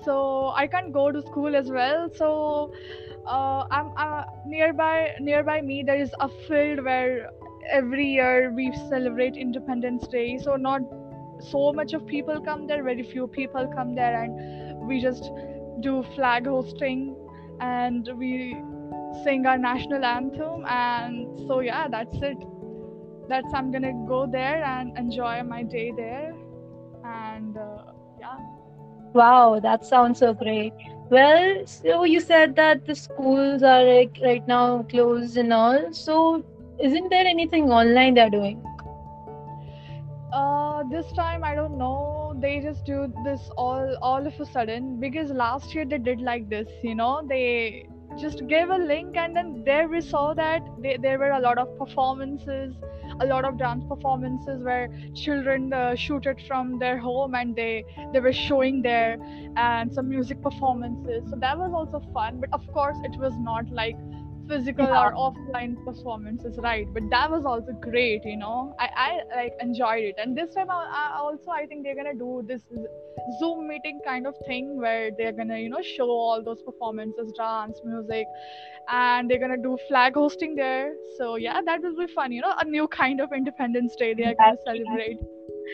so 0.05 0.53
I 0.57 0.67
can't 0.67 0.93
go 0.93 1.11
to 1.13 1.23
school 1.23 1.57
as 1.57 1.71
well. 1.71 2.09
So 2.15 2.71
uh, 3.27 3.65
I'm 3.71 3.93
uh, 3.97 4.25
nearby 4.47 5.13
nearby 5.21 5.61
me. 5.63 5.83
There 5.87 6.01
is 6.01 6.15
a 6.21 6.29
field 6.49 6.85
where 6.85 7.29
every 7.71 8.07
year 8.07 8.53
we 8.55 8.73
celebrate 8.89 9.37
Independence 9.37 10.07
Day. 10.09 10.39
So 10.39 10.57
not 10.57 10.83
so 11.41 11.73
much 11.73 11.93
of 11.95 12.07
people 12.07 12.41
come 12.41 12.67
there. 12.67 12.83
Very 12.83 13.03
few 13.03 13.27
people 13.29 13.69
come 13.75 13.95
there, 13.95 14.23
and 14.25 14.35
we 14.89 15.01
just 15.01 15.31
do 15.81 16.03
flag 16.15 16.47
hosting 16.47 17.15
and 17.61 18.09
we 18.19 18.63
sing 19.25 19.47
our 19.47 19.59
national 19.59 20.05
anthem 20.05 20.65
and 20.67 21.27
so 21.47 21.61
yeah 21.61 21.87
that's 21.89 22.17
it 22.23 22.39
that's 23.29 23.53
i'm 23.55 23.71
gonna 23.71 23.93
go 24.09 24.27
there 24.31 24.63
and 24.65 24.97
enjoy 24.99 25.43
my 25.43 25.63
day 25.63 25.93
there 25.97 26.33
and 27.05 27.57
uh, 27.57 27.93
yeah 28.21 28.39
Wow, 29.15 29.61
that 29.61 29.85
sounds 29.85 30.19
so 30.21 30.33
great. 30.35 30.73
Well, 31.11 31.67
so 31.67 32.05
you 32.05 32.21
said 32.21 32.55
that 32.57 32.87
the 32.87 32.95
schools 32.95 33.63
are 33.63 33.83
like 33.85 34.19
right 34.23 34.47
now 34.47 34.83
closed 34.85 35.37
and 35.37 35.53
all. 35.53 35.93
So, 35.93 36.45
isn't 36.79 37.09
there 37.11 37.27
anything 37.27 37.71
online 37.71 38.15
they're 38.15 38.31
doing? 38.31 38.63
uh 40.33 40.72
this 40.91 41.11
time 41.13 41.45
i 41.45 41.55
don't 41.55 41.79
know. 41.79 42.35
They 42.43 42.61
just 42.61 42.85
do 42.87 43.13
this 43.25 43.41
all 43.57 43.97
all 44.01 44.27
of 44.27 44.39
a 44.41 44.47
sudden 44.47 45.01
because 45.01 45.31
last 45.31 45.75
year 45.75 45.85
they 45.85 45.99
did 45.99 46.21
like 46.21 46.49
this 46.49 46.69
you 46.83 46.95
know? 46.95 47.23
They 47.29 47.89
just 48.21 48.47
gave 48.47 48.71
a 48.71 48.77
link 48.77 49.17
and 49.17 49.37
then 49.37 49.63
there 49.65 49.89
we 49.89 50.01
saw 50.01 50.35
that 50.35 50.63
they, 50.83 50.97
there 51.01 51.19
were 51.19 51.31
a 51.31 51.41
lot 51.41 51.59
of 51.59 51.69
performances 51.79 52.75
a 53.21 53.27
lot 53.27 53.45
of 53.45 53.59
dance 53.59 53.85
performances 53.89 54.63
where 54.63 54.89
children 55.15 55.73
uh, 55.73 55.95
shooted 55.95 56.41
from 56.49 56.79
their 56.79 56.99
home 56.99 57.35
and 57.35 57.55
they 57.55 57.85
they 58.13 58.21
were 58.21 58.33
showing 58.33 58.83
there 58.83 59.17
and 59.57 59.93
some 59.93 60.09
music 60.09 60.43
performances. 60.43 61.23
So 61.31 61.37
that 61.37 61.59
was 61.59 61.73
also 61.75 62.01
fun 62.13 62.41
but 62.41 62.51
of 62.53 62.67
course 62.73 62.97
it 63.05 63.19
was 63.19 63.35
not 63.39 63.71
like 63.71 63.97
physical 64.49 64.87
Yeah. 64.87 65.03
or 65.03 65.13
offline 65.25 65.75
performances 65.85 66.59
right 66.63 66.87
but 66.95 67.03
that 67.11 67.31
was 67.31 67.45
also 67.45 67.73
great 67.81 68.25
you 68.25 68.37
know. 68.37 68.75
I 68.79 68.89
i 69.07 69.11
like 69.37 69.55
enjoyed 69.61 70.05
it. 70.05 70.17
And 70.23 70.37
this 70.37 70.55
time 70.55 70.71
I, 70.71 70.81
I 71.01 71.19
also 71.21 71.51
i 71.51 71.67
think 71.67 71.85
they're 71.85 71.97
gonna 72.01 72.15
do 72.15 72.43
this 72.47 72.63
zoom 73.41 73.69
meeting 73.69 74.01
kind 74.07 74.27
of 74.27 74.35
thing 74.47 74.79
where 74.81 75.11
they're 75.19 75.33
gonna 75.33 75.59
you 75.59 75.69
know 75.75 75.83
show 75.83 76.09
all 76.09 76.43
those 76.49 76.63
performances 76.63 77.33
dance 77.39 77.81
music 77.85 78.27
and 78.89 79.31
they're 79.31 79.39
gonna 79.39 79.63
do 79.69 79.77
flag 79.89 80.15
hosting 80.15 80.55
there. 80.57 80.93
So 81.19 81.37
yeah 81.37 81.61
that 81.65 81.81
will 81.83 81.97
be 81.97 82.09
fun 82.15 82.33
you 82.33 82.43
know 82.43 82.55
a 82.61 82.65
new 82.65 82.89
kind 82.89 83.21
of 83.21 83.33
independence 83.33 83.95
day 83.97 84.15
they 84.15 84.25
are 84.33 84.35
gonna 84.35 84.57
That's- 84.57 84.67
celebrate. 84.67 85.19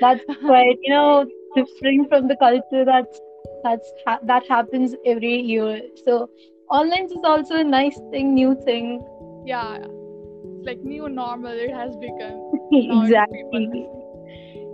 That's 0.00 0.22
quite, 0.44 0.78
you 0.82 0.92
know, 0.92 1.26
different 1.56 2.08
from 2.08 2.28
the 2.28 2.36
culture 2.36 2.84
that's 2.84 3.20
that's 3.64 3.88
ha- 4.06 4.20
that 4.30 4.46
happens 4.48 4.94
every 5.04 5.34
year. 5.52 5.80
So, 6.04 6.28
online 6.70 7.06
is 7.06 7.24
also 7.24 7.56
a 7.56 7.64
nice 7.64 7.98
thing, 8.10 8.34
new 8.34 8.54
thing. 8.64 9.02
yeah 9.46 9.78
it's 9.78 10.66
like 10.66 10.78
new 10.82 11.08
normal 11.08 11.52
it 11.52 11.70
has 11.70 11.96
become 11.96 12.52
exactly. 12.72 13.86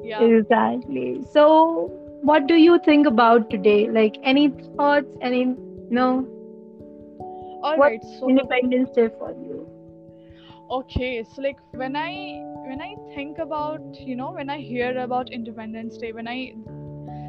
yeah 0.02 0.22
Exactly. 0.22 1.22
So, 1.32 1.90
what 2.22 2.46
do 2.46 2.54
you 2.54 2.78
think 2.84 3.06
about 3.06 3.50
today? 3.50 3.88
Like, 3.88 4.16
any 4.22 4.48
thoughts? 4.76 5.16
Any, 5.20 5.40
you 5.40 5.86
know, 5.90 6.26
all 7.62 7.76
right 7.78 8.02
so 8.18 8.28
Independence 8.28 8.90
Day 8.90 9.08
for 9.18 9.30
you? 9.30 9.66
okay 10.70 11.22
so 11.22 11.42
like 11.42 11.58
when 11.72 11.94
i 11.94 12.10
when 12.68 12.80
i 12.80 12.94
think 13.14 13.38
about 13.38 13.82
you 14.00 14.16
know 14.16 14.32
when 14.32 14.48
i 14.48 14.58
hear 14.58 14.98
about 14.98 15.30
independence 15.30 15.98
day 15.98 16.10
when 16.12 16.26
i 16.26 16.54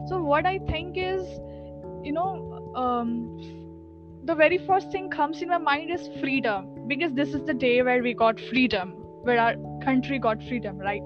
so 0.07 0.21
what 0.21 0.45
i 0.45 0.57
think 0.69 0.97
is 0.97 1.21
you 2.03 2.13
know 2.13 2.71
um 2.75 3.64
the 4.25 4.35
very 4.35 4.57
first 4.57 4.91
thing 4.91 5.09
comes 5.09 5.41
in 5.41 5.49
my 5.49 5.57
mind 5.57 5.91
is 5.91 6.07
freedom 6.19 6.67
because 6.87 7.13
this 7.13 7.33
is 7.33 7.43
the 7.45 7.53
day 7.53 7.81
where 7.81 8.01
we 8.03 8.13
got 8.13 8.39
freedom 8.39 8.91
where 9.23 9.39
our 9.39 9.55
country 9.83 10.19
got 10.19 10.41
freedom 10.43 10.77
right? 10.79 11.01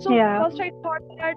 So 0.00 0.12
Yeah. 0.12 0.38
first 0.38 0.60
i 0.60 0.70
thought 0.82 1.02
that 1.18 1.36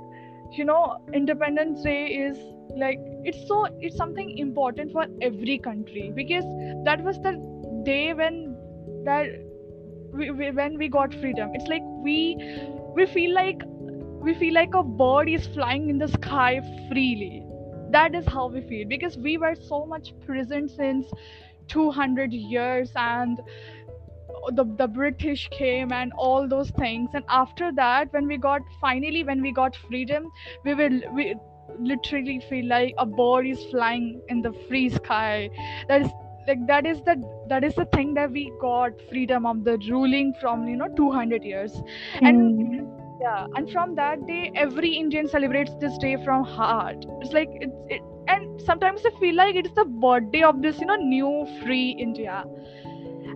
you 0.52 0.66
know 0.66 0.98
independence 1.14 1.84
day 1.84 2.06
is 2.08 2.38
like 2.78 3.00
it's 3.24 3.48
so 3.48 3.66
it's 3.80 3.98
something 3.98 4.38
important 4.38 4.92
for 4.92 5.06
every 5.22 5.58
country 5.60 6.12
because 6.16 6.46
that 6.86 7.04
was 7.04 7.18
the 7.20 7.34
day 7.86 8.14
when 8.14 8.56
that 9.06 9.28
we, 10.14 10.32
we, 10.32 10.52
when 10.52 10.78
we 10.78 10.90
got 10.90 11.14
freedom. 11.14 11.52
It's 11.54 11.68
like 11.68 11.84
we 12.04 12.38
we 12.96 13.06
feel 13.06 13.34
like 13.34 13.62
we 14.22 14.34
feel 14.36 14.54
like 14.54 14.74
a 14.74 14.84
bird 14.84 15.30
is 15.30 15.48
flying 15.48 15.90
in 15.90 16.00
the 16.00 16.08
sky 16.08 16.62
freely 16.90 17.45
that 17.96 18.16
is 18.16 18.26
how 18.26 18.48
we 18.48 18.62
feel 18.62 18.88
because 18.88 19.18
we 19.18 19.38
were 19.38 19.56
so 19.56 19.86
much 19.86 20.14
present 20.26 20.72
since 20.72 21.08
200 21.68 22.34
years 22.34 22.92
and 22.96 23.42
the, 24.58 24.64
the 24.78 24.88
british 24.88 25.48
came 25.52 25.92
and 25.92 26.12
all 26.18 26.48
those 26.48 26.70
things. 26.72 27.10
And 27.14 27.24
after 27.30 27.72
that 27.74 28.12
when 28.14 28.28
we 28.28 28.38
got 28.38 28.62
finally 28.82 29.24
when 29.24 29.42
we 29.42 29.52
got 29.52 29.76
freedom 29.76 30.32
we 30.64 30.74
will 30.74 31.00
we 31.14 31.36
literally 31.80 32.40
feel 32.50 32.68
like 32.68 32.94
a 32.98 33.06
bird 33.06 33.48
is 33.48 33.64
flying 33.72 34.22
in 34.30 34.42
the 34.42 34.54
free 34.68 34.90
sky. 34.90 35.50
That 35.88 36.02
is 36.02 36.10
like 36.48 36.68
that 36.68 36.86
is 36.86 37.02
the 37.02 37.16
that 37.50 37.64
is 37.64 37.76
the 37.76 37.86
thing 37.86 38.14
that 38.16 38.32
we 38.32 38.52
got 38.62 38.92
freedom 39.10 39.46
of 39.46 39.64
the 39.64 39.78
ruling 39.90 40.34
from 40.42 40.68
you 40.68 40.76
know 40.78 40.90
200 40.96 41.44
years. 41.44 41.82
And 42.24 42.54
Mm. 42.54 43.05
Yeah 43.20 43.48
and 43.56 43.70
from 43.72 43.96
that 43.96 44.26
day 44.28 44.52
every 44.56 44.90
indian 44.96 45.28
celebrates 45.28 45.72
this 45.80 45.98
day 45.98 46.18
from 46.24 46.44
heart. 46.44 47.06
It's 47.22 47.34
like 47.34 47.50
it's 47.54 47.74
it, 47.90 48.02
and 48.28 48.62
sometimes 48.62 49.02
i 49.06 49.20
feel 49.20 49.36
like 49.36 49.56
it's 49.56 49.74
the 49.76 49.86
birthday 49.86 50.42
of 50.42 50.62
this 50.62 50.80
you 50.80 50.88
know 50.88 50.96
new 50.96 51.48
free 51.64 51.96
india. 52.00 52.44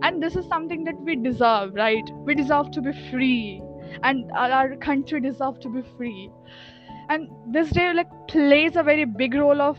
And 0.01 0.23
this 0.23 0.36
is 0.36 0.45
something 0.47 0.86
that 0.86 0.99
we 1.01 1.15
deserve 1.15 1.73
right? 1.75 2.09
We 2.25 2.36
deserve 2.36 2.71
to 2.71 2.82
be 2.82 2.91
free. 3.11 3.61
And 4.03 4.32
our, 4.34 4.75
country 4.77 5.19
deserves 5.19 5.59
to 5.59 5.69
be 5.69 5.82
free. 5.97 6.30
And 7.09 7.27
this 7.51 7.69
day 7.71 7.91
like 7.93 8.09
plays 8.27 8.75
a 8.75 8.84
very 8.84 9.03
big 9.03 9.34
role 9.34 9.61
of 9.61 9.77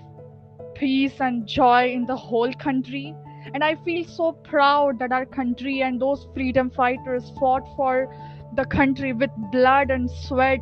peace 0.74 1.20
and 1.20 1.46
joy 1.46 1.92
in 1.92 2.06
the 2.06 2.16
whole 2.16 2.52
country. 2.54 3.14
And 3.54 3.64
i 3.64 3.74
feel 3.84 4.04
so 4.04 4.32
proud 4.32 4.98
that 4.98 5.12
our 5.12 5.24
country 5.24 5.82
and 5.82 6.00
those 6.00 6.26
freedom 6.34 6.70
fighters 6.70 7.32
fought 7.38 7.64
for 7.76 7.94
the 8.54 8.64
country 8.64 9.12
with 9.12 9.30
blood 9.52 9.90
and 9.90 10.10
sweat 10.10 10.60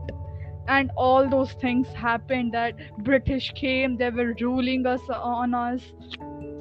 and 0.69 0.91
all 0.97 1.29
those 1.29 1.53
things 1.53 1.89
happened 1.95 2.53
that 2.53 2.75
british 3.03 3.51
came 3.55 3.97
they 3.97 4.11
were 4.11 4.35
ruling 4.41 4.87
us 4.87 5.01
on 5.11 5.55
us. 5.55 5.83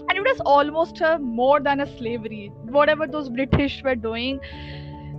And 0.09 0.17
it 0.17 0.21
was 0.21 0.39
almost 0.45 1.01
a, 1.01 1.19
more 1.19 1.59
than 1.59 1.81
a 1.81 1.97
slavery. 1.97 2.51
Whatever 2.63 3.07
those 3.07 3.29
british 3.29 3.81
were 3.83 3.95
doing. 3.95 4.39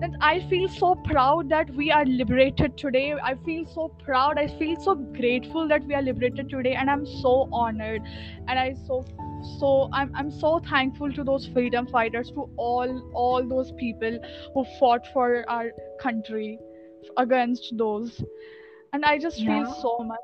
Then 0.01 0.17
i 0.21 0.41
feel 0.49 0.69
so 0.69 0.95
proud 0.95 1.51
that 1.51 1.69
we 1.75 1.91
are 1.91 2.05
liberated 2.07 2.79
today. 2.79 3.15
I 3.23 3.35
feel 3.45 3.67
so 3.67 3.89
proud. 4.03 4.39
I 4.39 4.47
feel 4.59 4.81
so 4.81 4.95
grateful 4.95 5.69
that 5.69 5.85
we 5.85 5.95
are 5.95 6.03
liberated 6.03 6.49
today. 6.49 6.75
And 6.75 6.91
i'm 6.91 7.05
so 7.05 7.49
honored. 7.53 8.01
And 8.49 8.59
i 8.59 8.75
so 8.87 9.05
so 9.59 9.89
I'm, 9.93 10.11
I'm 10.15 10.31
so 10.31 10.61
thankful 10.61 11.13
to 11.13 11.25
those 11.25 11.47
freedom 11.53 11.87
fighters 11.87 12.31
to 12.31 12.49
all 12.57 13.11
all 13.15 13.47
those 13.47 13.73
people 13.73 14.19
who 14.55 14.65
fought 14.79 15.07
for 15.13 15.45
our 15.49 15.71
country 16.01 16.59
against 17.17 17.73
those. 17.77 18.23
And 18.93 19.05
i 19.05 19.19
just 19.19 19.37
feel 19.37 19.67
so 19.83 19.99
much 20.05 20.21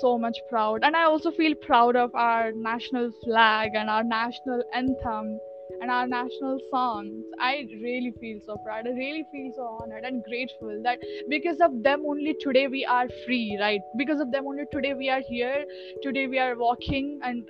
so 0.00 0.18
much 0.18 0.38
proud. 0.48 0.84
And 0.84 0.96
i 0.96 1.04
also 1.04 1.30
feel 1.30 1.54
proud 1.54 1.96
of 1.96 2.14
our 2.14 2.52
national 2.52 3.10
flag 3.24 3.72
and 3.74 3.90
our 3.90 4.04
national 4.04 4.62
anthem 4.74 5.38
and 5.80 5.90
our 5.90 6.06
national 6.06 6.58
songs. 6.70 7.24
I 7.40 7.66
really 7.82 8.12
feel 8.20 8.40
so 8.44 8.56
proud. 8.64 8.86
I 8.86 8.90
really 8.90 9.24
feel 9.32 9.52
so 9.56 9.78
honored 9.80 10.04
and 10.04 10.22
grateful 10.24 10.80
that 10.82 10.98
because 11.28 11.60
of 11.60 11.82
them 11.82 12.04
only 12.06 12.34
today 12.40 12.66
we 12.68 12.84
are 12.84 13.08
free 13.24 13.58
right? 13.60 13.80
Because 13.96 14.20
of 14.20 14.30
them 14.30 14.46
only 14.46 14.64
today 14.72 14.94
we 14.94 15.08
are 15.08 15.22
here 15.28 15.64
today 16.02 16.26
we 16.26 16.38
are 16.38 16.56
walking 16.56 17.20
and 17.22 17.48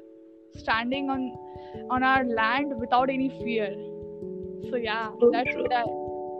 standing 0.57 1.11
on 1.11 1.33
on 1.91 2.03
our 2.03 2.25
land 2.25 2.73
without 2.79 3.11
any 3.11 3.29
fear. 3.43 3.71
So 4.71 4.77
yeah 4.77 5.11
that's 5.33 5.51
I, 5.51 5.85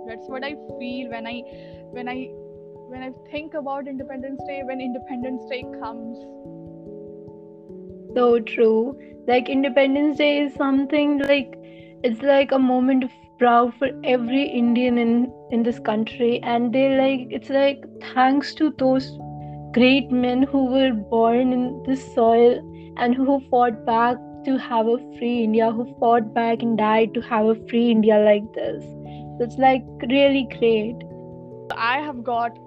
that's 0.09 0.29
what 0.29 0.45
i 0.45 0.55
feel 0.79 1.11
when 1.11 1.27
i 1.27 1.43
when 1.91 2.09
i 2.09 2.29
when 2.93 3.03
i 3.03 3.11
think 3.31 3.55
about 3.55 3.89
independence 3.89 4.41
day 4.47 4.63
when 4.65 4.81
independence 4.81 5.43
day 5.51 5.65
comes. 5.81 6.19
So 8.15 8.41
true. 8.41 8.99
Like 9.27 9.49
Independence 9.49 10.19
Day 10.19 10.39
is 10.41 10.55
something 10.55 11.19
like 11.19 11.55
it's 12.03 12.21
like 12.23 12.53
a 12.53 12.59
moment 12.59 13.05
of 13.05 13.11
proud 13.39 13.73
for 13.79 13.89
every 14.05 14.43
Indian 14.43 14.99
in 14.99 15.33
in 15.51 15.63
this 15.63 15.79
country, 15.79 16.41
and 16.43 16.73
they 16.73 16.89
like 16.97 17.29
it's 17.31 17.49
like 17.49 17.85
thanks 18.15 18.55
to 18.57 18.71
those 18.79 19.07
great 19.73 20.11
men 20.11 20.43
who 20.43 20.67
were 20.67 20.93
born 20.93 21.53
in 21.53 21.83
this 21.87 22.05
soil 22.15 22.61
and 22.97 23.15
who 23.15 23.41
fought 23.51 23.85
back 23.85 24.17
to 24.45 24.59
have 24.59 24.87
a 24.87 24.99
free 25.19 25.45
India, 25.45 25.71
who 25.71 25.95
fought 25.99 26.35
back 26.35 26.63
and 26.63 26.77
died 26.77 27.15
to 27.15 27.21
have 27.21 27.47
a 27.47 27.55
free 27.69 27.91
India 27.91 28.19
like 28.19 28.53
this. 28.55 28.83
So 28.83 29.39
it's 29.41 29.57
like 29.57 29.85
really 30.09 30.47
great. 30.59 30.97
I 31.77 32.01
have 32.01 32.23
got 32.23 32.59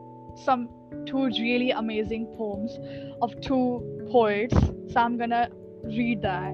some 0.43 0.69
two 1.05 1.25
really 1.25 1.71
amazing 1.71 2.27
poems 2.37 2.77
of 3.21 3.39
two 3.41 4.07
poets, 4.11 4.55
so 4.91 4.99
I'm 4.99 5.17
gonna 5.17 5.49
read 5.83 6.21
that. 6.21 6.53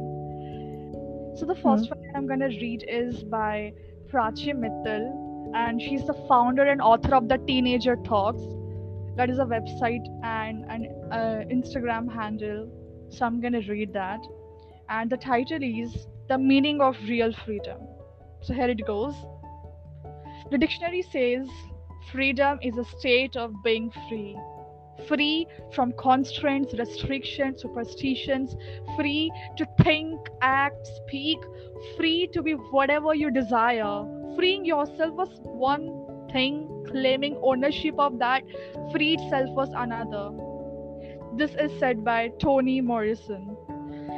So 1.37 1.45
the 1.45 1.55
1st 1.55 1.89
one 1.89 2.11
I'm 2.15 2.27
gonna 2.27 2.49
read 2.49 2.83
is 2.87 3.23
by 3.23 3.73
Prachi 4.11 4.53
Mittal, 4.53 5.51
and 5.55 5.81
she's 5.81 6.05
the 6.05 6.13
founder 6.27 6.63
and 6.63 6.81
author 6.81 7.15
of 7.15 7.29
the 7.29 7.37
Teenager 7.37 7.95
Talks. 7.95 8.43
That 9.15 9.29
is 9.29 9.39
a 9.39 9.45
website 9.45 10.05
and 10.23 10.65
an 10.65 10.87
uh, 11.11 11.43
Instagram 11.51 12.11
handle. 12.13 12.69
So 13.11 13.25
I'm 13.25 13.41
gonna 13.41 13.61
read 13.67 13.91
that, 13.93 14.21
and 14.87 15.09
the 15.09 15.17
title 15.17 15.61
is 15.61 16.07
"The 16.29 16.37
Meaning 16.37 16.79
of 16.81 16.97
Real 17.07 17.33
Freedom." 17.33 17.81
So 18.41 18.53
here 18.53 18.69
it 18.69 18.85
goes. 18.85 19.15
The 20.49 20.57
dictionary 20.57 21.01
says 21.01 21.49
freedom 22.11 22.59
is 22.61 22.77
a 22.77 22.85
state 22.85 23.35
of 23.35 23.53
being 23.65 23.91
free. 24.07 24.37
Free 25.09 25.47
from 25.73 25.91
constraints 26.03 26.73
restrictions 26.73 27.61
superstitions. 27.61 28.55
Free 28.95 29.29
to 29.57 29.67
think 29.83 30.31
act 30.41 30.87
speak. 30.87 31.39
Free 31.97 32.27
to 32.33 32.41
be 32.41 32.53
whatever 32.53 33.13
you 33.13 33.29
desire. 33.29 34.05
Freeing 34.37 34.63
yourself 34.63 35.13
was 35.15 35.41
one 35.43 35.89
thing 36.31 36.55
claiming 36.87 37.37
ownership 37.43 37.99
of 37.99 38.19
that. 38.19 38.43
Freed 38.93 39.19
self 39.29 39.49
was 39.49 39.69
another 39.75 40.31
this 41.35 41.51
is 41.55 41.71
said 41.79 42.03
by 42.03 42.29
toni 42.39 42.81
morrison 42.81 43.55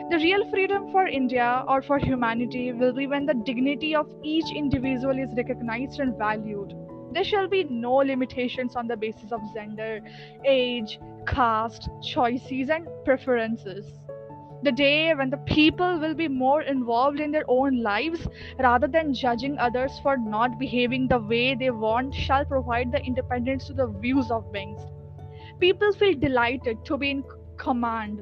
the 0.10 0.18
real 0.18 0.48
freedom 0.52 0.92
for 0.92 1.08
India 1.08 1.64
or 1.68 1.82
for 1.82 1.98
humanity 1.98 2.72
will 2.72 2.94
be 2.94 3.08
when 3.08 3.26
the 3.26 3.34
dignity 3.34 3.96
of 3.96 4.08
each 4.22 4.46
individual 4.54 5.18
is 5.18 5.34
recognized 5.36 6.00
and 6.00 6.16
valued. 6.18 6.74
There 7.14 7.24
shall 7.24 7.48
be 7.48 7.64
no 7.64 7.96
limitations 7.96 8.76
on 8.76 8.88
the 8.88 8.98
basis 8.98 9.32
of 9.32 9.42
gender, 9.56 10.02
age, 10.46 11.00
caste, 11.26 11.90
choices, 12.04 12.70
and 12.70 12.88
preferences. 13.06 13.86
The 14.64 14.72
day 14.72 15.14
when 15.14 15.30
the 15.30 15.38
people 15.38 16.00
will 16.00 16.14
be 16.14 16.28
more 16.28 16.62
involved 16.62 17.20
in 17.20 17.32
their 17.32 17.46
own 17.48 17.82
lives 17.82 18.28
rather 18.60 18.88
than 18.88 19.14
judging 19.14 19.58
others 19.58 20.00
for 20.04 20.18
not 20.18 20.60
behaving 20.60 21.08
the 21.08 21.20
way 21.20 21.56
they 21.56 21.72
want 21.72 22.14
shall 22.14 22.46
provide 22.46 22.92
the 22.92 23.04
independence 23.04 23.68
to 23.68 23.74
the 23.74 23.88
views 23.88 24.30
of 24.30 24.52
beings. 24.52 24.82
People 25.60 25.92
feel 25.94 26.14
delighted 26.16 26.86
to 26.86 26.98
be 26.98 27.12
in 27.12 27.24
command 27.58 28.22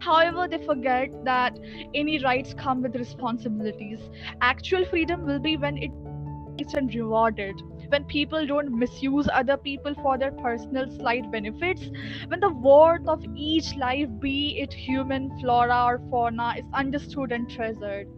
However, 0.00 0.46
they 0.48 0.58
forget 0.58 1.10
that 1.24 1.58
any 1.94 2.18
rights 2.22 2.54
come 2.54 2.82
with 2.82 2.94
responsibilities. 2.96 4.00
Actual 4.40 4.84
freedom 4.84 5.24
will 5.26 5.40
be 5.40 5.56
when 5.56 5.76
it 5.78 5.90
is 6.58 6.74
and 6.74 6.94
rewarded. 6.94 7.60
When 7.88 8.04
people 8.04 8.46
don't 8.46 8.78
misuse 8.78 9.28
other 9.32 9.56
people 9.56 9.94
for 10.02 10.18
their 10.18 10.32
personal 10.32 10.88
slight 10.90 11.30
benefits, 11.30 11.90
when 12.28 12.40
the 12.40 12.50
worth 12.50 13.06
of 13.08 13.20
each 13.34 13.76
life, 13.76 14.08
be 14.20 14.58
it 14.60 14.72
human, 14.72 15.30
flora, 15.40 15.84
or 15.86 16.00
fauna, 16.10 16.54
is 16.58 16.66
understood 16.74 17.32
and 17.32 17.48
treasured. 17.50 18.08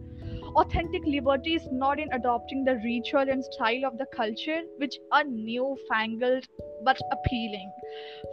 Authentic 0.57 1.03
liberty 1.05 1.53
is 1.53 1.67
not 1.71 1.99
in 1.99 2.11
adopting 2.13 2.63
the 2.63 2.79
ritual 2.83 3.29
and 3.29 3.43
style 3.43 3.85
of 3.85 3.99
the 3.99 4.07
culture, 4.07 4.61
which 4.77 4.97
are 5.11 5.23
newfangled 5.23 6.47
but 6.83 6.97
appealing. 7.11 7.71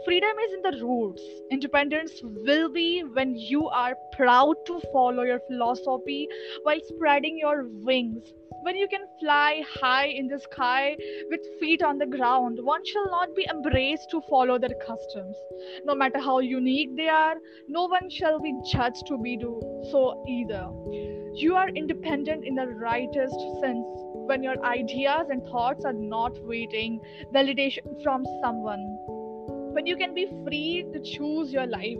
Freedom 0.07 0.31
is 0.47 0.55
in 0.55 0.63
the 0.63 0.85
roots. 0.87 1.23
Independence 1.51 2.13
will 2.23 2.71
be 2.71 3.03
when 3.03 3.37
you 3.37 3.69
are 3.69 3.95
proud 4.17 4.57
to 4.67 4.81
follow 4.91 5.25
your 5.25 5.41
philosophy 5.49 6.27
while 6.63 6.81
spreading 6.89 7.37
your 7.37 7.69
wings. 7.69 8.25
When 8.65 8.77
you 8.77 8.89
can 8.89 9.03
fly 9.21 9.63
high 9.83 10.07
in 10.07 10.27
the 10.27 10.39
sky 10.41 10.97
with 11.29 11.41
feet 11.61 11.83
on 11.83 11.99
the 11.99 12.07
ground, 12.07 12.59
one 12.63 12.83
shall 12.87 13.05
not 13.11 13.35
be 13.37 13.47
embraced 13.51 14.09
to 14.09 14.23
follow 14.23 14.59
their 14.59 14.75
customs. 14.87 15.37
No 15.85 15.95
matter 15.95 16.19
how 16.19 16.39
unique 16.39 16.97
they 16.97 17.09
are, 17.09 17.35
no 17.69 17.85
one 17.85 18.09
shall 18.09 18.41
be 18.41 18.55
judged 18.73 19.07
to 19.09 19.19
be 19.19 19.37
do 19.37 19.61
so 19.91 20.25
either. 20.27 20.71
You 21.35 21.57
are 21.57 21.69
independent 21.69 22.47
in 22.47 22.55
the 22.55 22.69
rightest 22.69 23.39
sense 23.61 23.85
when 24.33 24.43
your 24.43 24.65
ideas 24.65 25.27
and 25.29 25.43
thoughts 25.43 25.85
are 25.85 25.93
not 25.93 26.33
waiting 26.47 27.01
validation 27.35 28.03
from 28.03 28.25
someone. 28.41 28.83
When 29.75 29.85
you 29.85 29.99
can 29.99 30.15
be 30.15 30.25
free 30.43 30.87
to 30.91 31.01
choose 31.01 31.53
your 31.53 31.67
life 31.67 31.99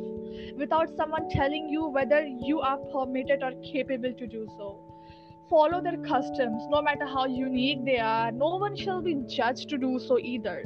without 0.57 0.97
someone 0.97 1.29
telling 1.29 1.69
you 1.69 1.89
whether 1.89 2.25
you 2.25 2.61
are 2.61 2.79
permitted 2.91 3.43
or 3.43 3.53
capable 3.71 4.15
to 4.15 4.27
do 4.27 4.47
so. 4.57 4.94
Follow 5.51 5.81
their 5.83 5.99
customs, 5.99 6.63
no 6.71 6.83
matter 6.83 7.07
how 7.07 7.27
unique 7.27 7.85
they 7.85 7.99
are. 7.99 8.33
No 8.33 8.57
one 8.57 8.77
shall 8.77 9.03
be 9.03 9.15
judged 9.29 9.69
to 9.69 9.79
do 9.79 9.99
so 9.99 10.19
either. 10.19 10.65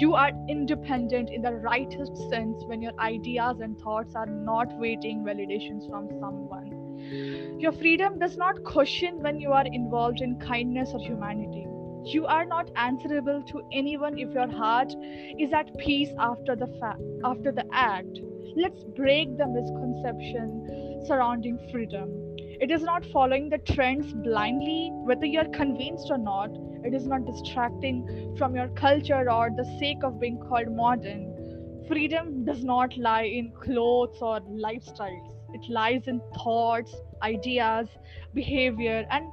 You 0.00 0.14
are 0.14 0.30
independent 0.48 1.30
in 1.30 1.42
the 1.42 1.52
rightest 1.52 2.16
sense 2.30 2.62
when 2.66 2.82
your 2.82 2.92
ideas 3.00 3.60
and 3.60 3.78
thoughts 3.78 4.14
are 4.14 4.26
not 4.26 4.68
waiting 4.78 5.24
validations 5.24 5.88
from 5.88 6.08
someone. 6.20 7.58
Your 7.58 7.72
freedom 7.72 8.18
does 8.18 8.36
not 8.36 8.62
question 8.64 9.22
when 9.22 9.40
you 9.40 9.52
are 9.52 9.66
involved 9.66 10.20
in 10.20 10.38
kindness 10.38 10.90
or 10.92 11.00
humanity. 11.00 11.66
You 12.04 12.26
are 12.26 12.44
not 12.44 12.70
answerable 12.76 13.42
to 13.44 13.62
anyone 13.72 14.18
if 14.18 14.32
your 14.34 14.50
heart 14.50 14.92
is 15.38 15.52
at 15.52 15.76
peace 15.78 16.10
after 16.18 16.56
the 16.56 16.66
fa- 16.80 16.98
after 17.24 17.52
the 17.52 17.64
act. 17.72 18.20
Let's 18.56 18.82
break 18.84 19.36
the 19.38 19.46
misconception 19.46 21.02
surrounding 21.06 21.58
freedom. 21.70 22.31
It 22.62 22.70
is 22.70 22.84
not 22.84 23.04
following 23.06 23.48
the 23.48 23.58
trends 23.58 24.12
blindly, 24.12 24.90
whether 24.92 25.26
you're 25.26 25.48
convinced 25.48 26.12
or 26.12 26.16
not. 26.16 26.48
It 26.84 26.94
is 26.94 27.08
not 27.08 27.24
distracting 27.24 28.36
from 28.38 28.54
your 28.54 28.68
culture 28.68 29.28
or 29.28 29.50
the 29.50 29.64
sake 29.80 30.04
of 30.04 30.20
being 30.20 30.38
called 30.38 30.70
modern. 30.70 31.84
Freedom 31.88 32.44
does 32.44 32.62
not 32.62 32.96
lie 32.96 33.24
in 33.24 33.52
clothes 33.64 34.16
or 34.20 34.38
lifestyles. 34.42 35.34
It 35.52 35.68
lies 35.68 36.06
in 36.06 36.20
thoughts, 36.36 36.94
ideas, 37.20 37.88
behavior, 38.32 39.08
and 39.10 39.26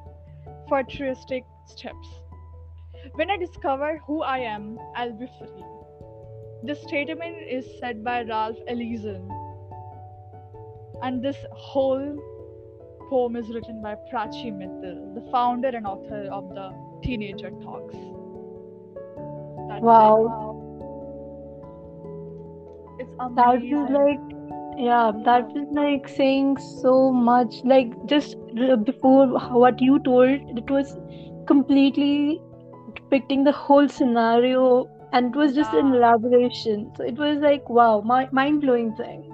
futuristic 0.68 1.44
steps. 1.68 2.08
When 3.14 3.30
I 3.30 3.38
discover 3.38 4.02
who 4.08 4.24
I 4.24 4.40
am, 4.40 4.80
I'll 4.96 5.14
be 5.14 5.28
free. 5.38 5.64
This 6.64 6.82
statement 6.82 7.36
is 7.48 7.68
said 7.80 8.04
by 8.04 8.24
Ralph 8.24 8.58
Ellison, 8.68 9.30
and 11.04 11.24
this 11.24 11.38
whole 11.52 12.18
poem 13.10 13.36
is 13.36 13.50
written 13.50 13.82
by 13.82 13.96
Prachi 14.12 14.52
Mittal, 14.52 15.14
the 15.16 15.22
founder 15.32 15.70
and 15.70 15.86
author 15.86 16.28
of 16.32 16.50
the 16.50 16.72
Teenager 17.04 17.52
Talks. 17.62 17.96
That's. 19.68 19.82
Wow. 19.82 20.66
It's 23.00 23.10
That 23.36 23.62
was 23.64 23.90
like, 23.92 24.20
yeah, 24.78 25.12
that 25.26 25.48
was 25.54 25.68
like 25.72 26.08
saying 26.08 26.58
so 26.58 27.12
much. 27.12 27.56
Like, 27.64 27.94
just 28.06 28.38
before 28.86 29.28
what 29.64 29.82
you 29.82 30.00
told, 30.00 30.58
it 30.58 30.70
was 30.70 30.98
completely 31.48 32.42
depicting 32.96 33.44
the 33.44 33.52
whole 33.52 33.88
scenario 33.88 34.88
and 35.14 35.34
it 35.34 35.38
was 35.38 35.56
just 35.56 35.74
an 35.74 35.94
elaboration. 35.94 36.92
So 36.96 37.04
it 37.04 37.18
was 37.18 37.40
like, 37.40 37.70
wow, 37.70 38.02
mi- 38.06 38.30
mind 38.32 38.62
blowing 38.62 38.96
thing. 38.96 39.32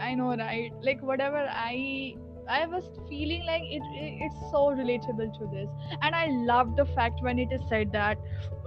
I 0.00 0.14
know, 0.14 0.36
right? 0.36 0.72
Like 0.82 1.02
whatever 1.02 1.46
I 1.48 2.16
I 2.48 2.66
was 2.66 2.84
feeling 3.08 3.44
like 3.46 3.62
it, 3.62 3.82
it 3.94 4.18
it's 4.26 4.50
so 4.50 4.70
relatable 4.80 5.32
to 5.38 5.46
this, 5.52 5.68
and 6.02 6.14
I 6.14 6.26
love 6.50 6.76
the 6.76 6.84
fact 6.86 7.22
when 7.22 7.38
it 7.38 7.52
is 7.52 7.60
said 7.68 7.92
that 7.92 8.18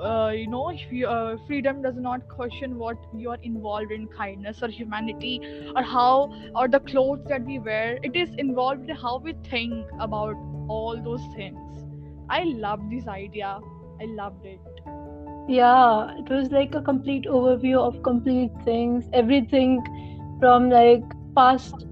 uh, 0.03 0.31
you 0.35 0.47
know 0.47 0.71
you, 0.71 1.07
uh, 1.07 1.37
freedom 1.47 1.81
does 1.81 1.95
not 1.95 2.27
question 2.27 2.77
what 2.77 2.97
you 3.15 3.29
are 3.31 3.39
involved 3.41 3.91
in 3.91 4.07
kindness 4.07 4.61
or 4.61 4.69
humanity 4.69 5.41
or 5.75 5.83
how 5.83 6.31
or 6.55 6.67
the 6.67 6.79
clothes 6.79 7.25
that 7.29 7.45
we 7.45 7.59
wear. 7.59 7.97
It 8.03 8.15
is 8.15 8.29
involved 8.37 8.89
in 8.89 8.95
how 8.95 9.17
we 9.19 9.33
think 9.49 9.85
about 9.99 10.35
all 10.67 11.01
those 11.03 11.25
things. 11.35 11.57
I 12.29 12.43
love 12.43 12.81
this 12.91 13.07
idea. 13.07 13.59
I 14.01 14.05
loved 14.05 14.45
it. 14.45 14.59
Yeah, 15.47 16.15
it 16.17 16.29
was 16.29 16.51
like 16.51 16.75
a 16.75 16.81
complete 16.81 17.25
overview 17.25 17.77
of 17.79 18.01
complete 18.03 18.51
things, 18.63 19.05
everything 19.13 19.81
from 20.39 20.69
like 20.69 21.03
past 21.35 21.85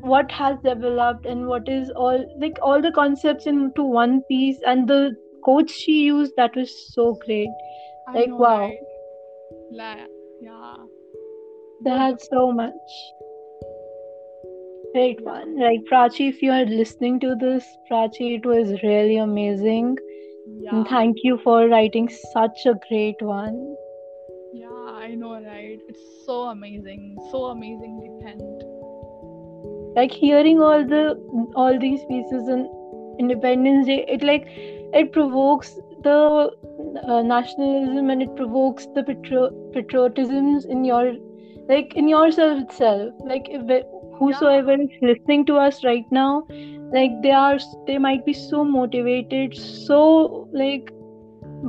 what 0.00 0.30
has 0.30 0.56
developed 0.64 1.26
and 1.26 1.46
what 1.46 1.68
is 1.68 1.90
all 1.90 2.24
like 2.40 2.58
all 2.62 2.80
the 2.82 2.92
concepts 2.92 3.46
into 3.46 3.82
one 3.82 4.22
piece 4.30 4.58
and 4.66 4.88
the 4.88 5.14
quotes 5.42 5.72
she 5.72 6.02
used 6.04 6.32
that 6.36 6.54
was 6.56 6.70
so 6.94 7.14
great 7.24 7.48
I 8.08 8.12
like 8.18 8.28
know, 8.28 8.36
wow 8.36 8.58
right? 8.60 8.78
La- 9.72 10.06
yeah. 10.40 10.74
they 11.84 11.90
had 11.90 12.20
so 12.20 12.52
much 12.52 12.94
great 14.94 15.20
one 15.22 15.58
like 15.60 15.80
prachi 15.90 16.28
if 16.28 16.40
you 16.42 16.50
are 16.50 16.64
listening 16.64 17.20
to 17.20 17.34
this 17.40 17.66
prachi 17.90 18.36
it 18.38 18.46
was 18.46 18.72
really 18.82 19.18
amazing 19.18 19.96
Yeah. 20.60 20.76
and 20.76 20.86
thank 20.88 21.18
you 21.22 21.38
for 21.44 21.68
writing 21.68 22.08
such 22.32 22.64
a 22.66 22.74
great 22.88 23.20
one 23.20 23.58
Yeah, 24.58 24.84
I 25.06 25.14
know, 25.14 25.32
right? 25.46 25.80
It's 25.88 26.04
so 26.26 26.36
amazing. 26.52 27.02
So 27.30 27.40
amazingly 27.48 28.08
penned. 28.22 28.62
Like 29.98 30.16
hearing 30.24 30.60
all 30.70 30.84
the 30.94 31.04
all 31.54 31.78
these 31.86 32.04
pieces 32.10 32.48
in 32.56 32.66
independence 33.20 33.86
day 33.86 34.04
it 34.16 34.26
like 34.30 34.44
it 35.02 35.12
provokes 35.12 35.74
the 36.02 36.50
uh, 37.06 37.22
nationalism 37.22 38.10
and 38.10 38.22
it 38.22 38.34
provokes 38.36 38.86
the 38.94 39.02
patro- 39.02 39.50
patriotisms 39.76 40.68
in 40.76 40.84
your 40.84 41.14
like 41.68 41.94
in 42.02 42.08
yourself 42.08 42.60
itself 42.60 43.26
like 43.32 43.48
if 43.58 43.84
whosoever 44.18 44.76
is 44.84 44.94
listening 45.02 45.44
to 45.50 45.56
us 45.64 45.82
right 45.84 46.06
now 46.10 46.42
like 46.94 47.18
they 47.22 47.34
are 47.40 47.58
they 47.86 47.98
might 47.98 48.24
be 48.30 48.32
so 48.32 48.64
motivated 48.64 49.56
so 49.56 49.98
like 50.52 50.90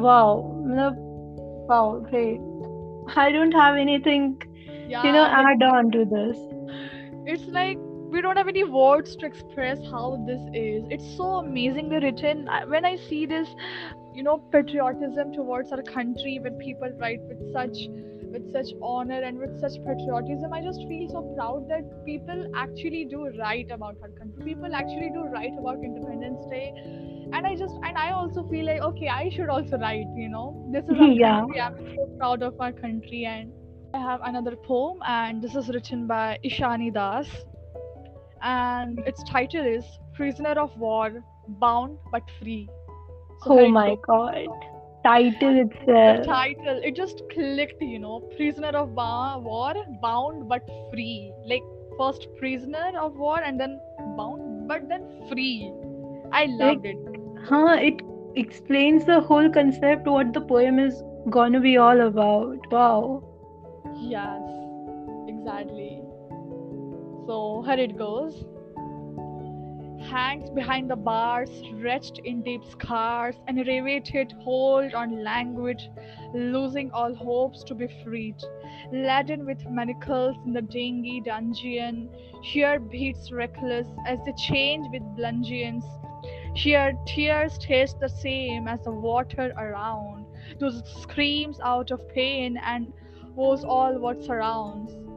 wow 0.06 0.32
wow 1.72 2.00
great 2.10 2.40
i 3.26 3.32
don't 3.32 3.60
have 3.64 3.84
anything 3.88 4.32
Yeah. 4.92 5.04
you 5.04 5.12
know 5.18 5.28
add 5.42 5.64
on 5.72 5.92
to 5.98 6.06
this 6.16 6.40
it's 7.34 7.48
like 7.60 7.89
we 8.10 8.22
don't 8.22 8.38
have 8.38 8.48
any 8.48 8.64
words 8.64 9.16
to 9.18 9.26
express 9.26 9.80
how 9.92 10.24
this 10.28 10.42
is. 10.54 10.84
It's 10.90 11.16
so 11.18 11.24
amazingly 11.46 12.00
written. 12.00 12.48
When 12.68 12.86
I 12.86 12.96
see 12.96 13.26
this, 13.26 13.48
you 14.14 14.24
know, 14.24 14.38
patriotism 14.52 15.34
towards 15.34 15.72
our 15.72 15.82
country, 15.84 16.40
when 16.42 16.58
people 16.58 16.90
write 17.00 17.22
with 17.28 17.40
such 17.54 17.78
with 18.32 18.52
such 18.54 18.68
honor 18.82 19.22
and 19.24 19.40
with 19.40 19.60
such 19.60 19.74
patriotism, 19.86 20.54
I 20.54 20.62
just 20.62 20.80
feel 20.88 21.08
so 21.10 21.22
proud 21.36 21.68
that 21.70 22.06
people 22.06 22.52
actually 22.56 23.06
do 23.06 23.28
write 23.40 23.72
about 23.72 23.96
our 24.04 24.10
country. 24.10 24.44
People 24.46 24.76
actually 24.76 25.10
do 25.14 25.24
write 25.34 25.54
about 25.58 25.78
Independence 25.84 26.46
Day. 26.50 26.72
And 27.34 27.46
I 27.46 27.56
just 27.56 27.76
and 27.84 27.98
I 27.98 28.12
also 28.12 28.44
feel 28.50 28.66
like 28.66 28.82
okay, 28.82 29.08
I 29.08 29.30
should 29.30 29.50
also 29.50 29.78
write, 29.78 30.08
you 30.16 30.30
know. 30.30 30.66
This 30.72 30.86
is 30.86 31.00
our 31.00 31.14
Yeah. 31.22 31.42
country. 31.42 31.60
I'm 31.62 31.78
so 31.96 32.08
proud 32.18 32.42
of 32.44 32.56
our 32.60 32.72
country 32.74 33.26
and 33.26 33.52
I 33.94 34.00
have 34.00 34.22
another 34.24 34.56
poem 34.56 35.00
and 35.08 35.42
this 35.42 35.56
is 35.56 35.70
written 35.70 36.08
by 36.08 36.38
Ishani 36.46 36.94
Das 36.94 37.28
and 38.42 39.00
its 39.00 39.24
title 39.24 39.66
is 39.66 39.86
Prisoner 40.14 40.52
of 40.60 40.78
War, 40.78 41.24
Bound 41.48 41.98
but 42.12 42.24
Free. 42.40 42.70
So 43.44 43.60
oh 43.60 43.68
my 43.70 43.96
goes. 43.96 44.00
god 44.08 44.48
title 45.04 45.50
uh, 45.50 45.64
The 45.64 45.66
itself 45.72 46.26
title, 46.26 46.82
it 46.84 46.96
just 46.96 47.24
clicked, 47.32 47.82
you 47.82 48.00
know, 48.00 48.20
Prisoner 48.36 48.70
of 48.70 48.96
ba- 48.96 49.40
War, 49.40 49.74
Bound 50.02 50.50
but 50.50 50.68
Free. 50.92 51.32
Like 51.46 51.64
first 52.00 52.28
prisoner 52.38 52.92
of 53.00 53.16
war 53.16 53.40
and 53.44 53.60
then 53.60 53.80
bound 54.18 54.68
but 54.68 54.88
then 54.88 55.04
free. 55.30 55.72
I 56.32 56.46
loved 56.46 56.86
it. 56.86 56.98
huh 57.50 57.76
it 57.80 58.02
explains 58.36 59.06
the 59.06 59.20
whole 59.20 59.50
concept 59.50 60.08
what 60.08 60.34
the 60.34 60.42
poem 60.42 60.80
is 60.80 61.04
gonna 61.30 61.60
be 61.60 61.78
all 61.78 62.02
about 62.02 62.72
wow 62.72 63.24
Yes, 64.02 64.42
exactly. 65.28 66.02
So 67.30 67.62
here 67.62 67.78
it 67.78 67.96
goes. 67.96 68.44
Hangs 70.10 70.50
behind 70.50 70.90
the 70.90 70.96
bars, 70.96 71.52
stretched 71.64 72.18
in 72.26 72.42
deep 72.42 72.64
scars, 72.66 73.36
and 73.48 73.56
riveted 73.68 74.32
hold 74.42 74.96
on 74.96 75.24
language, 75.24 75.92
losing 76.34 76.90
all 76.90 77.14
hopes 77.14 77.64
to 77.66 77.76
be 77.76 77.88
freed. 78.04 78.38
Laden 78.92 79.46
with 79.46 79.64
manacles 79.70 80.38
in 80.44 80.54
the 80.54 80.64
dingy 80.64 81.22
dungeon, 81.24 82.10
here 82.42 82.80
beats 82.80 83.32
reckless 83.32 83.86
as 84.08 84.18
they 84.26 84.34
change 84.34 84.88
with 84.92 85.04
bludgeons. 85.16 85.86
Here 86.56 86.94
tears 87.06 87.60
taste 87.60 88.00
the 88.00 88.10
same 88.10 88.68
as 88.68 88.82
the 88.84 88.92
water 88.92 89.54
around. 89.56 90.26
Those 90.60 90.82
screams 91.04 91.60
out 91.60 91.92
of 91.92 92.10
pain 92.10 92.58
and 92.58 92.92
woes 93.36 93.64
all 93.64 94.00
what 94.00 94.24
surrounds. 94.24 95.09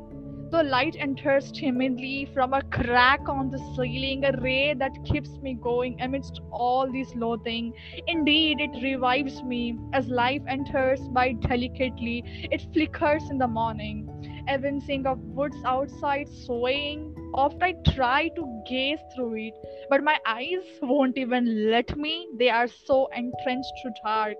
The 0.52 0.62
light 0.62 0.96
enters 0.98 1.50
timidly 1.50 2.26
from 2.26 2.52
a 2.52 2.60
crack 2.60 3.26
on 3.26 3.48
the 3.48 3.58
ceiling, 3.74 4.26
a 4.26 4.32
ray 4.38 4.74
that 4.74 4.92
keeps 5.02 5.30
me 5.38 5.54
going 5.54 5.98
amidst 5.98 6.42
all 6.50 6.92
this 6.92 7.14
loathing. 7.14 7.72
Indeed, 8.06 8.60
it 8.60 8.82
revives 8.82 9.42
me 9.42 9.78
as 9.94 10.08
life 10.08 10.42
enters 10.46 11.00
by 11.08 11.32
delicately. 11.32 12.22
It 12.52 12.66
flickers 12.74 13.30
in 13.30 13.38
the 13.38 13.48
morning, 13.48 14.21
evincing 14.48 15.06
of 15.06 15.18
woods 15.20 15.56
outside 15.64 16.28
swaying. 16.28 17.14
Oft 17.34 17.62
I 17.62 17.74
try 17.94 18.28
to 18.28 18.62
gaze 18.68 18.98
through 19.14 19.36
it, 19.36 19.54
but 19.88 20.04
my 20.04 20.18
eyes 20.26 20.64
won't 20.82 21.16
even 21.16 21.70
let 21.70 21.96
me. 21.96 22.28
They 22.38 22.50
are 22.50 22.68
so 22.68 23.08
entrenched 23.16 23.72
to 23.82 23.90
dark. 24.04 24.36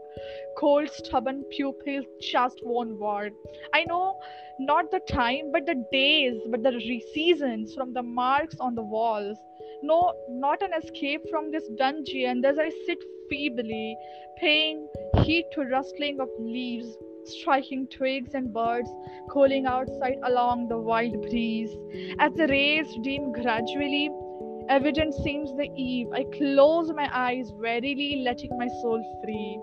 Cold, 0.59 0.91
stubborn 0.91 1.45
pupils 1.51 2.05
just 2.21 2.61
won't 2.63 2.99
work. 2.99 3.33
I 3.73 3.85
know 3.85 4.19
not 4.59 4.91
the 4.91 5.01
time, 5.09 5.51
but 5.53 5.67
the 5.67 5.85
days, 5.91 6.41
but 6.51 6.63
the 6.63 7.01
seasons 7.15 7.75
from 7.75 7.95
the 7.95 8.03
marks 8.03 8.57
on 8.61 8.75
the 8.75 8.83
walls. 8.83 9.39
No, 9.83 10.13
not 10.29 10.63
an 10.63 10.73
escape 10.75 11.23
from 11.31 11.51
this 11.51 11.67
dungeon 11.77 12.45
as 12.45 12.59
I 12.59 12.71
sit 12.87 13.03
feebly, 13.29 13.97
paying 14.39 14.87
heed 15.23 15.47
to 15.55 15.63
rustling 15.63 16.21
of 16.21 16.29
leaves, 16.39 16.97
striking 17.25 17.87
twigs 17.87 18.35
and 18.35 18.53
birds 18.53 18.91
calling 19.31 19.67
outside 19.67 20.17
along 20.25 20.69
the 20.69 20.79
wild 20.79 21.21
breeze. 21.23 21.71
As 22.19 22.33
the 22.35 22.47
rays 22.49 22.87
dim 23.03 23.33
gradually, 23.33 24.11
evident 24.69 25.15
seems 25.15 25.51
the 25.57 25.69
eve. 25.77 26.09
I 26.13 26.25
close 26.37 26.93
my 26.93 27.09
eyes, 27.13 27.51
verily 27.61 28.23
letting 28.25 28.57
my 28.59 28.69
soul 28.69 29.03
free 29.25 29.59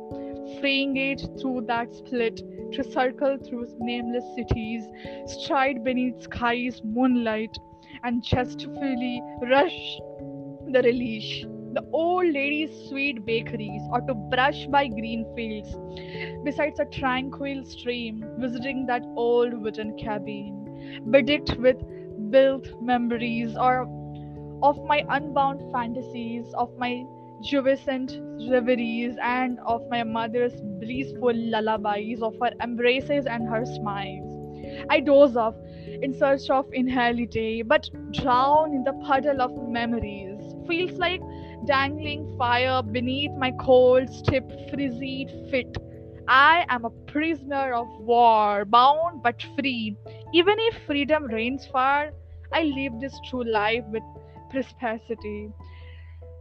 freeing 0.60 0.98
it 0.98 1.22
through 1.40 1.62
that 1.68 1.94
split 1.94 2.42
to 2.74 2.84
circle 2.84 3.38
through 3.38 3.68
nameless 3.80 4.26
cities, 4.36 4.84
stride 5.28 5.84
beneath 5.84 6.22
skies 6.24 6.82
moonlight, 6.84 7.56
and 8.04 8.24
jestfully 8.24 9.22
rush 9.42 10.00
the 10.72 10.82
relish. 10.84 11.46
The 11.80 11.86
old 11.94 12.34
lady's 12.34 12.90
sweet 12.90 13.26
bakeries, 13.26 13.82
or 13.90 14.02
to 14.02 14.14
brush 14.14 14.66
by 14.68 14.88
green 14.90 15.26
fields, 15.34 15.78
besides 16.44 16.78
a 16.78 16.84
tranquil 16.84 17.64
stream, 17.64 18.26
visiting 18.38 18.86
that 18.88 19.02
old 19.16 19.54
wooden 19.54 19.96
cabin, 19.98 21.06
bedecked 21.10 21.56
with 21.56 21.78
built 22.32 22.68
memories, 22.82 23.56
or 23.56 23.84
of 24.62 24.84
my 24.84 25.06
unbound 25.08 25.62
fantasies, 25.72 26.54
of 26.56 26.78
my 26.78 27.06
juviscent 27.44 28.20
reveries, 28.52 29.16
and 29.24 29.58
of 29.66 29.82
my 29.90 30.04
mother's 30.04 30.60
blissful 30.82 31.34
lullabies, 31.34 32.22
of 32.22 32.36
her 32.42 32.52
embraces 32.62 33.26
and 33.26 33.48
her 33.48 33.66
smiles. 33.66 34.36
I 34.90 35.00
doze 35.00 35.38
off 35.38 35.56
in 36.02 36.14
search 36.14 36.50
of 36.50 36.66
inhality, 36.74 37.62
but 37.64 37.90
drown 38.12 38.74
in 38.74 38.84
the 38.84 38.94
puddle 39.08 39.42
of 39.42 39.70
memories. 39.70 40.42
Feels 40.68 41.00
like 41.00 41.22
dangling 41.66 42.36
fire 42.38 42.82
beneath 42.82 43.32
my 43.38 43.52
cold, 43.52 44.10
stiff, 44.10 44.44
frizzy 44.72 45.28
fit. 45.50 45.78
I 46.28 46.66
am 46.70 46.86
a 46.86 46.92
prisoner 47.12 47.74
of 47.74 47.88
war, 48.00 48.66
bound 48.66 49.24
but 49.24 49.42
free. 49.56 49.98
Even 50.34 50.56
if 50.60 50.86
freedom 50.86 51.26
reigns 51.26 51.66
far, 51.68 52.12
I 52.54 52.64
live 52.64 53.00
this 53.00 53.20
true 53.30 53.44
life 53.44 53.84
with 53.88 54.04
perspicacity. 54.52 55.50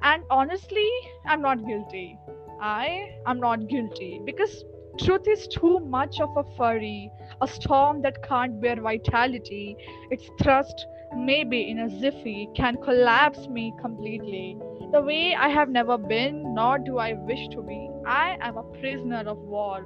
And 0.02 0.22
honestly, 0.30 0.88
I'm 1.26 1.42
not 1.42 1.66
guilty. 1.66 2.18
I 2.60 3.10
am 3.26 3.40
not 3.40 3.68
guilty 3.68 4.20
because 4.24 4.64
truth 4.98 5.26
is 5.28 5.46
too 5.48 5.80
much 5.80 6.20
of 6.20 6.30
a 6.36 6.44
fury, 6.56 7.10
a 7.40 7.48
storm 7.48 8.02
that 8.02 8.22
can't 8.22 8.60
bear 8.60 8.76
vitality. 8.80 9.76
Its 10.10 10.28
thrust, 10.42 10.86
maybe 11.16 11.70
in 11.70 11.78
a 11.80 11.88
ziffy, 11.88 12.54
can 12.54 12.76
collapse 12.82 13.48
me 13.48 13.74
completely. 13.80 14.58
The 14.92 15.02
way 15.02 15.34
I 15.34 15.48
have 15.48 15.68
never 15.68 15.98
been, 15.98 16.54
nor 16.54 16.78
do 16.78 16.98
I 16.98 17.12
wish 17.12 17.48
to 17.48 17.62
be. 17.62 17.90
I 18.06 18.38
am 18.40 18.56
a 18.56 18.62
prisoner 18.80 19.24
of 19.26 19.38
war, 19.38 19.84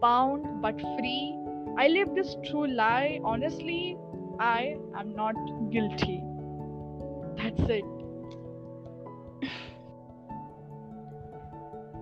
bound 0.00 0.62
but 0.62 0.80
free. 0.98 1.38
I 1.78 1.88
live 1.88 2.14
this 2.14 2.36
true 2.50 2.66
lie. 2.66 3.20
Honestly, 3.24 3.96
I 4.38 4.76
am 4.96 5.14
not 5.14 5.34
guilty. 5.70 6.22
That's 7.36 7.60
it. 7.68 7.84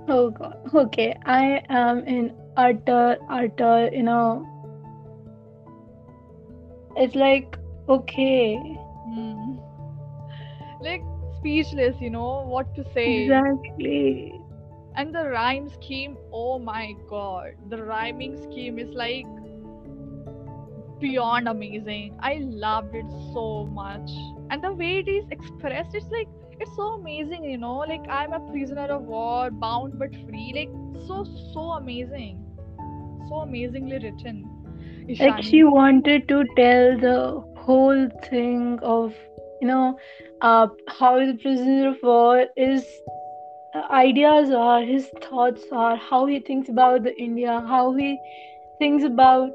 oh 0.09 0.31
god 0.31 0.57
okay 0.75 1.15
i 1.25 1.63
am 1.69 2.05
in 2.07 2.35
utter 2.57 3.17
utter 3.31 3.89
you 3.93 4.03
know 4.03 4.45
it's 6.97 7.15
like 7.15 7.57
okay. 7.89 8.57
Hmm. 9.07 9.57
like 10.81 11.03
speechless 11.39 11.97
you 12.01 12.11
know 12.11 12.45
what 12.47 12.75
to 12.75 12.85
say. 12.93 13.25
Exactly. 13.25 14.39
and 14.95 15.15
the 15.15 15.29
rhyme 15.29 15.69
scheme 15.69 16.17
oh 16.33 16.59
my 16.59 16.93
god. 17.09 17.53
The 17.69 17.83
rhyming 17.83 18.37
scheme 18.43 18.79
is 18.79 18.95
like 18.95 19.27
beyond 21.01 21.49
amazing. 21.49 22.17
I 22.21 22.39
loved 22.43 22.95
it 22.95 23.07
so 23.33 23.67
much. 23.73 24.11
And 24.51 24.63
the 24.63 24.73
way 24.73 24.99
it 24.99 25.09
is 25.09 25.25
expressed 25.31 25.95
it's 25.95 26.11
like 26.11 26.29
it's 26.61 26.75
so 26.77 26.89
amazing 26.93 27.45
you 27.45 27.59
know. 27.59 27.79
Like 27.79 28.09
i'm 28.09 28.33
a 28.33 28.41
prisoner 28.51 28.87
of 28.87 29.03
war 29.03 29.51
bound 29.51 29.99
but 29.99 30.11
free. 30.27 30.53
Like 30.55 31.07
so 31.07 31.25
so 31.53 31.71
amazing. 31.83 32.45
So 33.29 33.37
amazingly 33.37 33.99
written. 33.99 34.45
Like 35.19 35.43
she 35.43 35.65
wanted 35.65 36.29
to 36.29 36.45
tell 36.57 36.99
the 36.99 37.52
whole 37.65 38.09
thing 38.29 38.79
of, 38.83 39.15
you 39.61 39.69
know, 39.69 39.99
uh, 40.41 40.67
how 40.89 41.19
the 41.25 41.35
prisoner 41.43 41.89
of 41.91 42.03
war 42.03 42.47
is 42.57 42.87
uh, 43.75 43.83
ideas 43.91 44.51
are, 44.51 44.83
his 44.83 45.09
thoughts 45.23 45.65
are, 45.73 45.97
how 45.97 46.27
he 46.27 46.41
thinks 46.41 46.69
about 46.69 47.05
the 47.05 47.15
India, 47.17 47.61
how 47.69 47.95
he 47.95 48.19
thinks 48.79 49.05
about, 49.05 49.51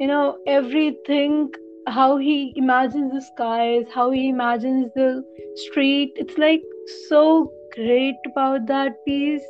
you 0.00 0.06
know, 0.06 0.36
everything, 0.46 1.50
how 1.86 2.16
he 2.16 2.52
imagines 2.56 3.12
the 3.12 3.20
skies, 3.20 3.86
how 3.94 4.10
he 4.10 4.28
imagines 4.28 4.90
the 4.94 5.24
street. 5.56 6.12
It's 6.16 6.38
like 6.38 6.62
so 7.08 7.50
great 7.74 8.16
about 8.26 8.66
that 8.66 8.92
piece. 9.06 9.46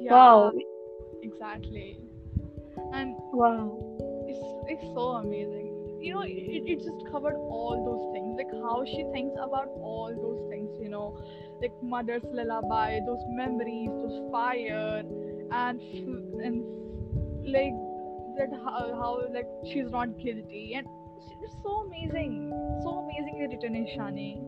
yeah 0.00 0.12
Wow. 0.12 0.52
exactly 1.22 1.88
and 2.98 3.14
Wow. 3.40 3.64
it's, 4.30 4.44
it's 4.72 4.86
so 4.94 5.04
amazing 5.22 5.69
you 6.00 6.14
know 6.14 6.22
it, 6.22 6.62
it 6.66 6.78
just 6.80 7.02
covered 7.10 7.36
all 7.36 7.76
those 7.88 8.04
things 8.12 8.36
like 8.38 8.52
how 8.62 8.84
she 8.84 9.04
thinks 9.12 9.34
about 9.42 9.68
all 9.82 10.12
those 10.22 10.40
things 10.50 10.68
you 10.80 10.88
know 10.88 11.14
like 11.62 11.72
mother's 11.82 12.24
lullaby 12.32 12.98
those 13.06 13.24
memories 13.28 13.90
those 14.02 14.20
fire 14.32 15.02
and 15.52 15.80
and 16.44 16.64
like 17.46 17.74
that 18.38 18.50
how, 18.64 18.84
how 19.00 19.12
like 19.34 19.46
she's 19.64 19.90
not 19.90 20.08
guilty 20.18 20.74
and 20.76 20.86
it's 21.42 21.56
so 21.62 21.84
amazing 21.86 22.50
so 22.82 22.98
amazingly 23.04 23.48
written 23.48 23.74
Ishani 23.84 24.40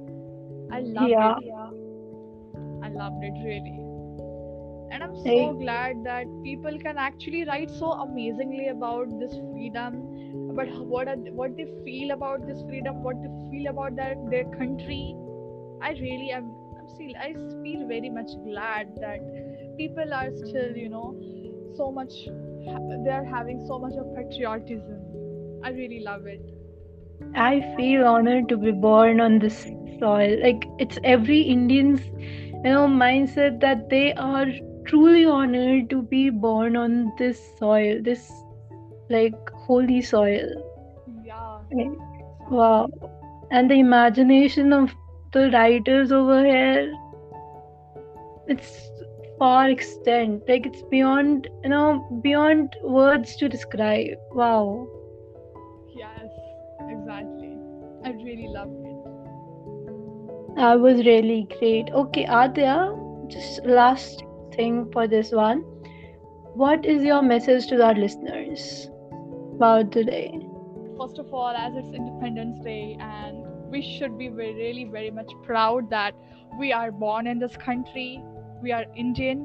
I 0.73 0.81
loved 0.81 1.21
Yeah. 1.21 1.31
it 1.31 1.37
yeah 1.39 1.71
I 2.83 2.89
loved 2.89 3.23
it 3.25 3.35
really 3.45 3.79
and 4.91 5.03
I'm 5.03 5.17
so 5.17 5.53
Hey. 5.53 5.55
glad 5.55 6.05
that 6.05 6.27
people 6.45 6.79
can 6.79 6.99
actually 6.99 7.45
write 7.45 7.71
so 7.71 7.93
amazingly 7.93 8.69
about 8.69 9.09
this 9.19 9.33
freedom 9.53 10.42
how- 10.61 10.85
what 10.85 11.09
are, 11.09 11.17
what 11.41 11.57
they 11.57 11.67
feel 11.85 12.11
about 12.11 12.47
this 12.47 12.63
freedom 12.63 13.03
what 13.03 13.21
they 13.23 13.31
feel 13.51 13.67
about 13.71 13.95
their 13.97 14.15
their 14.31 14.45
country 14.59 15.15
I 15.81 15.93
really 16.01 16.31
am 16.31 16.51
I'm 16.79 16.89
still 16.89 17.13
I 17.27 17.33
feel 17.63 17.87
very 17.87 18.11
much 18.11 18.31
glad 18.45 18.95
that 19.01 19.21
people 19.79 20.13
are 20.13 20.31
still 20.33 20.77
you 20.77 20.89
know 20.89 21.17
so 21.75 21.91
much 21.91 22.13
they 23.05 23.11
are 23.11 23.25
having 23.25 23.61
so 23.67 23.79
much 23.79 23.95
of 23.95 24.15
patriotism 24.17 25.01
I 25.65 25.71
really 25.71 26.01
love 26.01 26.27
it 26.27 26.43
I 27.35 27.61
feel 27.77 28.07
honored 28.07 28.49
to 28.49 28.57
be 28.57 28.71
born 28.73 29.21
on 29.21 29.39
this 29.39 29.65
soil. 29.99 30.39
Like 30.43 30.67
it's 30.79 30.99
every 31.05 31.41
Indian's, 31.43 32.01
you 32.65 32.71
know, 32.71 32.87
mindset 32.89 33.61
that 33.61 33.89
they 33.91 34.13
are 34.15 34.47
truly 34.87 35.25
honored 35.25 35.91
to 35.91 36.03
be 36.03 36.31
born 36.31 36.77
on 36.77 37.13
this 37.19 37.41
soil, 37.59 38.01
this 38.03 38.42
like 39.13 39.51
holy 39.67 40.01
soil. 40.03 40.49
yeah 41.25 41.59
Like, 41.73 41.99
Wow. 42.51 42.89
And 43.51 43.71
the 43.71 43.75
imagination 43.75 44.73
of 44.73 44.95
the 45.33 45.51
writers 45.51 46.13
over 46.13 46.45
here, 46.45 46.93
it's 48.49 48.91
far 49.39 49.69
extent. 49.71 50.43
Like 50.49 50.67
it's 50.67 50.83
beyond, 50.91 51.49
you 51.63 51.71
know, 51.71 52.21
beyond 52.23 52.77
words 52.83 53.37
to 53.37 53.49
describe. 53.49 54.19
Wow. 54.33 54.89
yes 55.97 56.37
exactly 56.93 57.51
I 58.05 58.13
really 58.27 58.49
loved 58.49 58.87
it 58.93 60.57
That 60.57 60.81
was 60.81 61.05
really 61.07 61.47
great. 61.59 61.91
Okay, 62.03 62.25
Adya, 62.27 62.77
just 63.31 63.65
last 63.65 64.25
thing 64.57 64.91
for 64.93 65.07
this 65.07 65.33
one. 65.33 65.61
What 66.55 66.85
is 66.85 67.05
your 67.05 67.23
message 67.23 67.69
to 67.69 67.83
our 67.85 67.95
listeners 67.95 68.91
about 69.63 69.93
today? 69.93 70.41
first 70.99 71.19
of 71.21 71.33
all 71.33 71.55
as 71.57 71.73
it's 71.81 71.91
independence 71.97 72.59
day 72.65 72.97
and 73.01 73.45
we 73.75 73.81
should 73.81 74.19
be 74.19 74.29
really 74.29 74.85
very 74.95 75.11
much 75.19 75.31
proud 75.45 75.89
that 75.89 76.17
we 76.59 76.73
are 76.79 76.91
born 76.91 77.29
in 77.33 77.39
this 77.39 77.57
country 77.65 78.09
we 78.61 78.73
are 78.79 78.85
indian 79.03 79.45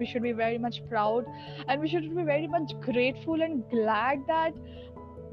we 0.00 0.06
should 0.06 0.22
be 0.22 0.32
very 0.32 0.56
much 0.56 0.80
proud 0.88 1.26
and 1.68 1.78
we 1.82 1.90
should 1.90 2.08
be 2.16 2.24
very 2.30 2.48
much 2.54 2.72
grateful 2.86 3.46
and 3.48 3.62
glad 3.74 4.26
that 4.26 4.54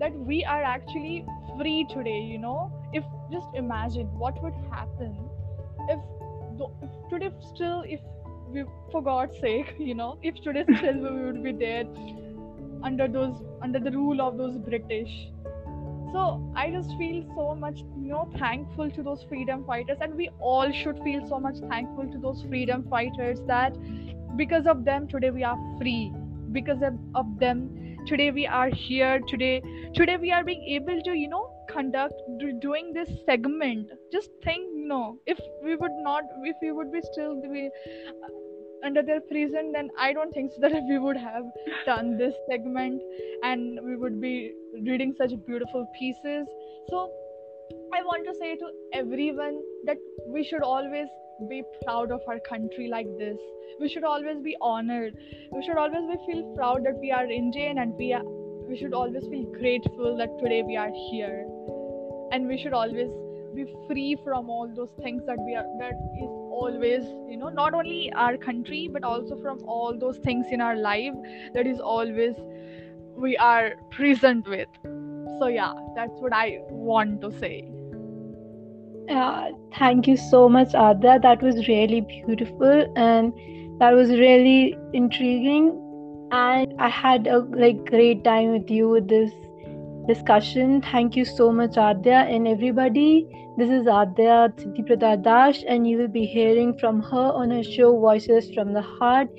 that 0.01 0.13
we 0.31 0.43
are 0.43 0.61
actually 0.61 1.25
free 1.57 1.87
today 1.95 2.19
you 2.33 2.37
know 2.37 2.59
if 2.91 3.05
just 3.31 3.59
imagine 3.63 4.07
what 4.25 4.43
would 4.43 4.61
happen 4.77 5.15
if, 5.87 5.99
if 6.83 7.09
today 7.09 7.31
still 7.55 7.83
if 7.97 8.01
we 8.49 8.65
for 8.91 9.01
god's 9.01 9.39
sake 9.39 9.73
you 9.91 9.95
know 9.95 10.17
if 10.21 10.43
today 10.49 10.65
still 10.77 11.05
we 11.07 11.21
would 11.27 11.43
be 11.49 11.53
there 11.65 11.85
under 12.83 13.07
those 13.07 13.41
under 13.61 13.79
the 13.79 13.91
rule 13.91 14.21
of 14.21 14.37
those 14.37 14.57
british. 14.57 15.11
So 16.13 16.21
i 16.55 16.69
just 16.69 16.89
feel 16.97 17.23
so 17.35 17.55
much 17.55 17.79
you 17.79 18.11
know 18.11 18.29
thankful 18.37 18.91
to 18.91 19.03
those 19.03 19.23
freedom 19.29 19.63
fighters 19.65 19.97
and 20.01 20.15
we 20.15 20.29
all 20.39 20.71
should 20.71 20.99
feel 21.03 21.27
so 21.27 21.39
much 21.39 21.55
thankful 21.69 22.11
to 22.11 22.17
those 22.17 22.43
freedom 22.49 22.85
fighters 22.89 23.39
that 23.47 23.77
because 24.35 24.65
of 24.65 24.85
them 24.85 25.07
today 25.07 25.31
we 25.31 25.43
are 25.43 25.57
free. 25.77 26.13
Because 26.51 26.81
of, 26.81 26.93
of 27.15 27.39
them 27.39 27.97
today 28.07 28.31
we 28.31 28.45
are 28.47 28.69
here 28.69 29.19
today. 29.27 29.61
Today 29.93 30.17
we 30.17 30.31
are 30.31 30.43
being 30.43 30.63
able 30.63 31.01
to 31.03 31.13
you 31.13 31.29
know 31.29 31.49
conduct 31.69 32.13
do, 32.39 32.51
doing 32.59 32.93
this 32.93 33.09
segment. 33.25 33.89
Just 34.11 34.29
think 34.43 34.69
you 34.75 34.87
know 34.87 35.17
if 35.25 35.39
we 35.63 35.75
would 35.75 35.91
not 36.03 36.23
if 36.43 36.55
we 36.61 36.71
would 36.71 36.91
be 36.91 37.01
still 37.11 37.41
uh, 37.41 38.27
under 38.83 39.01
their 39.01 39.21
prison 39.21 39.71
then 39.71 39.89
i 39.97 40.11
don't 40.13 40.33
think 40.33 40.51
so 40.51 40.61
that 40.61 40.73
we 40.89 40.97
would 40.97 41.17
have 41.17 41.43
done 41.85 42.17
this 42.17 42.33
segment 42.49 43.01
and 43.43 43.79
we 43.83 43.95
would 43.95 44.19
be 44.21 44.53
reading 44.73 45.13
such 45.17 45.31
beautiful 45.45 45.85
pieces. 45.97 46.47
So 46.89 47.11
i 47.93 48.01
want 48.03 48.25
to 48.27 48.33
say 48.39 48.55
to 48.55 48.69
everyone 48.93 49.61
that 49.85 49.97
we 50.27 50.43
should 50.43 50.61
always 50.61 51.07
be 51.49 51.63
proud 51.85 52.11
of 52.11 52.21
our 52.27 52.39
country 52.47 52.87
like 52.87 53.07
this. 53.17 53.37
We 53.79 53.89
should 53.89 54.03
always 54.03 54.43
be 54.43 54.55
honored. 54.61 55.15
We 55.51 55.63
should 55.65 55.77
always 55.77 56.05
be 56.09 56.17
feel 56.25 56.43
proud 56.55 56.85
that 56.85 56.99
we 56.99 57.11
are 57.11 57.25
indian 57.25 57.79
and 57.79 57.95
we 57.95 58.13
are 58.13 58.23
we 58.67 58.77
should 58.77 58.93
always 58.93 59.25
feel 59.29 59.45
grateful 59.59 60.15
that 60.17 60.37
today 60.41 60.61
we 60.65 60.77
are 60.77 60.91
here. 61.09 61.45
And 62.31 62.47
we 62.47 62.61
should 62.61 62.73
always 62.73 63.11
be 63.55 63.65
free 63.87 64.17
from 64.23 64.49
all 64.49 64.71
those 64.73 64.93
things 65.01 65.23
that 65.25 65.37
we 65.39 65.55
are 65.55 65.65
that 65.79 65.97
is 66.23 66.40
always 66.59 67.03
you 67.29 67.37
know 67.37 67.49
not 67.49 67.73
only 67.73 68.11
our 68.13 68.37
country 68.37 68.87
but 68.93 69.03
also 69.03 69.35
from 69.41 69.59
all 69.65 69.97
those 69.97 70.17
things 70.29 70.45
in 70.51 70.61
our 70.61 70.75
life 70.75 71.13
that 71.53 71.67
is 71.67 71.79
always 71.79 72.35
we 73.15 73.35
are 73.37 73.71
present 73.91 74.47
with 74.47 74.67
so 75.39 75.47
yeah 75.47 75.73
that's 75.95 76.19
what 76.25 76.33
i 76.33 76.59
want 76.91 77.21
to 77.21 77.31
say 77.39 77.55
Uh, 79.09 79.49
thank 79.77 80.07
you 80.07 80.15
so 80.17 80.47
much, 80.49 80.69
Adya. 80.73 81.21
That 81.21 81.41
was 81.41 81.67
really 81.67 82.01
beautiful 82.01 82.93
and 82.95 83.33
that 83.79 83.91
was 83.93 84.09
really 84.09 84.77
intriguing. 84.93 85.67
And 86.31 86.73
I 86.79 86.89
had 86.89 87.27
a 87.27 87.39
like 87.63 87.85
great 87.85 88.23
time 88.23 88.51
with 88.53 88.69
you 88.71 88.89
with 88.89 89.07
this 89.09 89.31
discussion. 90.07 90.81
Thank 90.81 91.15
you 91.15 91.25
so 91.25 91.51
much, 91.51 91.71
Adya, 91.71 92.21
and 92.35 92.47
everybody. 92.47 93.27
This 93.61 93.69
is 93.69 93.85
Adya 93.85 94.49
Siddiprada 94.59 95.21
Dash, 95.21 95.63
and 95.67 95.87
you 95.87 95.99
will 95.99 96.07
be 96.07 96.25
hearing 96.25 96.75
from 96.79 96.99
her 96.99 97.25
on 97.41 97.51
her 97.51 97.63
show 97.63 97.89
Voices 97.99 98.49
from 98.55 98.73
the 98.73 98.81
Heart. 98.81 99.29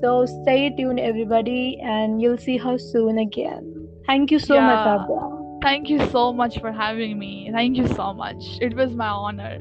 So 0.00 0.26
stay 0.26 0.70
tuned, 0.70 0.98
everybody, 0.98 1.78
and 1.80 2.20
you'll 2.20 2.38
see 2.38 2.56
her 2.56 2.76
soon 2.76 3.18
again. 3.18 3.88
Thank 4.04 4.32
you 4.32 4.40
so 4.40 4.60
much, 4.60 4.84
Yeah. 4.84 4.98
Adya. 4.98 5.62
thank 5.62 5.88
you 5.90 6.00
so 6.10 6.32
much 6.32 6.58
for 6.64 6.72
having 6.72 7.18
me 7.18 7.50
thank 7.52 7.76
you 7.76 7.86
so 7.94 8.12
much 8.14 8.44
it 8.66 8.76
was 8.80 8.94
my 8.94 9.08
honor 9.08 9.56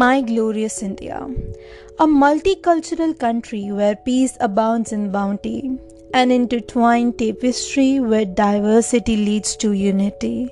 My 0.00 0.20
glorious 0.20 0.82
India, 0.82 1.26
a 1.98 2.06
multicultural 2.06 3.18
country 3.18 3.72
where 3.72 3.96
peace 3.96 4.36
abounds 4.40 4.92
in 4.92 5.10
bounty, 5.10 5.78
an 6.12 6.30
intertwined 6.30 7.18
tapestry 7.18 8.00
where 8.00 8.26
diversity 8.26 9.16
leads 9.16 9.56
to 9.56 9.72
unity, 9.72 10.50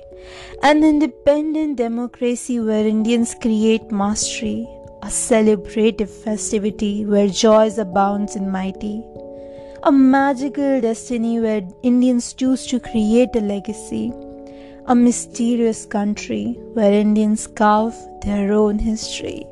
an 0.63 0.83
independent 0.83 1.77
democracy 1.77 2.59
where 2.59 2.87
Indians 2.87 3.35
create 3.39 3.91
mastery, 3.91 4.67
a 5.03 5.09
celebrative 5.09 6.09
festivity 6.09 7.05
where 7.05 7.27
joys 7.27 7.77
abounds 7.77 8.35
in 8.35 8.49
mighty, 8.49 9.03
a 9.83 9.91
magical 9.91 10.81
destiny 10.81 11.39
where 11.39 11.61
Indians 11.83 12.33
choose 12.33 12.65
to 12.65 12.79
create 12.79 13.35
a 13.35 13.41
legacy, 13.41 14.11
a 14.87 14.93
mysterious 14.93 15.85
country 15.85 16.57
where 16.73 16.93
Indians 16.93 17.47
carve 17.47 17.95
their 18.21 18.53
own 18.53 18.77
history. 18.77 19.45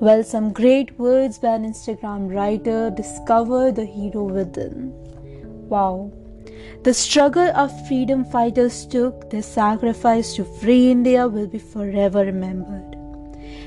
Well, 0.00 0.24
some 0.24 0.52
great 0.52 0.98
words 0.98 1.38
by 1.38 1.56
an 1.56 1.64
Instagram 1.70 2.34
writer 2.34 2.90
discover 2.90 3.70
the 3.70 3.84
hero 3.84 4.24
within. 4.24 4.92
Wow. 5.68 6.10
The 6.84 6.94
struggle 6.94 7.50
of 7.54 7.86
freedom 7.86 8.24
fighters 8.24 8.86
took, 8.86 9.28
their 9.28 9.42
sacrifice 9.42 10.34
to 10.36 10.44
free 10.44 10.90
India 10.90 11.28
will 11.28 11.46
be 11.46 11.58
forever 11.58 12.24
remembered. 12.24 12.96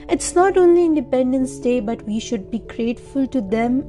It's 0.09 0.33
not 0.33 0.57
only 0.57 0.85
Independence 0.85 1.59
Day, 1.59 1.81
but 1.81 2.01
we 2.03 2.19
should 2.19 2.49
be 2.49 2.59
grateful 2.59 3.27
to 3.27 3.41
them 3.41 3.87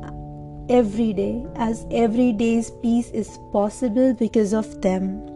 every 0.68 1.14
day, 1.14 1.46
as 1.56 1.86
every 1.90 2.32
day's 2.32 2.70
peace 2.82 3.10
is 3.10 3.38
possible 3.52 4.12
because 4.12 4.52
of 4.52 4.82
them. 4.82 5.31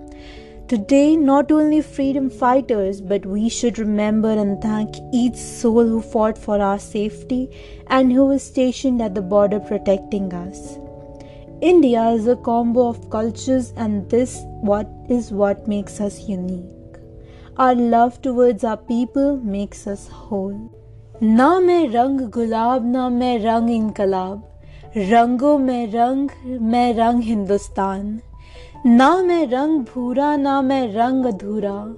Today, 0.67 1.17
not 1.17 1.51
only 1.51 1.81
freedom 1.81 2.29
fighters, 2.29 3.01
but 3.01 3.25
we 3.25 3.49
should 3.49 3.77
remember 3.77 4.31
and 4.31 4.61
thank 4.61 4.95
each 5.11 5.35
soul 5.35 5.85
who 5.85 6.01
fought 6.01 6.37
for 6.37 6.61
our 6.61 6.79
safety 6.79 7.49
and 7.87 8.13
who 8.13 8.31
is 8.31 8.41
stationed 8.43 9.01
at 9.01 9.13
the 9.13 9.21
border 9.21 9.59
protecting 9.59 10.33
us. 10.33 10.77
India 11.61 12.09
is 12.11 12.25
a 12.25 12.37
combo 12.37 12.87
of 12.87 13.09
cultures, 13.09 13.73
and 13.75 14.09
this 14.09 14.39
what 14.61 14.87
is 15.09 15.31
what 15.31 15.67
makes 15.67 15.99
us 15.99 16.21
unique. 16.27 16.95
Our 17.57 17.75
love 17.75 18.21
towards 18.21 18.63
our 18.63 18.77
people 18.77 19.37
makes 19.37 19.85
us 19.87 20.07
whole. 20.07 20.69
ना 21.23 21.59
मैं 21.59 21.87
रंग 21.89 22.21
गुलाब 22.35 22.85
ना 22.91 23.09
मैं 23.09 23.37
रंग 23.39 23.69
इनकलाब 23.69 24.97
रंगों 24.97 25.57
में 25.57 25.91
रंग 25.91 26.29
मैं 26.61 26.93
रंग 26.93 27.21
हिंदुस्तान 27.23 28.19
ना 28.84 29.22
मैं 29.22 29.46
रंग 29.46 29.80
भूरा, 29.80 30.36
ना 30.36 30.60
मैं 30.62 30.86
रंग 30.92 31.26
अधूरा। 31.26 31.94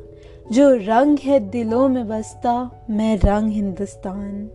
जो 0.53 0.71
रंग 0.75 1.19
है 1.19 1.39
दिलों 1.41 1.89
में 1.89 2.09
बसता, 2.09 2.53
मैं 2.91 3.17
रंग 3.17 3.51
Hindustan. 3.53 4.49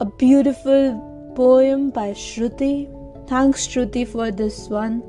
A 0.00 0.04
beautiful 0.04 0.90
poem 1.36 1.90
by 1.90 2.14
Shruti 2.14 2.72
thanks 3.32 3.68
Shruti 3.68 4.04
for 4.04 4.30
this 4.30 4.70
one 4.72 5.00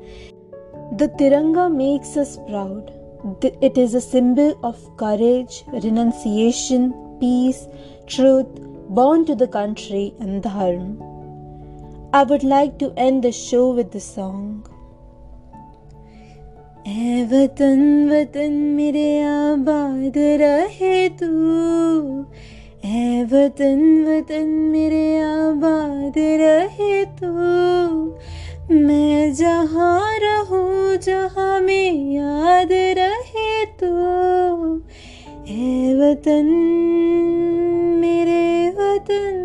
the 0.94 1.10
tiranga 1.18 1.68
makes 1.68 2.18
us 2.18 2.36
proud 2.40 3.44
it 3.64 3.78
is 3.78 3.96
a 3.96 4.00
symbol 4.00 4.54
of 4.64 4.86
courage 5.00 5.62
renunciation 5.74 6.90
peace 7.20 7.66
truth 8.08 8.60
born 8.90 9.24
to 9.24 9.34
the 9.34 9.50
country 9.52 10.06
and 10.22 10.40
dharma 10.42 10.86
I 12.14 12.24
would 12.24 12.44
like 12.44 12.76
to 12.80 12.90
end 12.98 13.26
the 13.26 13.30
show 13.30 13.72
with 13.72 13.90
the 13.96 13.98
song 13.98 14.75
ए 16.88 17.28
वतन 17.32 18.08
वतन 18.10 18.52
मेरे 18.52 19.22
आबाद 19.22 20.12
रहे 20.16 21.08
तू। 21.08 21.26
ए 22.84 23.22
वतन 23.32 24.04
वतन 24.08 24.46
मेरे 24.46 25.18
आबाद 25.18 26.12
रहे 26.18 27.04
तू। 27.04 27.26
मैं 28.74 29.34
जहाँ 29.34 30.18
रहूँ, 30.18 30.96
जहाँ 30.96 31.60
में 31.60 32.12
याद 32.12 32.72
रहे 32.72 33.64
तू। 33.64 34.76
ए 35.48 35.94
वतन, 35.94 36.46
मेरे 38.00 38.70
वतन। 38.70 39.42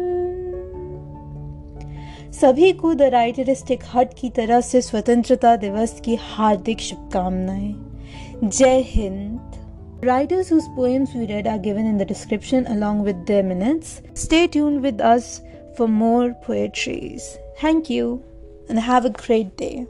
सभी 2.42 2.72
को 2.74 2.94
द 2.94 3.02
राइटरिस्टिक 3.02 3.84
हट 3.94 4.14
की 4.20 4.30
तरह 4.30 4.62
से 4.62 4.82
स्वतंत्रता 4.82 5.56
दिवस 5.56 6.00
की 6.06 6.16
हार्दिक 6.22 6.80
शुभकामनाएँ 6.80 7.74
जय 8.44 8.82
Hind 8.88 9.39
Writers 10.02 10.50
whose 10.50 10.68
poems 10.76 11.12
we 11.14 11.28
read 11.32 11.48
are 11.48 11.60
given 11.60 11.86
in 11.86 12.00
the 12.00 12.06
description 12.06 12.66
along 12.66 13.04
with 13.08 13.20
their 13.28 13.44
minutes. 13.44 13.92
Stay 14.16 14.48
tuned 14.48 14.82
with 14.82 15.00
us 15.00 15.42
for 15.78 15.88
more 15.88 16.34
poetries. 16.48 17.38
Thank 17.60 17.92
you 17.92 18.24
and 18.70 18.80
have 18.80 19.06
a 19.06 19.12
great 19.12 19.56
day. 19.58 19.86